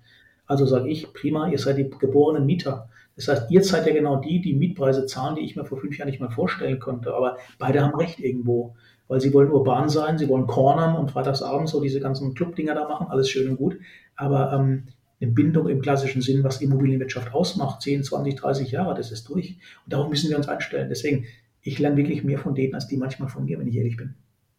Also 0.46 0.66
sage 0.66 0.88
ich, 0.88 1.12
prima, 1.12 1.48
ihr 1.48 1.58
seid 1.58 1.78
die 1.78 1.88
geborenen 1.88 2.44
Mieter. 2.44 2.88
Das 3.16 3.28
heißt, 3.28 3.50
ihr 3.50 3.62
seid 3.62 3.86
ja 3.86 3.92
genau 3.92 4.16
die, 4.16 4.40
die 4.40 4.54
Mietpreise 4.54 5.06
zahlen, 5.06 5.36
die 5.36 5.42
ich 5.42 5.56
mir 5.56 5.64
vor 5.64 5.78
fünf 5.78 5.98
Jahren 5.98 6.08
nicht 6.08 6.20
mal 6.20 6.30
vorstellen 6.30 6.80
konnte. 6.80 7.14
Aber 7.14 7.36
beide 7.58 7.82
haben 7.82 7.94
recht 7.94 8.20
irgendwo, 8.20 8.74
weil 9.08 9.20
sie 9.20 9.34
wollen 9.34 9.50
urban 9.50 9.88
sein, 9.88 10.18
sie 10.18 10.28
wollen 10.28 10.46
cornern 10.46 10.96
und 10.96 11.10
freitagsabends 11.10 11.72
so 11.72 11.80
diese 11.80 12.00
ganzen 12.00 12.34
Clubdinger 12.34 12.74
da 12.74 12.88
machen, 12.88 13.08
alles 13.08 13.28
schön 13.28 13.50
und 13.50 13.56
gut. 13.56 13.78
Aber 14.16 14.52
ähm, 14.52 14.84
eine 15.20 15.30
Bindung 15.30 15.68
im 15.68 15.80
klassischen 15.80 16.22
Sinn, 16.22 16.42
was 16.42 16.60
Immobilienwirtschaft 16.60 17.32
ausmacht, 17.32 17.82
10, 17.82 18.04
20, 18.04 18.36
30 18.36 18.70
Jahre, 18.72 18.94
das 18.94 19.12
ist 19.12 19.28
durch. 19.28 19.58
Und 19.84 19.92
darauf 19.92 20.08
müssen 20.08 20.30
wir 20.30 20.36
uns 20.36 20.48
einstellen. 20.48 20.88
Deswegen, 20.88 21.26
ich 21.60 21.78
lerne 21.78 21.96
wirklich 21.96 22.24
mehr 22.24 22.38
von 22.38 22.54
denen, 22.54 22.74
als 22.74 22.88
die 22.88 22.96
manchmal 22.96 23.28
von 23.28 23.44
mir, 23.44 23.58
wenn 23.58 23.68
ich 23.68 23.76
ehrlich 23.76 23.96
bin. 23.96 24.14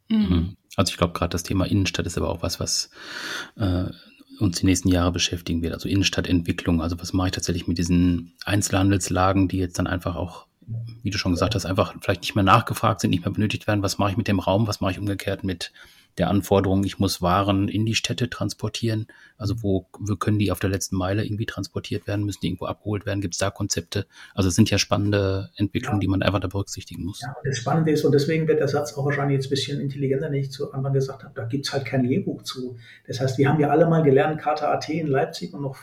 Mhm. 0.10 0.56
Also 0.76 0.92
ich 0.92 0.98
glaube 0.98 1.14
gerade 1.14 1.32
das 1.32 1.44
Thema 1.44 1.66
Innenstadt 1.66 2.06
ist 2.06 2.18
aber 2.18 2.30
auch 2.30 2.42
was, 2.42 2.60
was 2.60 2.90
äh, 3.58 3.86
uns 4.44 4.60
die 4.60 4.66
nächsten 4.66 4.90
Jahre 4.90 5.12
beschäftigen 5.12 5.62
wird. 5.62 5.74
Also 5.74 5.90
Innenstadtentwicklung. 5.90 6.82
Also 6.82 7.00
was 7.00 7.14
mache 7.14 7.28
ich 7.28 7.34
tatsächlich 7.34 7.68
mit 7.68 7.78
diesen 7.78 8.34
Einzelhandelslagen, 8.46 9.48
die 9.48 9.58
jetzt 9.58 9.80
dann 9.80 9.88
einfach 9.88 10.16
auch, 10.16 10.48
wie 11.02 11.10
du 11.10 11.18
schon 11.18 11.34
gesagt 11.34 11.56
hast, 11.56 11.66
einfach 11.66 11.96
vielleicht 12.02 12.22
nicht 12.22 12.36
mehr 12.36 12.44
nachgefragt 12.44 13.02
sind, 13.02 13.10
nicht 13.10 13.26
mehr 13.26 13.34
benötigt 13.34 13.68
werden. 13.68 13.84
Was 13.84 13.98
mache 13.98 14.12
ich 14.12 14.18
mit 14.18 14.28
dem 14.28 14.40
Raum? 14.40 14.68
Was 14.68 14.82
mache 14.82 14.92
ich 14.92 15.00
umgekehrt 15.00 15.44
mit 15.44 15.72
der 16.18 16.30
Anforderung, 16.30 16.84
ich 16.84 17.00
muss 17.00 17.22
Waren 17.22 17.68
in 17.68 17.86
die 17.86 17.96
Städte 17.96 18.30
transportieren. 18.30 19.08
Also 19.38 19.64
wo, 19.64 19.88
wo 20.00 20.16
können 20.16 20.40
die 20.40 20.52
auf 20.52 20.60
der 20.60 20.70
letzten 20.70 20.96
Meile 20.96 21.26
irgendwie 21.26 21.46
transportiert 21.46 22.08
werden? 22.08 22.26
Müssen 22.26 22.42
die 22.42 22.48
irgendwo 22.48 22.66
abgeholt 22.66 23.06
werden? 23.06 23.22
Gibt 23.22 23.34
es 23.34 23.40
da 23.40 23.50
Konzepte? 23.50 24.06
Also 24.36 24.50
es 24.50 24.56
sind 24.56 24.70
ja 24.70 24.78
spannende 24.78 25.50
Entwicklungen, 25.56 25.98
ja. 25.98 26.02
die 26.02 26.08
man 26.08 26.22
einfach 26.22 26.40
da 26.40 26.48
berücksichtigen 26.48 27.04
muss. 27.04 27.22
Ja, 27.22 27.36
das 27.44 27.58
Spannende 27.58 27.92
ist, 27.92 28.04
und 28.06 28.12
deswegen 28.12 28.48
wird 28.48 28.60
der 28.60 28.68
Satz 28.68 28.94
auch 28.94 29.06
wahrscheinlich 29.06 29.36
jetzt 29.38 29.48
ein 29.48 29.52
bisschen 29.52 29.80
intelligenter, 29.80 30.30
den 30.30 30.42
ich 30.42 30.52
zu 30.52 30.72
Anfang 30.72 30.94
gesagt 30.94 31.24
habe, 31.24 31.34
da 31.36 31.46
gibt 31.46 31.66
es 31.66 31.74
halt 31.74 31.86
kein 31.86 32.04
Lehrbuch 32.04 32.44
zu. 32.44 32.78
Das 33.08 33.20
heißt, 33.20 33.38
wir 33.38 33.50
haben 33.50 33.60
ja 33.60 33.70
alle 33.70 33.88
mal 33.88 34.04
gelernt, 34.04 34.40
Karte 34.40 34.68
AT 34.68 34.90
in 34.90 35.08
Leipzig 35.08 35.54
und 35.54 35.62
noch 35.62 35.78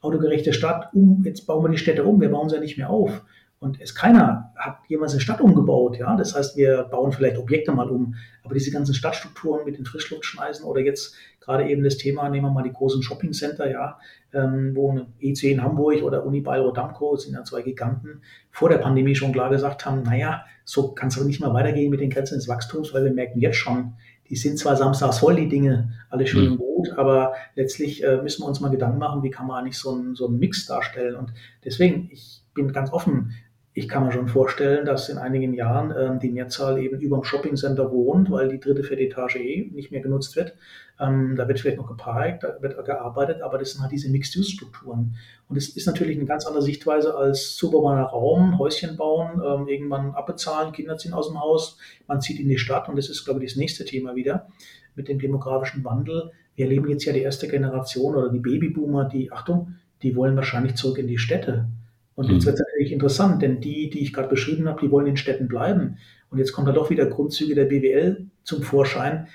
autogerechte 0.00 0.52
Stadt, 0.52 0.90
um, 0.94 1.22
jetzt 1.24 1.46
bauen 1.46 1.64
wir 1.64 1.68
die 1.68 1.78
Städte 1.78 2.04
um, 2.04 2.20
wir 2.20 2.30
bauen 2.30 2.48
sie 2.48 2.56
ja 2.56 2.60
nicht 2.60 2.78
mehr 2.78 2.90
auf. 2.90 3.22
Und 3.58 3.80
es 3.80 3.94
keiner 3.94 4.52
hat 4.54 4.78
jemals 4.88 5.12
eine 5.12 5.20
Stadt 5.20 5.40
umgebaut, 5.40 5.96
ja. 5.96 6.14
Das 6.16 6.34
heißt, 6.34 6.56
wir 6.56 6.84
bauen 6.84 7.12
vielleicht 7.12 7.38
Objekte 7.38 7.72
mal 7.72 7.88
um, 7.88 8.14
aber 8.42 8.54
diese 8.54 8.70
ganzen 8.70 8.94
Stadtstrukturen 8.94 9.64
mit 9.64 9.78
den 9.78 9.86
Frischluftschneisen 9.86 10.64
oder 10.64 10.82
jetzt 10.82 11.14
gerade 11.40 11.68
eben 11.68 11.82
das 11.82 11.96
Thema, 11.96 12.28
nehmen 12.28 12.46
wir 12.46 12.50
mal 12.50 12.62
die 12.62 12.72
großen 12.72 13.02
Shoppingcenter, 13.02 13.70
ja, 13.70 13.98
ähm, 14.34 14.72
wo 14.74 14.90
eine 14.90 15.06
EC 15.20 15.44
in 15.44 15.62
Hamburg 15.62 16.02
oder 16.02 16.26
Unibail 16.26 16.60
oder 16.60 16.72
Damco 16.74 17.16
sind 17.16 17.34
ja 17.34 17.44
zwei 17.44 17.62
Giganten, 17.62 18.22
vor 18.50 18.68
der 18.68 18.78
Pandemie 18.78 19.14
schon 19.14 19.32
klar 19.32 19.48
gesagt 19.48 19.86
haben, 19.86 20.02
naja, 20.02 20.44
so 20.64 20.92
kann 20.92 21.08
es 21.08 21.16
aber 21.16 21.26
nicht 21.26 21.40
mehr 21.40 21.54
weitergehen 21.54 21.90
mit 21.90 22.00
den 22.00 22.10
Grenzen 22.10 22.34
des 22.34 22.48
Wachstums, 22.48 22.92
weil 22.92 23.04
wir 23.04 23.12
merken 23.12 23.40
jetzt 23.40 23.56
schon, 23.56 23.94
die 24.28 24.36
sind 24.36 24.58
zwar 24.58 24.76
samstags 24.76 25.18
voll, 25.18 25.36
die 25.36 25.48
Dinge, 25.48 25.92
alle 26.10 26.26
schön 26.26 26.52
und 26.52 26.58
gut, 26.58 26.90
aber 26.96 27.34
letztlich 27.54 28.02
äh, 28.02 28.20
müssen 28.22 28.42
wir 28.42 28.48
uns 28.48 28.60
mal 28.60 28.70
Gedanken 28.70 28.98
machen, 28.98 29.22
wie 29.22 29.30
kann 29.30 29.46
man 29.46 29.62
eigentlich 29.62 29.78
so 29.78 29.94
einen, 29.94 30.16
so 30.16 30.26
einen 30.26 30.38
Mix 30.38 30.66
darstellen. 30.66 31.14
Und 31.14 31.32
deswegen, 31.64 32.08
ich 32.10 32.42
bin 32.54 32.72
ganz 32.72 32.92
offen, 32.92 33.34
ich 33.78 33.90
kann 33.90 34.06
mir 34.06 34.12
schon 34.12 34.26
vorstellen, 34.26 34.86
dass 34.86 35.10
in 35.10 35.18
einigen 35.18 35.52
Jahren 35.52 35.92
ähm, 35.94 36.18
die 36.18 36.30
Mehrzahl 36.30 36.78
eben 36.78 36.98
über 36.98 37.18
dem 37.18 37.24
Shoppingcenter 37.24 37.92
wohnt, 37.92 38.30
weil 38.30 38.48
die 38.48 38.58
dritte, 38.58 38.82
vierte 38.82 39.02
Etage 39.02 39.36
eh 39.36 39.70
nicht 39.70 39.92
mehr 39.92 40.00
genutzt 40.00 40.34
wird. 40.34 40.54
Ähm, 40.98 41.36
da 41.36 41.46
wird 41.46 41.60
vielleicht 41.60 41.76
noch 41.76 41.86
geparkt, 41.86 42.42
da 42.42 42.56
wird 42.62 42.82
gearbeitet, 42.86 43.42
aber 43.42 43.58
das 43.58 43.72
sind 43.72 43.82
halt 43.82 43.92
diese 43.92 44.08
Mixed-Use-Strukturen. 44.08 45.16
Und 45.50 45.56
es 45.58 45.76
ist 45.76 45.84
natürlich 45.84 46.16
eine 46.16 46.24
ganz 46.24 46.46
andere 46.46 46.62
Sichtweise 46.62 47.14
als 47.14 47.58
suburbaner 47.58 48.04
Raum, 48.04 48.58
Häuschen 48.58 48.96
bauen, 48.96 49.42
ähm, 49.44 49.68
irgendwann 49.68 50.14
abbezahlen, 50.14 50.72
Kinder 50.72 50.96
ziehen 50.96 51.12
aus 51.12 51.28
dem 51.28 51.38
Haus, 51.38 51.76
man 52.06 52.22
zieht 52.22 52.40
in 52.40 52.48
die 52.48 52.56
Stadt 52.56 52.88
und 52.88 52.96
das 52.96 53.10
ist, 53.10 53.26
glaube 53.26 53.44
ich, 53.44 53.52
das 53.52 53.58
nächste 53.58 53.84
Thema 53.84 54.16
wieder 54.16 54.48
mit 54.94 55.08
dem 55.08 55.18
demografischen 55.18 55.84
Wandel. 55.84 56.30
Wir 56.54 56.64
erleben 56.64 56.88
jetzt 56.88 57.04
ja 57.04 57.12
die 57.12 57.20
erste 57.20 57.46
Generation 57.46 58.14
oder 58.14 58.30
die 58.30 58.40
Babyboomer, 58.40 59.04
die, 59.04 59.30
Achtung, 59.32 59.74
die 60.00 60.16
wollen 60.16 60.34
wahrscheinlich 60.34 60.76
zurück 60.76 60.96
in 60.96 61.08
die 61.08 61.18
Städte. 61.18 61.68
Und 62.16 62.30
jetzt 62.30 62.42
mhm. 62.42 62.46
wird 62.46 62.54
es 62.54 62.66
natürlich 62.66 62.92
interessant, 62.92 63.42
denn 63.42 63.60
die, 63.60 63.90
die 63.90 64.00
ich 64.00 64.12
gerade 64.12 64.28
beschrieben 64.28 64.68
habe, 64.68 64.80
die 64.80 64.90
wollen 64.90 65.06
in 65.06 65.16
Städten 65.16 65.48
bleiben. 65.48 65.98
Und 66.30 66.38
jetzt 66.38 66.52
kommen 66.52 66.66
da 66.66 66.72
doch 66.72 66.90
wieder 66.90 67.06
Grundzüge 67.06 67.54
der 67.54 67.66
BWL 67.66 68.26
zum 68.42 68.62
Vorschein. 68.62 69.28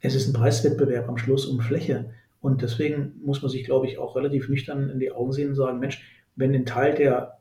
Es 0.00 0.14
ist 0.14 0.28
ein 0.28 0.32
Preiswettbewerb 0.32 1.08
am 1.08 1.18
Schluss 1.18 1.46
um 1.46 1.60
Fläche. 1.60 2.10
Und 2.40 2.62
deswegen 2.62 3.12
muss 3.24 3.42
man 3.42 3.50
sich, 3.50 3.64
glaube 3.64 3.86
ich, 3.86 3.98
auch 3.98 4.16
relativ 4.16 4.48
nüchtern 4.48 4.90
in 4.90 4.98
die 4.98 5.12
Augen 5.12 5.32
sehen 5.32 5.50
und 5.50 5.54
sagen, 5.54 5.78
Mensch, 5.78 6.02
wenn 6.34 6.54
ein 6.54 6.66
Teil 6.66 6.94
der 6.94 7.38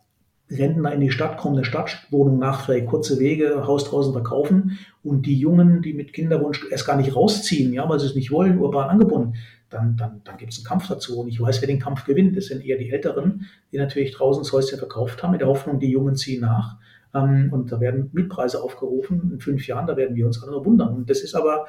Rentner 0.52 0.92
in 0.94 1.00
die 1.00 1.12
Stadt 1.12 1.38
kommen, 1.38 1.56
eine 1.56 1.66
Stadtwohnung 1.66 2.38
nachfragt, 2.38 2.86
kurze 2.86 3.20
Wege, 3.20 3.66
Haus 3.66 3.86
draußen 3.86 4.12
verkaufen 4.12 4.78
und 5.02 5.26
die 5.26 5.40
Jungen, 5.40 5.82
die 5.82 5.94
mit 5.94 6.14
Kinderwunsch 6.14 6.68
erst 6.70 6.86
gar 6.86 6.98
nicht 6.98 7.16
rausziehen, 7.16 7.74
ja, 7.74 7.88
weil 7.88 8.00
sie 8.00 8.08
es 8.08 8.16
nicht 8.16 8.32
wollen, 8.32 8.60
urban 8.60 8.90
angebunden, 8.90 9.36
dann, 9.72 9.96
dann, 9.98 10.22
dann 10.24 10.38
gibt 10.38 10.52
es 10.52 10.60
einen 10.60 10.66
Kampf 10.66 10.88
dazu. 10.88 11.22
Und 11.22 11.30
ich 11.30 11.42
weiß, 11.42 11.62
wer 11.62 11.68
den 11.68 11.80
Kampf 11.80 12.06
gewinnt. 12.06 12.38
Das 12.38 12.46
sind 12.46 12.64
eher 12.64 12.78
die 12.78 12.92
Älteren, 12.92 13.48
die 13.72 13.78
natürlich 13.78 14.14
draußen 14.14 14.44
das 14.44 14.52
Häuschen 14.52 14.78
verkauft 14.78 15.24
haben, 15.24 15.32
mit 15.32 15.42
der 15.42 15.48
Hoffnung, 15.48 15.80
die 15.80 15.90
Jungen 15.90 16.16
ziehen 16.16 16.42
nach. 16.42 16.78
Ähm, 17.14 17.50
und 17.52 17.72
da 17.72 17.80
werden 17.80 18.10
Mietpreise 18.14 18.62
aufgerufen. 18.62 19.32
In 19.34 19.40
fünf 19.40 19.66
Jahren, 19.68 19.88
da 19.88 19.98
werden 19.98 20.16
wir 20.16 20.26
uns 20.26 20.42
alle 20.44 20.52
nur 20.52 20.66
wundern. 20.66 20.94
Und 20.94 21.10
das 21.10 21.22
ist 21.22 21.34
aber 21.34 21.66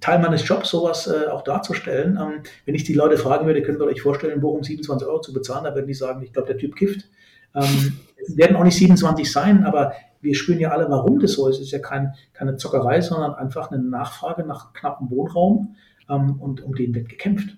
Teil 0.00 0.18
meines 0.18 0.46
Jobs, 0.46 0.70
sowas 0.70 1.06
äh, 1.06 1.28
auch 1.28 1.42
darzustellen. 1.42 2.18
Ähm, 2.20 2.42
wenn 2.64 2.74
ich 2.74 2.84
die 2.84 2.94
Leute 2.94 3.18
fragen 3.18 3.46
würde, 3.46 3.62
könnt 3.62 3.80
ihr 3.80 3.86
euch 3.86 4.02
vorstellen, 4.02 4.40
Bochum 4.40 4.62
27 4.62 5.06
Euro 5.06 5.20
zu 5.20 5.32
bezahlen, 5.32 5.64
da 5.64 5.74
würden 5.74 5.86
die 5.86 5.94
sagen, 5.94 6.22
ich 6.22 6.32
glaube, 6.32 6.48
der 6.48 6.58
Typ 6.58 6.74
kifft. 6.74 7.08
Ähm, 7.54 7.98
werden 8.28 8.56
auch 8.56 8.64
nicht 8.64 8.76
27 8.76 9.30
sein, 9.30 9.64
aber 9.64 9.92
wir 10.20 10.34
spüren 10.34 10.58
ja 10.58 10.70
alle, 10.70 10.90
warum 10.90 11.20
das 11.20 11.32
so 11.32 11.48
ist. 11.48 11.56
Es 11.56 11.66
ist 11.66 11.70
ja 11.70 11.78
kein, 11.78 12.14
keine 12.32 12.56
Zockerei, 12.56 13.00
sondern 13.00 13.34
einfach 13.34 13.70
eine 13.70 13.82
Nachfrage 13.82 14.44
nach 14.44 14.72
knappem 14.72 15.10
Wohnraum 15.10 15.76
ähm, 16.08 16.40
und 16.40 16.62
um 16.62 16.74
den 16.74 16.94
wird 16.94 17.08
gekämpft. 17.08 17.56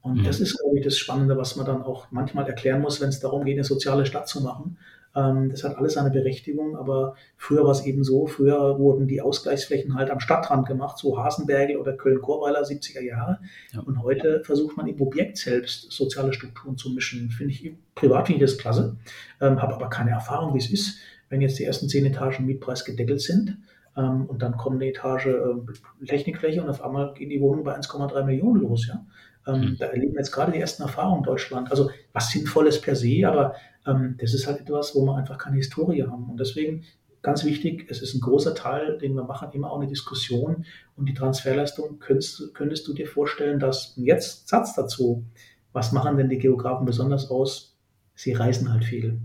Und 0.00 0.20
mhm. 0.20 0.24
das 0.24 0.40
ist, 0.40 0.58
glaube 0.58 0.78
ich, 0.78 0.84
das 0.84 0.96
Spannende, 0.96 1.36
was 1.36 1.56
man 1.56 1.66
dann 1.66 1.82
auch 1.82 2.06
manchmal 2.10 2.46
erklären 2.46 2.80
muss, 2.80 3.00
wenn 3.00 3.08
es 3.08 3.20
darum 3.20 3.44
geht, 3.44 3.56
eine 3.56 3.64
soziale 3.64 4.06
Stadt 4.06 4.28
zu 4.28 4.42
machen. 4.42 4.78
Ähm, 5.14 5.50
das 5.50 5.64
hat 5.64 5.76
alles 5.76 5.94
seine 5.94 6.10
Berechtigung, 6.10 6.76
aber 6.76 7.16
früher 7.36 7.64
war 7.64 7.72
es 7.72 7.84
eben 7.84 8.04
so, 8.04 8.26
früher 8.26 8.78
wurden 8.78 9.08
die 9.08 9.20
Ausgleichsflächen 9.20 9.94
halt 9.94 10.10
am 10.10 10.20
Stadtrand 10.20 10.66
gemacht, 10.66 10.98
so 10.98 11.18
Hasenbergel 11.18 11.76
oder 11.76 11.94
Köln-Korweiler, 11.94 12.62
70er 12.62 13.02
Jahre. 13.02 13.40
Ja. 13.72 13.80
Und 13.80 14.02
heute 14.02 14.42
versucht 14.44 14.76
man 14.76 14.86
im 14.86 15.00
Objekt 15.00 15.38
selbst 15.38 15.90
soziale 15.90 16.32
Strukturen 16.32 16.76
zu 16.76 16.90
mischen. 16.90 17.30
Finde 17.30 17.52
ich, 17.52 17.72
privat 17.94 18.26
finde 18.26 18.44
ich 18.44 18.50
das 18.50 18.58
klasse, 18.58 18.96
ähm, 19.40 19.60
habe 19.60 19.74
aber 19.74 19.88
keine 19.88 20.10
Erfahrung, 20.10 20.54
wie 20.54 20.58
es 20.58 20.70
ist, 20.70 20.98
wenn 21.30 21.40
jetzt 21.40 21.58
die 21.58 21.64
ersten 21.64 21.88
zehn 21.88 22.06
Etagen 22.06 22.46
Mietpreis 22.46 22.84
gedeckelt 22.84 23.20
sind 23.20 23.58
ähm, 23.96 24.26
und 24.26 24.42
dann 24.42 24.56
kommt 24.56 24.76
eine 24.76 24.90
Etage 24.90 25.26
äh, 25.26 26.06
Technikfläche 26.06 26.62
und 26.62 26.68
auf 26.68 26.84
einmal 26.84 27.14
gehen 27.14 27.30
die 27.30 27.40
Wohnungen 27.40 27.64
bei 27.64 27.76
1,3 27.76 28.24
Millionen 28.24 28.60
los. 28.60 28.86
Ja? 28.86 29.04
Ähm, 29.46 29.60
mhm. 29.60 29.76
Da 29.78 29.86
erleben 29.86 30.12
wir 30.12 30.20
jetzt 30.20 30.32
gerade 30.32 30.52
die 30.52 30.60
ersten 30.60 30.82
Erfahrungen 30.82 31.18
in 31.18 31.24
Deutschland. 31.24 31.70
Also 31.70 31.90
was 32.12 32.30
Sinnvolles 32.30 32.80
per 32.80 32.94
se, 32.94 33.26
aber 33.26 33.54
ähm, 33.86 34.16
das 34.20 34.34
ist 34.34 34.46
halt 34.46 34.60
etwas, 34.60 34.94
wo 34.94 35.04
wir 35.04 35.16
einfach 35.16 35.38
keine 35.38 35.56
Historie 35.56 36.02
haben. 36.02 36.30
Und 36.30 36.38
deswegen 36.38 36.84
ganz 37.22 37.44
wichtig, 37.44 37.86
es 37.88 38.02
ist 38.02 38.14
ein 38.14 38.20
großer 38.20 38.54
Teil, 38.54 38.98
den 38.98 39.14
wir 39.14 39.24
machen, 39.24 39.50
immer 39.52 39.70
auch 39.70 39.78
eine 39.78 39.88
Diskussion. 39.88 40.64
Und 40.96 41.06
die 41.06 41.14
Transferleistung 41.14 41.98
könntest, 41.98 42.54
könntest 42.54 42.86
du 42.86 42.94
dir 42.94 43.06
vorstellen, 43.06 43.58
dass 43.58 43.94
jetzt 43.96 44.48
Satz 44.48 44.74
dazu, 44.74 45.24
was 45.72 45.92
machen 45.92 46.16
denn 46.16 46.28
die 46.28 46.38
Geografen 46.38 46.86
besonders 46.86 47.30
aus? 47.30 47.76
Sie 48.14 48.32
reisen 48.32 48.72
halt 48.72 48.84
viel. 48.84 49.20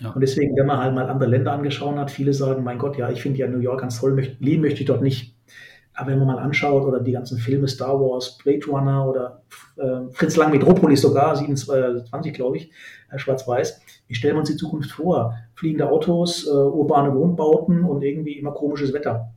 Ja. 0.00 0.10
Und 0.10 0.20
deswegen, 0.20 0.56
wenn 0.56 0.66
man 0.66 0.78
halt 0.78 0.94
mal 0.94 1.08
andere 1.08 1.28
Länder 1.28 1.52
angeschaut 1.52 1.96
hat, 1.96 2.10
viele 2.10 2.32
sagen, 2.32 2.64
mein 2.64 2.78
Gott, 2.78 2.96
ja, 2.96 3.10
ich 3.10 3.22
finde 3.22 3.38
ja 3.38 3.48
New 3.48 3.60
York 3.60 3.80
ganz 3.80 4.00
toll, 4.00 4.14
möchte, 4.14 4.42
leben 4.42 4.62
möchte 4.62 4.80
ich 4.80 4.86
dort 4.86 5.02
nicht. 5.02 5.36
Aber 5.94 6.10
wenn 6.10 6.18
man 6.18 6.28
mal 6.28 6.38
anschaut, 6.38 6.84
oder 6.84 7.00
die 7.00 7.12
ganzen 7.12 7.38
Filme 7.38 7.68
Star 7.68 8.00
Wars, 8.00 8.38
Blade 8.38 8.64
Runner 8.66 9.06
oder 9.06 9.42
äh, 9.76 10.10
Fritz 10.12 10.36
Lang 10.36 10.50
Metropolis 10.50 11.02
sogar, 11.02 11.36
27, 11.36 12.32
glaube 12.32 12.56
ich, 12.56 12.70
äh, 13.10 13.18
schwarz-weiß, 13.18 13.80
wie 14.06 14.14
stellen 14.14 14.36
wir 14.36 14.40
uns 14.40 14.50
die 14.50 14.56
Zukunft 14.56 14.90
vor? 14.90 15.36
Fliegende 15.54 15.88
Autos, 15.88 16.46
äh, 16.46 16.50
urbane 16.50 17.14
Wohnbauten 17.14 17.84
und 17.84 18.02
irgendwie 18.02 18.38
immer 18.38 18.52
komisches 18.52 18.92
Wetter. 18.92 19.32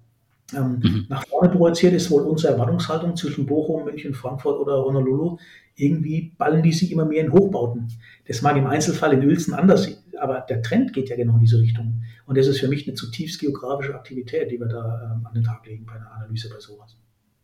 Ähm, 0.55 0.79
mhm. 0.81 1.05
Nach 1.09 1.25
vorne 1.25 1.49
projiziert 1.49 1.93
ist 1.93 2.11
wohl 2.11 2.21
unsere 2.21 2.53
Erwartungshaltung 2.53 3.15
zwischen 3.15 3.45
Bochum, 3.45 3.85
München, 3.85 4.13
Frankfurt 4.13 4.59
oder 4.59 4.83
Honolulu. 4.83 5.37
Irgendwie 5.75 6.33
ballen 6.37 6.63
die 6.63 6.71
sich 6.71 6.91
immer 6.91 7.05
mehr 7.05 7.25
in 7.25 7.33
Hochbauten. 7.33 7.91
Das 8.27 8.41
mag 8.41 8.55
im 8.55 8.67
Einzelfall 8.67 9.13
in 9.13 9.27
Uelzen 9.27 9.53
anders 9.53 10.04
aber 10.19 10.41
der 10.41 10.61
Trend 10.61 10.93
geht 10.93 11.09
ja 11.09 11.15
genau 11.15 11.35
in 11.35 11.41
diese 11.41 11.59
Richtung. 11.59 12.03
Und 12.25 12.37
das 12.37 12.47
ist 12.47 12.59
für 12.59 12.67
mich 12.67 12.87
eine 12.87 12.95
zutiefst 12.95 13.39
geografische 13.39 13.95
Aktivität, 13.95 14.51
die 14.51 14.59
wir 14.59 14.67
da 14.67 15.15
ähm, 15.15 15.25
an 15.25 15.33
den 15.33 15.43
Tag 15.43 15.65
legen 15.65 15.85
bei 15.85 15.93
einer 15.93 16.11
Analyse 16.11 16.49
bei 16.49 16.59
sowas. 16.59 16.97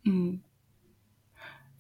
Mhm. 0.04 0.42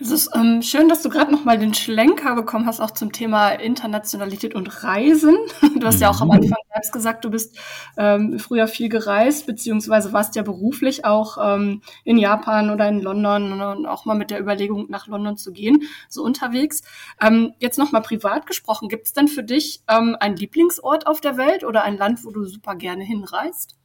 Es 0.01 0.09
ist 0.09 0.31
ähm, 0.35 0.63
schön, 0.63 0.89
dass 0.89 1.03
du 1.03 1.09
gerade 1.09 1.31
noch 1.31 1.45
mal 1.45 1.59
den 1.59 1.75
Schlenker 1.75 2.33
bekommen 2.33 2.65
hast, 2.65 2.79
auch 2.79 2.89
zum 2.89 3.11
Thema 3.11 3.49
Internationalität 3.49 4.55
und 4.55 4.83
Reisen. 4.83 5.37
Du 5.79 5.87
hast 5.87 6.01
ja 6.01 6.09
auch 6.09 6.21
am 6.21 6.27
mhm. 6.27 6.33
Anfang 6.33 6.57
selbst 6.73 6.91
gesagt, 6.91 7.25
du 7.25 7.29
bist 7.29 7.57
ähm, 7.97 8.39
früher 8.39 8.67
viel 8.67 8.89
gereist, 8.89 9.45
beziehungsweise 9.45 10.11
warst 10.11 10.35
ja 10.35 10.41
beruflich 10.41 11.05
auch 11.05 11.37
ähm, 11.39 11.81
in 12.03 12.17
Japan 12.17 12.71
oder 12.71 12.87
in 12.87 12.99
London 12.99 13.61
und 13.61 13.85
auch 13.85 14.05
mal 14.05 14.15
mit 14.15 14.31
der 14.31 14.39
Überlegung, 14.39 14.87
nach 14.89 15.07
London 15.07 15.37
zu 15.37 15.51
gehen, 15.51 15.83
so 16.09 16.23
unterwegs. 16.23 16.81
Ähm, 17.21 17.53
jetzt 17.59 17.77
noch 17.77 17.91
mal 17.91 18.01
privat 18.01 18.47
gesprochen, 18.47 18.89
gibt 18.89 19.07
es 19.07 19.13
denn 19.13 19.27
für 19.27 19.43
dich 19.43 19.81
ähm, 19.87 20.15
einen 20.19 20.35
Lieblingsort 20.35 21.05
auf 21.05 21.21
der 21.21 21.37
Welt 21.37 21.63
oder 21.63 21.83
ein 21.83 21.97
Land, 21.97 22.25
wo 22.25 22.31
du 22.31 22.45
super 22.45 22.75
gerne 22.75 23.03
hinreist? 23.03 23.75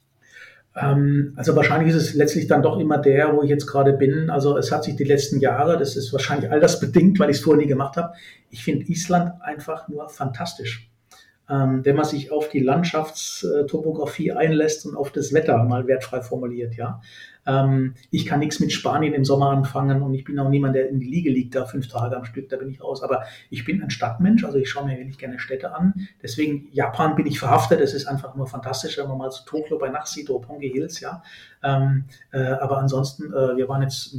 Ähm, 0.77 1.33
also 1.37 1.57
wahrscheinlich 1.57 1.95
ist 1.95 2.01
es 2.01 2.15
letztlich 2.15 2.47
dann 2.47 2.63
doch 2.63 2.79
immer 2.79 2.99
der, 2.99 3.35
wo 3.35 3.43
ich 3.43 3.51
jetzt 3.51 3.67
gerade 3.67 3.95
bin. 3.95 4.31
Also 4.31 4.57
es 4.57 4.71
hat 4.71 4.85
sich 4.85 4.97
die 4.97 5.05
letzten 5.05 5.41
Jahre, 5.41 5.79
das 5.79 5.97
ist 5.97 6.13
wahrscheinlich 6.13 6.51
all 6.51 6.61
das 6.61 6.81
bedingt, 6.81 7.19
weil 7.19 7.31
ich 7.31 7.39
es 7.39 7.43
vorher 7.43 7.63
nie 7.63 7.69
gemacht 7.69 7.97
habe. 7.97 8.13
Ich 8.51 8.63
finde 8.63 8.87
Island 8.87 9.33
einfach 9.41 9.89
nur 9.89 10.09
fantastisch. 10.09 10.91
Ähm, 11.49 11.85
wenn 11.85 11.97
man 11.97 12.05
sich 12.05 12.33
auf 12.33 12.49
die 12.49 12.61
Landschaftstopographie 12.61 14.33
einlässt 14.33 14.85
und 14.85 14.97
auf 14.97 15.13
das 15.13 15.33
Wetter 15.33 15.63
mal 15.65 15.87
wertfrei 15.87 16.21
formuliert, 16.21 16.75
ja. 16.75 17.01
Ähm, 17.47 17.95
ich 18.11 18.27
kann 18.27 18.41
nichts 18.41 18.61
mit 18.61 18.73
Spanien 18.73 19.15
im 19.15 19.25
Sommer 19.25 19.51
anfangen 19.51 20.03
und 20.03 20.15
ich 20.15 20.25
bin 20.25 20.39
auch 20.39 20.49
niemand, 20.49 20.75
der 20.75 20.89
in 20.89 21.01
die 21.01 21.07
Liege 21.07 21.31
liegt, 21.31 21.55
da 21.55 21.65
fünf 21.65 21.89
Tage 21.89 22.17
am 22.17 22.25
Stück, 22.25 22.49
da 22.49 22.57
bin 22.57 22.71
ich 22.71 22.83
raus. 22.83 23.03
Aber 23.03 23.25
ich 23.51 23.65
bin 23.65 23.83
ein 23.83 23.91
Stadtmensch, 23.91 24.45
also 24.45 24.59
ich 24.59 24.69
schaue 24.69 24.87
mir 24.87 24.99
wirklich 24.99 25.19
gerne 25.19 25.39
Städte 25.39 25.75
an. 25.75 25.95
Deswegen 26.23 26.69
Japan 26.73 27.15
bin 27.15 27.27
ich 27.27 27.39
verhaftet. 27.39 27.81
Es 27.81 27.95
ist 27.95 28.07
einfach 28.07 28.35
nur 28.35 28.47
fantastisch, 28.47 28.99
wenn 28.99 29.09
man 29.09 29.19
mal 29.19 29.31
zu 29.31 29.45
Tokio 29.45 29.79
bei 29.79 29.89
Nacht 29.89 30.09
sieht, 30.09 30.29
Roppongi 30.29 30.71
Hills, 30.71 31.01
ja. 31.01 31.23
Ähm, 31.63 32.05
äh, 32.33 32.43
aber 32.43 32.79
ansonsten, 32.79 33.33
äh, 33.33 33.57
wir 33.57 33.69
waren 33.69 33.83
jetzt 33.83 34.15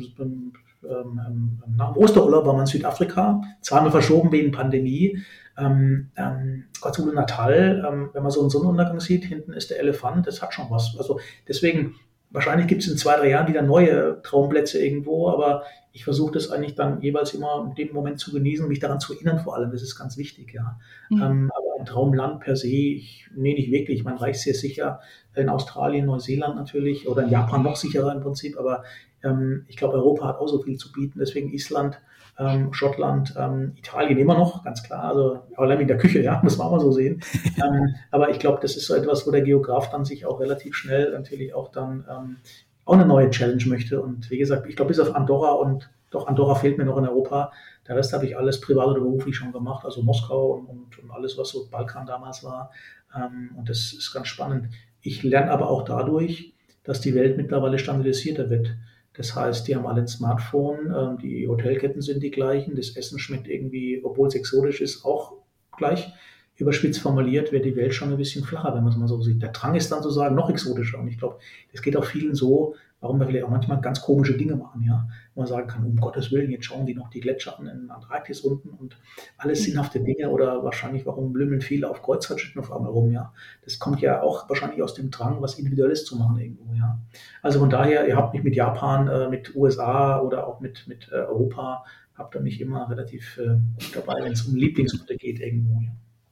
ähm, 0.83 1.19
ähm, 1.27 1.61
nach 1.75 1.93
dem 1.93 2.03
Osterurlaub 2.03 2.45
waren 2.45 2.57
wir 2.57 2.61
in 2.61 2.67
Südafrika, 2.67 3.41
zweimal 3.61 3.91
verschoben 3.91 4.31
wegen 4.31 4.51
Pandemie. 4.51 5.23
Ähm, 5.57 6.11
ähm, 6.15 6.65
Natal, 7.13 7.83
ähm, 7.87 8.09
wenn 8.13 8.21
man 8.21 8.31
so 8.31 8.41
einen 8.41 8.49
Sonnenuntergang 8.49 8.99
sieht, 8.99 9.25
hinten 9.25 9.53
ist 9.53 9.71
der 9.71 9.79
Elefant, 9.79 10.27
das 10.27 10.41
hat 10.41 10.53
schon 10.53 10.69
was. 10.69 10.95
Also 10.97 11.19
deswegen 11.47 11.95
Wahrscheinlich 12.29 12.67
gibt 12.67 12.83
es 12.83 12.89
in 12.89 12.97
zwei, 12.97 13.15
drei 13.15 13.29
Jahren 13.29 13.47
wieder 13.47 13.61
neue 13.61 14.21
Traumplätze 14.21 14.83
irgendwo, 14.83 15.29
aber 15.29 15.63
ich 15.93 16.03
versuche 16.03 16.33
das 16.33 16.51
eigentlich 16.51 16.75
dann 16.75 17.01
jeweils 17.01 17.33
immer 17.33 17.65
in 17.67 17.75
dem 17.75 17.93
Moment 17.93 18.19
zu 18.19 18.31
genießen 18.31 18.67
mich 18.67 18.79
daran 18.79 18.99
zu 18.99 19.13
erinnern 19.13 19.39
vor 19.39 19.55
allem. 19.55 19.71
Das 19.71 19.81
ist 19.81 19.97
ganz 19.97 20.17
wichtig, 20.17 20.53
ja. 20.53 20.77
Mhm. 21.09 21.21
Ähm, 21.21 21.51
aber 21.55 21.79
ein 21.79 21.85
Traumland 21.85 22.41
per 22.41 22.55
se, 22.55 22.67
ich, 22.67 23.27
nee, 23.35 23.53
nicht 23.53 23.71
wirklich. 23.71 24.03
Man 24.03 24.17
reicht 24.17 24.41
sehr 24.41 24.53
sicher 24.53 24.99
in 25.35 25.49
Australien, 25.49 26.05
Neuseeland 26.05 26.55
natürlich 26.55 27.07
oder 27.07 27.23
in 27.23 27.29
Japan 27.29 27.63
noch 27.63 27.77
sicherer 27.77 28.13
im 28.13 28.21
Prinzip, 28.21 28.57
aber 28.59 28.83
ähm, 29.23 29.65
ich 29.67 29.77
glaube, 29.77 29.95
Europa 29.95 30.27
hat 30.27 30.37
auch 30.37 30.47
so 30.47 30.61
viel 30.61 30.77
zu 30.77 30.91
bieten. 30.91 31.19
Deswegen 31.19 31.49
Island, 31.51 31.99
ähm, 32.39 32.73
Schottland, 32.73 33.33
ähm, 33.37 33.73
Italien 33.77 34.17
immer 34.19 34.37
noch, 34.37 34.63
ganz 34.63 34.83
klar. 34.83 35.05
Also 35.05 35.39
allein 35.55 35.81
in 35.81 35.87
der 35.87 35.97
Küche, 35.97 36.21
ja, 36.21 36.39
muss 36.43 36.57
man 36.57 36.67
auch 36.67 36.71
mal 36.71 36.79
so 36.79 36.91
sehen. 36.91 37.21
ähm, 37.63 37.95
aber 38.11 38.29
ich 38.29 38.39
glaube, 38.39 38.59
das 38.61 38.75
ist 38.75 38.85
so 38.85 38.95
etwas, 38.95 39.25
wo 39.25 39.31
der 39.31 39.41
Geograf 39.41 39.89
dann 39.89 40.05
sich 40.05 40.25
auch 40.25 40.39
relativ 40.39 40.75
schnell 40.75 41.11
natürlich 41.11 41.53
auch 41.53 41.71
dann 41.71 42.05
ähm, 42.09 42.37
auch 42.85 42.93
eine 42.93 43.05
neue 43.05 43.29
Challenge 43.29 43.63
möchte. 43.67 44.01
Und 44.01 44.29
wie 44.29 44.37
gesagt, 44.37 44.67
ich 44.67 44.75
glaube, 44.75 44.89
bis 44.89 44.99
auf 44.99 45.15
Andorra 45.15 45.51
und 45.53 45.89
doch 46.09 46.27
Andorra 46.27 46.55
fehlt 46.55 46.77
mir 46.77 46.85
noch 46.85 46.97
in 46.97 47.07
Europa. 47.07 47.51
Der 47.87 47.95
Rest 47.95 48.13
habe 48.13 48.25
ich 48.25 48.37
alles 48.37 48.61
privat 48.61 48.87
oder 48.87 49.01
beruflich 49.01 49.35
schon 49.35 49.51
gemacht, 49.51 49.83
also 49.83 50.01
Moskau 50.03 50.53
und, 50.53 50.65
und, 50.67 50.99
und 50.99 51.11
alles, 51.11 51.37
was 51.37 51.49
so 51.49 51.67
Balkan 51.69 52.05
damals 52.05 52.43
war. 52.43 52.71
Ähm, 53.15 53.51
und 53.57 53.69
das 53.69 53.93
ist 53.93 54.13
ganz 54.13 54.27
spannend. 54.27 54.69
Ich 55.01 55.23
lerne 55.23 55.51
aber 55.51 55.69
auch 55.69 55.83
dadurch, 55.83 56.53
dass 56.83 57.01
die 57.01 57.15
Welt 57.15 57.35
mittlerweile 57.35 57.79
standardisierter 57.79 58.49
wird. 58.49 58.75
Das 59.17 59.35
heißt, 59.35 59.67
die 59.67 59.75
haben 59.75 59.87
alle 59.87 60.01
ein 60.01 60.07
Smartphone, 60.07 60.93
ähm, 60.95 61.17
die 61.17 61.47
Hotelketten 61.47 62.01
sind 62.01 62.21
die 62.21 62.31
gleichen, 62.31 62.75
das 62.75 62.95
Essen 62.95 63.17
schmeckt 63.17 63.47
irgendwie, 63.47 64.01
obwohl 64.03 64.27
es 64.27 64.35
exotisch 64.35 64.79
ist, 64.79 65.03
auch 65.03 65.33
gleich. 65.75 66.13
Überspitzt 66.55 67.01
formuliert 67.01 67.51
wird 67.51 67.65
die 67.65 67.75
Welt 67.75 67.93
schon 67.93 68.11
ein 68.11 68.17
bisschen 68.17 68.43
flacher, 68.43 68.73
wenn 68.73 68.83
man 68.83 68.91
es 68.91 68.97
mal 68.97 69.07
so 69.07 69.21
sieht. 69.21 69.41
Der 69.41 69.51
Drang 69.51 69.75
ist 69.75 69.91
dann 69.91 70.01
sozusagen 70.01 70.35
noch 70.35 70.49
exotischer. 70.49 70.99
Und 70.99 71.07
ich 71.07 71.17
glaube, 71.17 71.37
das 71.71 71.81
geht 71.81 71.95
auch 71.97 72.05
vielen 72.05 72.33
so, 72.33 72.75
warum 72.99 73.19
wir 73.19 73.27
vielleicht 73.27 73.45
auch 73.45 73.49
manchmal 73.49 73.79
ganz 73.79 74.01
komische 74.01 74.35
Dinge 74.37 74.55
machen, 74.55 74.81
ja. 74.81 75.07
Wo 75.35 75.41
man 75.41 75.47
sagen 75.47 75.67
kann, 75.67 75.85
um 75.85 75.95
Gottes 75.97 76.31
Willen, 76.31 76.49
jetzt 76.49 76.65
schauen 76.65 76.85
die 76.85 76.95
noch 76.95 77.09
die 77.09 77.19
Gletscher 77.19 77.59
an 77.59 77.67
in 77.67 77.91
Antarktis 77.91 78.41
unten 78.41 78.69
und 78.69 78.97
alles 79.37 79.63
sinnhafte 79.63 79.99
Dinge 79.99 80.29
oder 80.29 80.63
wahrscheinlich, 80.63 81.05
warum 81.05 81.31
blümmeln 81.31 81.61
viele 81.61 81.89
auf 81.89 82.01
Kreuzfahrtschiffen 82.01 82.61
auf 82.61 82.71
einmal 82.71 82.91
rum, 82.91 83.11
ja. 83.11 83.33
Das 83.63 83.77
kommt 83.77 84.01
ja 84.01 84.21
auch 84.21 84.49
wahrscheinlich 84.49 84.81
aus 84.81 84.95
dem 84.95 85.11
Drang, 85.11 85.41
was 85.41 85.59
Individuelles 85.59 86.05
zu 86.05 86.17
machen 86.17 86.39
irgendwo, 86.39 86.73
ja. 86.73 86.99
Also 87.41 87.59
von 87.59 87.69
daher, 87.69 88.07
ihr 88.07 88.15
habt 88.15 88.33
mich 88.33 88.43
mit 88.43 88.55
Japan, 88.55 89.07
äh, 89.07 89.29
mit 89.29 89.55
USA 89.55 90.19
oder 90.19 90.47
auch 90.47 90.59
mit, 90.59 90.87
mit 90.87 91.09
äh, 91.11 91.15
Europa, 91.15 91.85
habt 92.15 92.35
ihr 92.35 92.41
mich 92.41 92.59
immer 92.59 92.89
relativ 92.89 93.37
äh, 93.37 93.57
dabei, 93.93 94.23
wenn 94.23 94.33
es 94.33 94.41
um 94.43 94.55
Lieblingsorte 94.55 95.15
geht 95.17 95.39
irgendwo, 95.39 95.81
ja. 95.81 95.91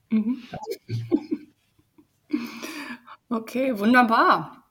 Mhm. 0.09 0.37
Okay, 3.27 3.77
wunderbar. 3.79 4.64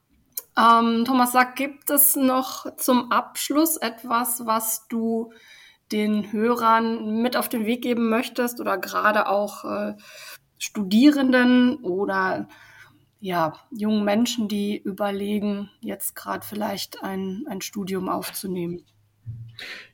Ähm, 0.57 1.03
Thomas, 1.05 1.33
sag, 1.33 1.55
gibt 1.55 1.89
es 1.89 2.15
noch 2.15 2.77
zum 2.77 3.11
Abschluss 3.11 3.77
etwas, 3.77 4.45
was 4.45 4.87
du 4.87 5.31
den 5.91 6.31
Hörern 6.31 7.21
mit 7.21 7.37
auf 7.37 7.49
den 7.49 7.65
Weg 7.65 7.81
geben 7.81 8.09
möchtest 8.09 8.59
oder 8.59 8.77
gerade 8.77 9.27
auch 9.27 9.65
äh, 9.65 9.93
Studierenden 10.57 11.77
oder 11.83 12.47
ja, 13.19 13.53
jungen 13.71 14.05
Menschen, 14.05 14.47
die 14.47 14.77
überlegen, 14.77 15.69
jetzt 15.81 16.15
gerade 16.15 16.45
vielleicht 16.45 17.03
ein, 17.03 17.45
ein 17.49 17.61
Studium 17.61 18.07
aufzunehmen? 18.07 18.85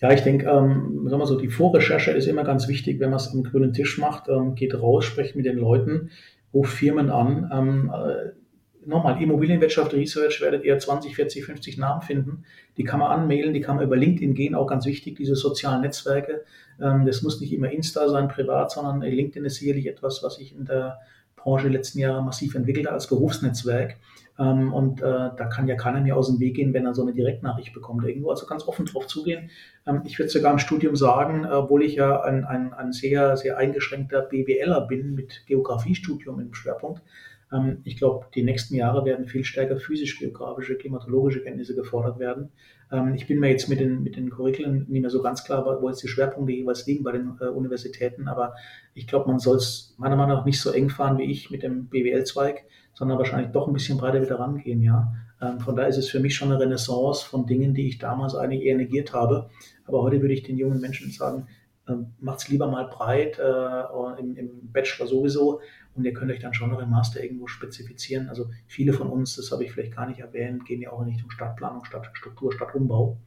Ja, 0.02 0.12
ich 0.12 0.22
denke, 0.22 0.48
ähm, 0.48 1.08
sagen 1.08 1.22
wir 1.22 1.28
so, 1.28 1.40
die 1.40 1.50
Vorrecherche 1.50 2.12
ist 2.12 2.28
immer 2.28 2.44
ganz 2.44 2.68
wichtig, 2.68 3.00
wenn 3.00 3.10
man 3.10 3.20
es 3.20 3.32
am 3.34 3.44
grünen 3.44 3.74
Tisch 3.74 3.98
macht. 3.98 4.28
Ähm, 4.28 4.56
geht 4.56 4.74
raus, 4.76 5.06
sprecht 5.06 5.36
mit 5.36 5.46
den 5.46 5.58
Leuten, 5.58 6.12
ruft 6.54 6.74
Firmen 6.74 7.10
an. 7.10 7.50
Ähm, 7.54 7.92
äh, 7.94 8.41
nochmal, 8.86 9.22
Immobilienwirtschaft 9.22 9.94
Research 9.94 10.42
werdet 10.42 10.64
ihr 10.64 10.78
20, 10.78 11.16
40, 11.16 11.46
50 11.46 11.78
Namen 11.78 12.02
finden. 12.02 12.44
Die 12.78 12.84
kann 12.84 13.00
man 13.00 13.12
anmailen, 13.12 13.54
die 13.54 13.62
kann 13.62 13.76
man 13.76 13.86
über 13.86 13.96
LinkedIn 13.96 14.34
gehen, 14.34 14.56
auch 14.56 14.68
ganz 14.68 14.86
wichtig, 14.86 15.16
diese 15.16 15.36
sozialen 15.36 15.82
Netzwerke. 15.82 16.44
Ähm, 16.82 17.06
das 17.06 17.22
muss 17.22 17.40
nicht 17.42 17.54
immer 17.54 17.72
Insta 17.72 18.10
sein, 18.10 18.28
privat, 18.28 18.72
sondern 18.72 19.02
LinkedIn 19.02 19.46
ist 19.46 19.56
sicherlich 19.56 19.88
etwas, 19.88 20.24
was 20.24 20.36
sich 20.36 20.56
in 20.56 20.66
der 20.66 21.00
Branche 21.36 21.70
letzten 21.70 22.00
Jahre 22.00 22.24
massiv 22.24 22.56
entwickelt 22.56 22.88
als 22.88 23.08
Berufsnetzwerk. 23.08 23.98
Ähm, 24.40 24.74
und 24.74 25.02
äh, 25.02 25.06
da 25.06 25.46
kann 25.46 25.68
ja 25.68 25.76
keiner 25.76 26.02
mehr 26.02 26.16
aus 26.16 26.28
dem 26.28 26.40
Weg 26.40 26.56
gehen, 26.56 26.74
wenn 26.74 26.86
er 26.86 26.94
so 26.94 27.02
eine 27.02 27.14
Direktnachricht 27.14 27.74
bekommt 27.74 28.06
irgendwo. 28.06 28.30
Also 28.30 28.46
ganz 28.46 28.68
offen 28.68 28.86
drauf 28.86 29.08
zugehen. 29.08 29.50
Ähm, 29.86 30.02
ich 30.06 30.18
würde 30.18 30.30
sogar 30.30 30.52
im 30.52 30.60
Studium 30.60 30.96
sagen, 30.96 31.46
obwohl 31.46 31.84
ich 31.84 31.96
ja 31.96 32.22
ein, 32.22 32.46
ein, 32.46 32.74
ein 32.74 32.92
sehr, 32.92 33.38
sehr 33.38 33.58
eingeschränkter 33.58 34.22
BWLer 34.22 34.82
bin 34.82 35.16
mit 35.16 35.44
Geografiestudium 35.48 36.40
im 36.40 36.54
Schwerpunkt, 36.54 37.02
ich 37.84 37.98
glaube, 37.98 38.28
die 38.34 38.44
nächsten 38.44 38.76
Jahre 38.76 39.04
werden 39.04 39.28
viel 39.28 39.44
stärker 39.44 39.78
physisch-geografische, 39.78 40.78
klimatologische 40.78 41.44
Kenntnisse 41.44 41.76
gefordert 41.76 42.18
werden. 42.18 42.50
Ähm, 42.92 43.14
ich 43.14 43.28
bin 43.28 43.40
mir 43.40 43.50
jetzt 43.50 43.68
mit 43.68 43.82
den, 43.82 44.04
mit 44.04 44.16
den 44.16 44.30
Curriculum 44.30 44.86
nicht 44.88 45.02
mehr 45.02 45.10
so 45.10 45.22
ganz 45.22 45.44
klar, 45.44 45.66
wo 45.82 45.90
jetzt 45.90 46.02
die 46.02 46.08
Schwerpunkte 46.08 46.54
jeweils 46.54 46.86
liegen 46.88 47.04
bei 47.04 47.12
den 47.12 47.38
äh, 47.42 47.46
Universitäten, 47.46 48.30
aber 48.30 48.54
ich 48.94 49.06
glaube, 49.06 49.28
man 49.28 49.40
soll 49.40 49.58
es 49.58 49.96
meiner 49.98 50.16
Meinung 50.16 50.38
nach 50.38 50.46
nicht 50.46 50.62
so 50.62 50.72
eng 50.72 50.90
fahren 50.90 51.18
wie 51.18 51.30
ich 51.30 51.52
mit 51.52 51.64
dem 51.64 51.88
BWL-Zweig, 51.88 52.64
sondern 52.94 53.18
wahrscheinlich 53.18 53.52
doch 53.52 53.68
ein 53.68 53.74
bisschen 53.74 53.98
breiter 53.98 54.22
wieder 54.22 54.40
rangehen, 54.40 54.82
ja. 54.82 55.12
Ähm, 55.42 55.60
von 55.60 55.76
daher 55.76 55.90
ist 55.90 55.98
es 55.98 56.10
für 56.10 56.22
mich 56.22 56.36
schon 56.36 56.52
eine 56.52 56.60
Renaissance 56.60 57.26
von 57.26 57.46
Dingen, 57.48 57.74
die 57.74 57.90
ich 57.90 57.98
damals 57.98 58.34
eigentlich 58.34 58.64
eher 58.64 58.78
negiert 58.78 59.12
habe. 59.12 59.50
Aber 59.86 60.04
heute 60.04 60.22
würde 60.22 60.34
ich 60.34 60.44
den 60.44 60.58
jungen 60.58 60.80
Menschen 60.80 61.12
sagen, 61.12 61.48
macht 62.20 62.40
es 62.40 62.50
lieber 62.50 62.68
mal 62.68 62.88
breit, 62.88 63.40
äh, 63.40 64.20
im, 64.20 64.36
im 64.36 64.72
Bachelor 64.72 65.08
sowieso, 65.08 65.62
und 65.96 66.06
ihr 66.06 66.14
könnt 66.14 66.32
euch 66.32 66.40
dann 66.40 66.54
schon 66.54 66.70
noch 66.70 66.80
im 66.80 66.90
Master 66.90 67.22
irgendwo 67.22 67.48
spezifizieren. 67.48 68.30
Also 68.30 68.50
viele 68.68 68.94
von 68.94 69.08
uns, 69.08 69.36
das 69.36 69.52
habe 69.52 69.64
ich 69.64 69.72
vielleicht 69.72 69.96
gar 69.96 70.08
nicht 70.08 70.20
erwähnt, 70.20 70.66
gehen 70.66 70.82
ja 70.82 70.92
auch 70.92 71.02
in 71.02 71.10
Richtung 71.10 71.32
Stadtplanung, 71.32 71.84
Stadtstruktur, 71.86 72.54
Stadtumbau. 72.54 73.18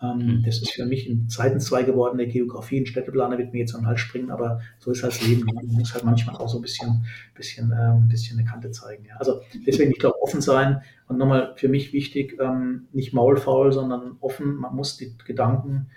Ähm, 0.00 0.18
mhm. 0.18 0.42
Das 0.44 0.60
ist 0.60 0.72
für 0.72 0.84
mich 0.84 1.08
ein 1.08 1.28
Zeitenzweig 1.28 1.86
geworden 1.86 2.18
der 2.18 2.26
Geografie. 2.26 2.80
Ein 2.80 2.86
Städteplaner 2.86 3.38
wird 3.38 3.52
mir 3.52 3.60
jetzt 3.60 3.74
an 3.74 3.82
den 3.82 3.86
Hals 3.88 4.00
springen, 4.00 4.30
aber 4.30 4.60
so 4.78 4.90
ist 4.90 5.02
halt 5.02 5.12
das 5.12 5.26
Leben. 5.26 5.44
Man 5.44 5.66
muss 5.66 5.94
halt 5.94 6.04
manchmal 6.04 6.36
auch 6.36 6.48
so 6.48 6.58
ein 6.58 6.62
bisschen, 6.62 7.04
bisschen, 7.34 7.72
ähm, 7.72 8.08
bisschen 8.08 8.38
eine 8.38 8.48
Kante 8.48 8.70
zeigen. 8.70 9.04
Ja. 9.04 9.16
Also 9.16 9.40
deswegen, 9.66 9.92
ich 9.92 9.98
glaube, 9.98 10.20
offen 10.20 10.40
sein 10.40 10.82
und 11.06 11.18
nochmal 11.18 11.54
für 11.56 11.68
mich 11.68 11.92
wichtig, 11.92 12.38
ähm, 12.40 12.88
nicht 12.92 13.12
maulfaul, 13.12 13.72
sondern 13.72 14.16
offen. 14.20 14.56
Man 14.56 14.74
muss 14.74 14.96
die 14.96 15.16
Gedanken 15.24 15.88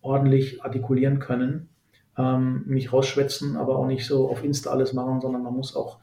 ordentlich 0.00 0.62
artikulieren 0.62 1.18
können 1.18 1.69
ähm, 2.20 2.64
nicht 2.66 2.92
rausschwätzen, 2.92 3.56
aber 3.56 3.76
auch 3.76 3.86
nicht 3.86 4.06
so 4.06 4.30
auf 4.30 4.44
Insta 4.44 4.70
alles 4.70 4.92
machen, 4.92 5.20
sondern 5.20 5.42
man 5.42 5.54
muss 5.54 5.74
auch 5.74 5.98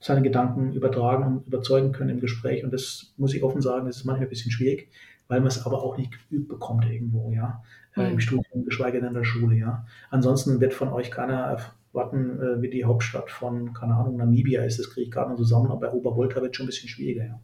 seine 0.00 0.22
Gedanken 0.22 0.72
übertragen 0.72 1.24
und 1.24 1.46
überzeugen 1.46 1.92
können 1.92 2.10
im 2.10 2.20
Gespräch. 2.20 2.64
Und 2.64 2.72
das 2.72 3.14
muss 3.16 3.34
ich 3.34 3.42
offen 3.42 3.60
sagen, 3.60 3.86
das 3.86 3.98
ist 3.98 4.04
manchmal 4.04 4.26
ein 4.26 4.30
bisschen 4.30 4.52
schwierig, 4.52 4.88
weil 5.28 5.40
man 5.40 5.48
es 5.48 5.64
aber 5.66 5.82
auch 5.82 5.96
nicht 5.96 6.12
geübt 6.28 6.48
bekommt 6.48 6.84
irgendwo, 6.84 7.32
ja, 7.32 7.62
mhm. 7.96 8.02
äh, 8.02 8.06
im 8.08 8.14
mhm. 8.14 8.20
Studium, 8.20 8.64
geschweige 8.64 9.00
denn 9.00 9.08
in 9.08 9.14
der 9.14 9.24
Schule, 9.24 9.56
ja. 9.56 9.86
Ansonsten 10.10 10.60
wird 10.60 10.74
von 10.74 10.88
euch 10.88 11.10
keiner 11.10 11.58
erwarten, 11.92 12.40
äh, 12.40 12.62
wie 12.62 12.70
die 12.70 12.84
Hauptstadt 12.84 13.30
von, 13.30 13.72
keine 13.72 13.94
Ahnung, 13.94 14.16
Namibia 14.16 14.62
ist, 14.62 14.78
das 14.78 14.90
kriege 14.90 15.06
ich 15.06 15.10
gerade 15.10 15.30
noch 15.30 15.38
zusammen, 15.38 15.70
aber 15.70 15.92
Obervolta 15.94 16.40
wird 16.42 16.54
schon 16.54 16.64
ein 16.64 16.68
bisschen 16.68 16.88
schwieriger, 16.88 17.24
ja. 17.24 17.40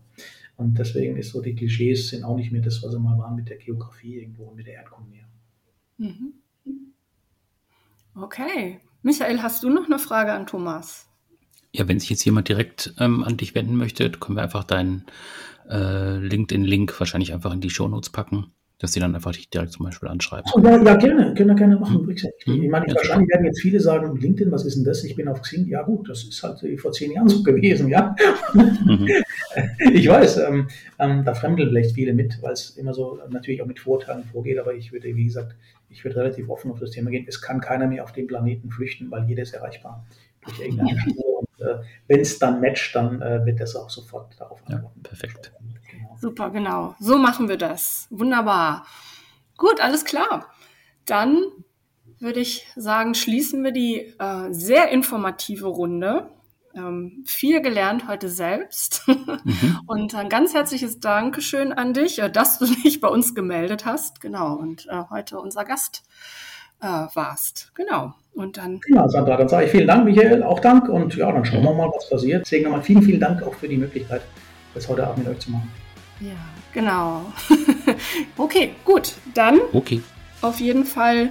Und 0.56 0.78
deswegen 0.78 1.16
ist 1.16 1.30
so, 1.30 1.40
die 1.40 1.54
Klischees 1.54 2.10
sind 2.10 2.24
auch 2.24 2.36
nicht 2.36 2.52
mehr 2.52 2.60
das, 2.60 2.82
was 2.82 2.92
sie 2.92 2.98
mal 2.98 3.18
waren 3.18 3.34
mit 3.34 3.48
der 3.48 3.56
Geografie 3.56 4.20
irgendwo 4.20 4.44
und 4.44 4.56
mit 4.56 4.66
der 4.66 4.74
Erdkunde. 4.74 5.16
Ja. 5.16 6.06
Mhm. 6.06 6.34
Okay. 8.14 8.80
Michael, 9.02 9.42
hast 9.42 9.62
du 9.62 9.70
noch 9.70 9.86
eine 9.86 9.98
Frage 9.98 10.32
an 10.32 10.46
Thomas? 10.46 11.08
Ja, 11.72 11.88
wenn 11.88 11.98
sich 11.98 12.10
jetzt 12.10 12.24
jemand 12.24 12.48
direkt 12.48 12.94
ähm, 13.00 13.24
an 13.24 13.36
dich 13.36 13.54
wenden 13.54 13.76
möchte, 13.76 14.10
können 14.10 14.36
wir 14.36 14.42
einfach 14.42 14.64
deinen 14.64 15.06
äh, 15.68 16.18
LinkedIn-Link 16.18 16.98
wahrscheinlich 17.00 17.32
einfach 17.32 17.52
in 17.52 17.62
die 17.62 17.70
Shownotes 17.70 18.10
packen, 18.10 18.52
dass 18.78 18.92
sie 18.92 19.00
dann 19.00 19.14
einfach 19.14 19.32
dich 19.32 19.48
direkt 19.48 19.72
zum 19.72 19.86
Beispiel 19.86 20.10
anschreiben. 20.10 20.50
Oh, 20.54 20.60
ja, 20.60 20.82
ja, 20.82 20.96
gerne, 20.96 21.32
können 21.34 21.48
wir 21.48 21.54
gerne 21.54 21.78
machen. 21.78 22.00
Hm. 22.00 22.10
Ich, 22.10 22.22
hm. 22.22 22.62
ich 22.62 22.70
meine, 22.70 22.86
ja, 22.88 22.94
wahrscheinlich 22.94 23.30
werden 23.30 23.46
jetzt 23.46 23.62
viele 23.62 23.80
sagen, 23.80 24.20
LinkedIn, 24.20 24.52
was 24.52 24.66
ist 24.66 24.76
denn 24.76 24.84
das? 24.84 25.02
Ich 25.04 25.16
bin 25.16 25.28
auf 25.28 25.40
Xing. 25.40 25.66
Ja 25.66 25.82
gut, 25.82 26.10
das 26.10 26.24
ist 26.24 26.42
halt 26.42 26.60
vor 26.78 26.92
zehn 26.92 27.12
Jahren 27.12 27.28
so 27.28 27.42
gewesen, 27.44 27.88
ja. 27.88 28.14
Mhm. 28.52 29.08
ich 29.92 30.06
weiß, 30.06 30.38
ähm, 30.38 30.68
ähm, 30.98 31.24
da 31.24 31.32
fremdeln 31.32 31.70
vielleicht 31.70 31.94
viele 31.94 32.12
mit, 32.12 32.42
weil 32.42 32.52
es 32.52 32.70
immer 32.76 32.92
so 32.92 33.18
natürlich 33.30 33.62
auch 33.62 33.66
mit 33.66 33.80
Vorteilen 33.80 34.24
vorgeht, 34.24 34.58
aber 34.58 34.74
ich 34.74 34.92
würde, 34.92 35.16
wie 35.16 35.24
gesagt, 35.24 35.54
ich 35.92 36.04
würde 36.04 36.16
relativ 36.16 36.48
offen 36.48 36.70
auf 36.70 36.80
das 36.80 36.90
Thema 36.90 37.10
gehen. 37.10 37.26
Es 37.28 37.40
kann 37.40 37.60
keiner 37.60 37.86
mehr 37.86 38.02
auf 38.02 38.12
den 38.12 38.26
Planeten 38.26 38.70
flüchten, 38.70 39.10
weil 39.10 39.24
jeder 39.28 39.42
ist 39.42 39.52
erreichbar 39.52 40.04
durch 40.44 40.58
irgendeine 40.60 40.98
Spur. 40.98 41.40
Und 41.40 41.60
äh, 41.60 41.80
wenn 42.08 42.20
es 42.20 42.38
dann 42.38 42.60
matcht, 42.60 42.94
dann 42.94 43.20
äh, 43.22 43.44
wird 43.44 43.60
das 43.60 43.76
auch 43.76 43.90
sofort 43.90 44.38
darauf 44.40 44.60
antworten. 44.66 45.00
Ja, 45.04 45.08
perfekt. 45.08 45.52
Genau. 45.90 46.16
Super, 46.20 46.50
genau. 46.50 46.94
So 46.98 47.18
machen 47.18 47.48
wir 47.48 47.58
das. 47.58 48.06
Wunderbar. 48.10 48.86
Gut, 49.56 49.80
alles 49.80 50.04
klar. 50.04 50.46
Dann 51.04 51.42
würde 52.18 52.40
ich 52.40 52.66
sagen, 52.76 53.14
schließen 53.14 53.62
wir 53.62 53.72
die 53.72 54.14
äh, 54.18 54.52
sehr 54.52 54.90
informative 54.90 55.66
Runde 55.66 56.30
ähm, 56.74 57.24
viel 57.26 57.60
gelernt 57.60 58.08
heute 58.08 58.28
selbst. 58.28 59.02
Mhm. 59.06 59.80
Und 59.86 60.14
ein 60.14 60.28
ganz 60.28 60.54
herzliches 60.54 61.00
Dankeschön 61.00 61.72
an 61.72 61.94
dich, 61.94 62.20
äh, 62.20 62.30
dass 62.30 62.58
du 62.58 62.66
dich 62.84 63.00
bei 63.00 63.08
uns 63.08 63.34
gemeldet 63.34 63.84
hast. 63.84 64.20
Genau. 64.20 64.54
Und 64.54 64.86
äh, 64.88 65.02
heute 65.10 65.38
unser 65.38 65.64
Gast 65.64 66.02
äh, 66.80 66.86
warst. 66.86 67.72
Genau. 67.74 68.14
Und 68.34 68.56
dann. 68.56 68.80
Ja, 68.88 69.08
Sandra, 69.08 69.36
dann 69.36 69.48
sage 69.48 69.66
ich 69.66 69.72
vielen 69.72 69.86
Dank, 69.86 70.04
Michael. 70.04 70.42
Auch 70.42 70.60
Dank. 70.60 70.88
Und 70.88 71.14
ja, 71.16 71.30
dann 71.30 71.44
schauen 71.44 71.62
wir 71.62 71.72
mal, 71.72 71.90
was 71.94 72.08
passiert. 72.08 72.46
Deswegen 72.46 72.64
nochmal 72.64 72.82
vielen, 72.82 73.02
vielen 73.02 73.20
Dank 73.20 73.42
auch 73.42 73.54
für 73.54 73.68
die 73.68 73.76
Möglichkeit, 73.76 74.22
das 74.74 74.88
heute 74.88 75.06
Abend 75.06 75.18
mit 75.18 75.28
euch 75.28 75.40
zu 75.40 75.50
machen. 75.50 75.70
Ja, 76.20 76.32
genau. 76.72 77.32
okay, 78.36 78.74
gut. 78.84 79.14
Dann. 79.34 79.60
Okay. 79.72 80.02
Auf 80.40 80.60
jeden 80.60 80.84
Fall 80.84 81.30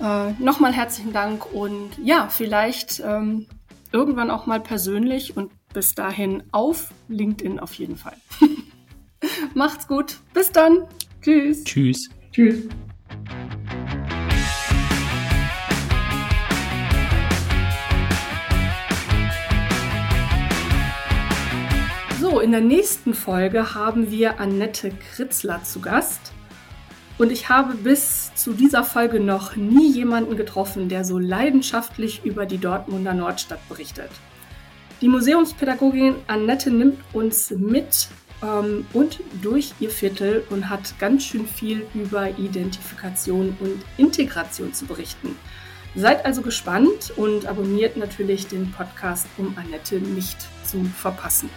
äh, 0.00 0.32
nochmal 0.38 0.72
herzlichen 0.72 1.12
Dank 1.12 1.52
und 1.52 1.90
ja, 2.02 2.28
vielleicht 2.28 3.00
ähm, 3.00 3.46
irgendwann 3.92 4.30
auch 4.30 4.46
mal 4.46 4.60
persönlich 4.60 5.36
und 5.36 5.52
bis 5.72 5.94
dahin 5.94 6.42
auf 6.52 6.90
LinkedIn 7.08 7.58
auf 7.58 7.74
jeden 7.74 7.96
Fall. 7.96 8.16
Macht's 9.54 9.88
gut. 9.88 10.18
Bis 10.34 10.50
dann. 10.52 10.86
Tschüss. 11.22 11.64
Tschüss. 11.64 12.08
Tschüss. 12.32 12.68
So, 22.20 22.40
in 22.40 22.50
der 22.52 22.60
nächsten 22.60 23.14
Folge 23.14 23.74
haben 23.74 24.10
wir 24.10 24.40
Annette 24.40 24.90
Kritzler 24.90 25.62
zu 25.62 25.80
Gast. 25.80 26.32
Und 27.18 27.32
ich 27.32 27.48
habe 27.48 27.74
bis 27.74 28.34
zu 28.34 28.52
dieser 28.52 28.84
Folge 28.84 29.20
noch 29.20 29.56
nie 29.56 29.90
jemanden 29.90 30.36
getroffen, 30.36 30.88
der 30.88 31.04
so 31.04 31.18
leidenschaftlich 31.18 32.22
über 32.24 32.44
die 32.44 32.58
Dortmunder 32.58 33.14
Nordstadt 33.14 33.66
berichtet. 33.68 34.10
Die 35.00 35.08
Museumspädagogin 35.08 36.16
Annette 36.26 36.70
nimmt 36.70 36.98
uns 37.14 37.50
mit 37.50 38.08
ähm, 38.42 38.86
und 38.92 39.20
durch 39.42 39.72
ihr 39.80 39.90
Viertel 39.90 40.44
und 40.50 40.68
hat 40.68 40.98
ganz 40.98 41.24
schön 41.24 41.46
viel 41.46 41.86
über 41.94 42.30
Identifikation 42.38 43.56
und 43.60 43.82
Integration 43.96 44.74
zu 44.74 44.86
berichten. 44.86 45.36
Seid 45.94 46.26
also 46.26 46.42
gespannt 46.42 47.12
und 47.16 47.46
abonniert 47.46 47.96
natürlich 47.96 48.46
den 48.46 48.70
Podcast, 48.72 49.26
um 49.38 49.54
Annette 49.56 49.96
nicht 49.96 50.36
zu 50.64 50.84
verpassen. 50.84 51.48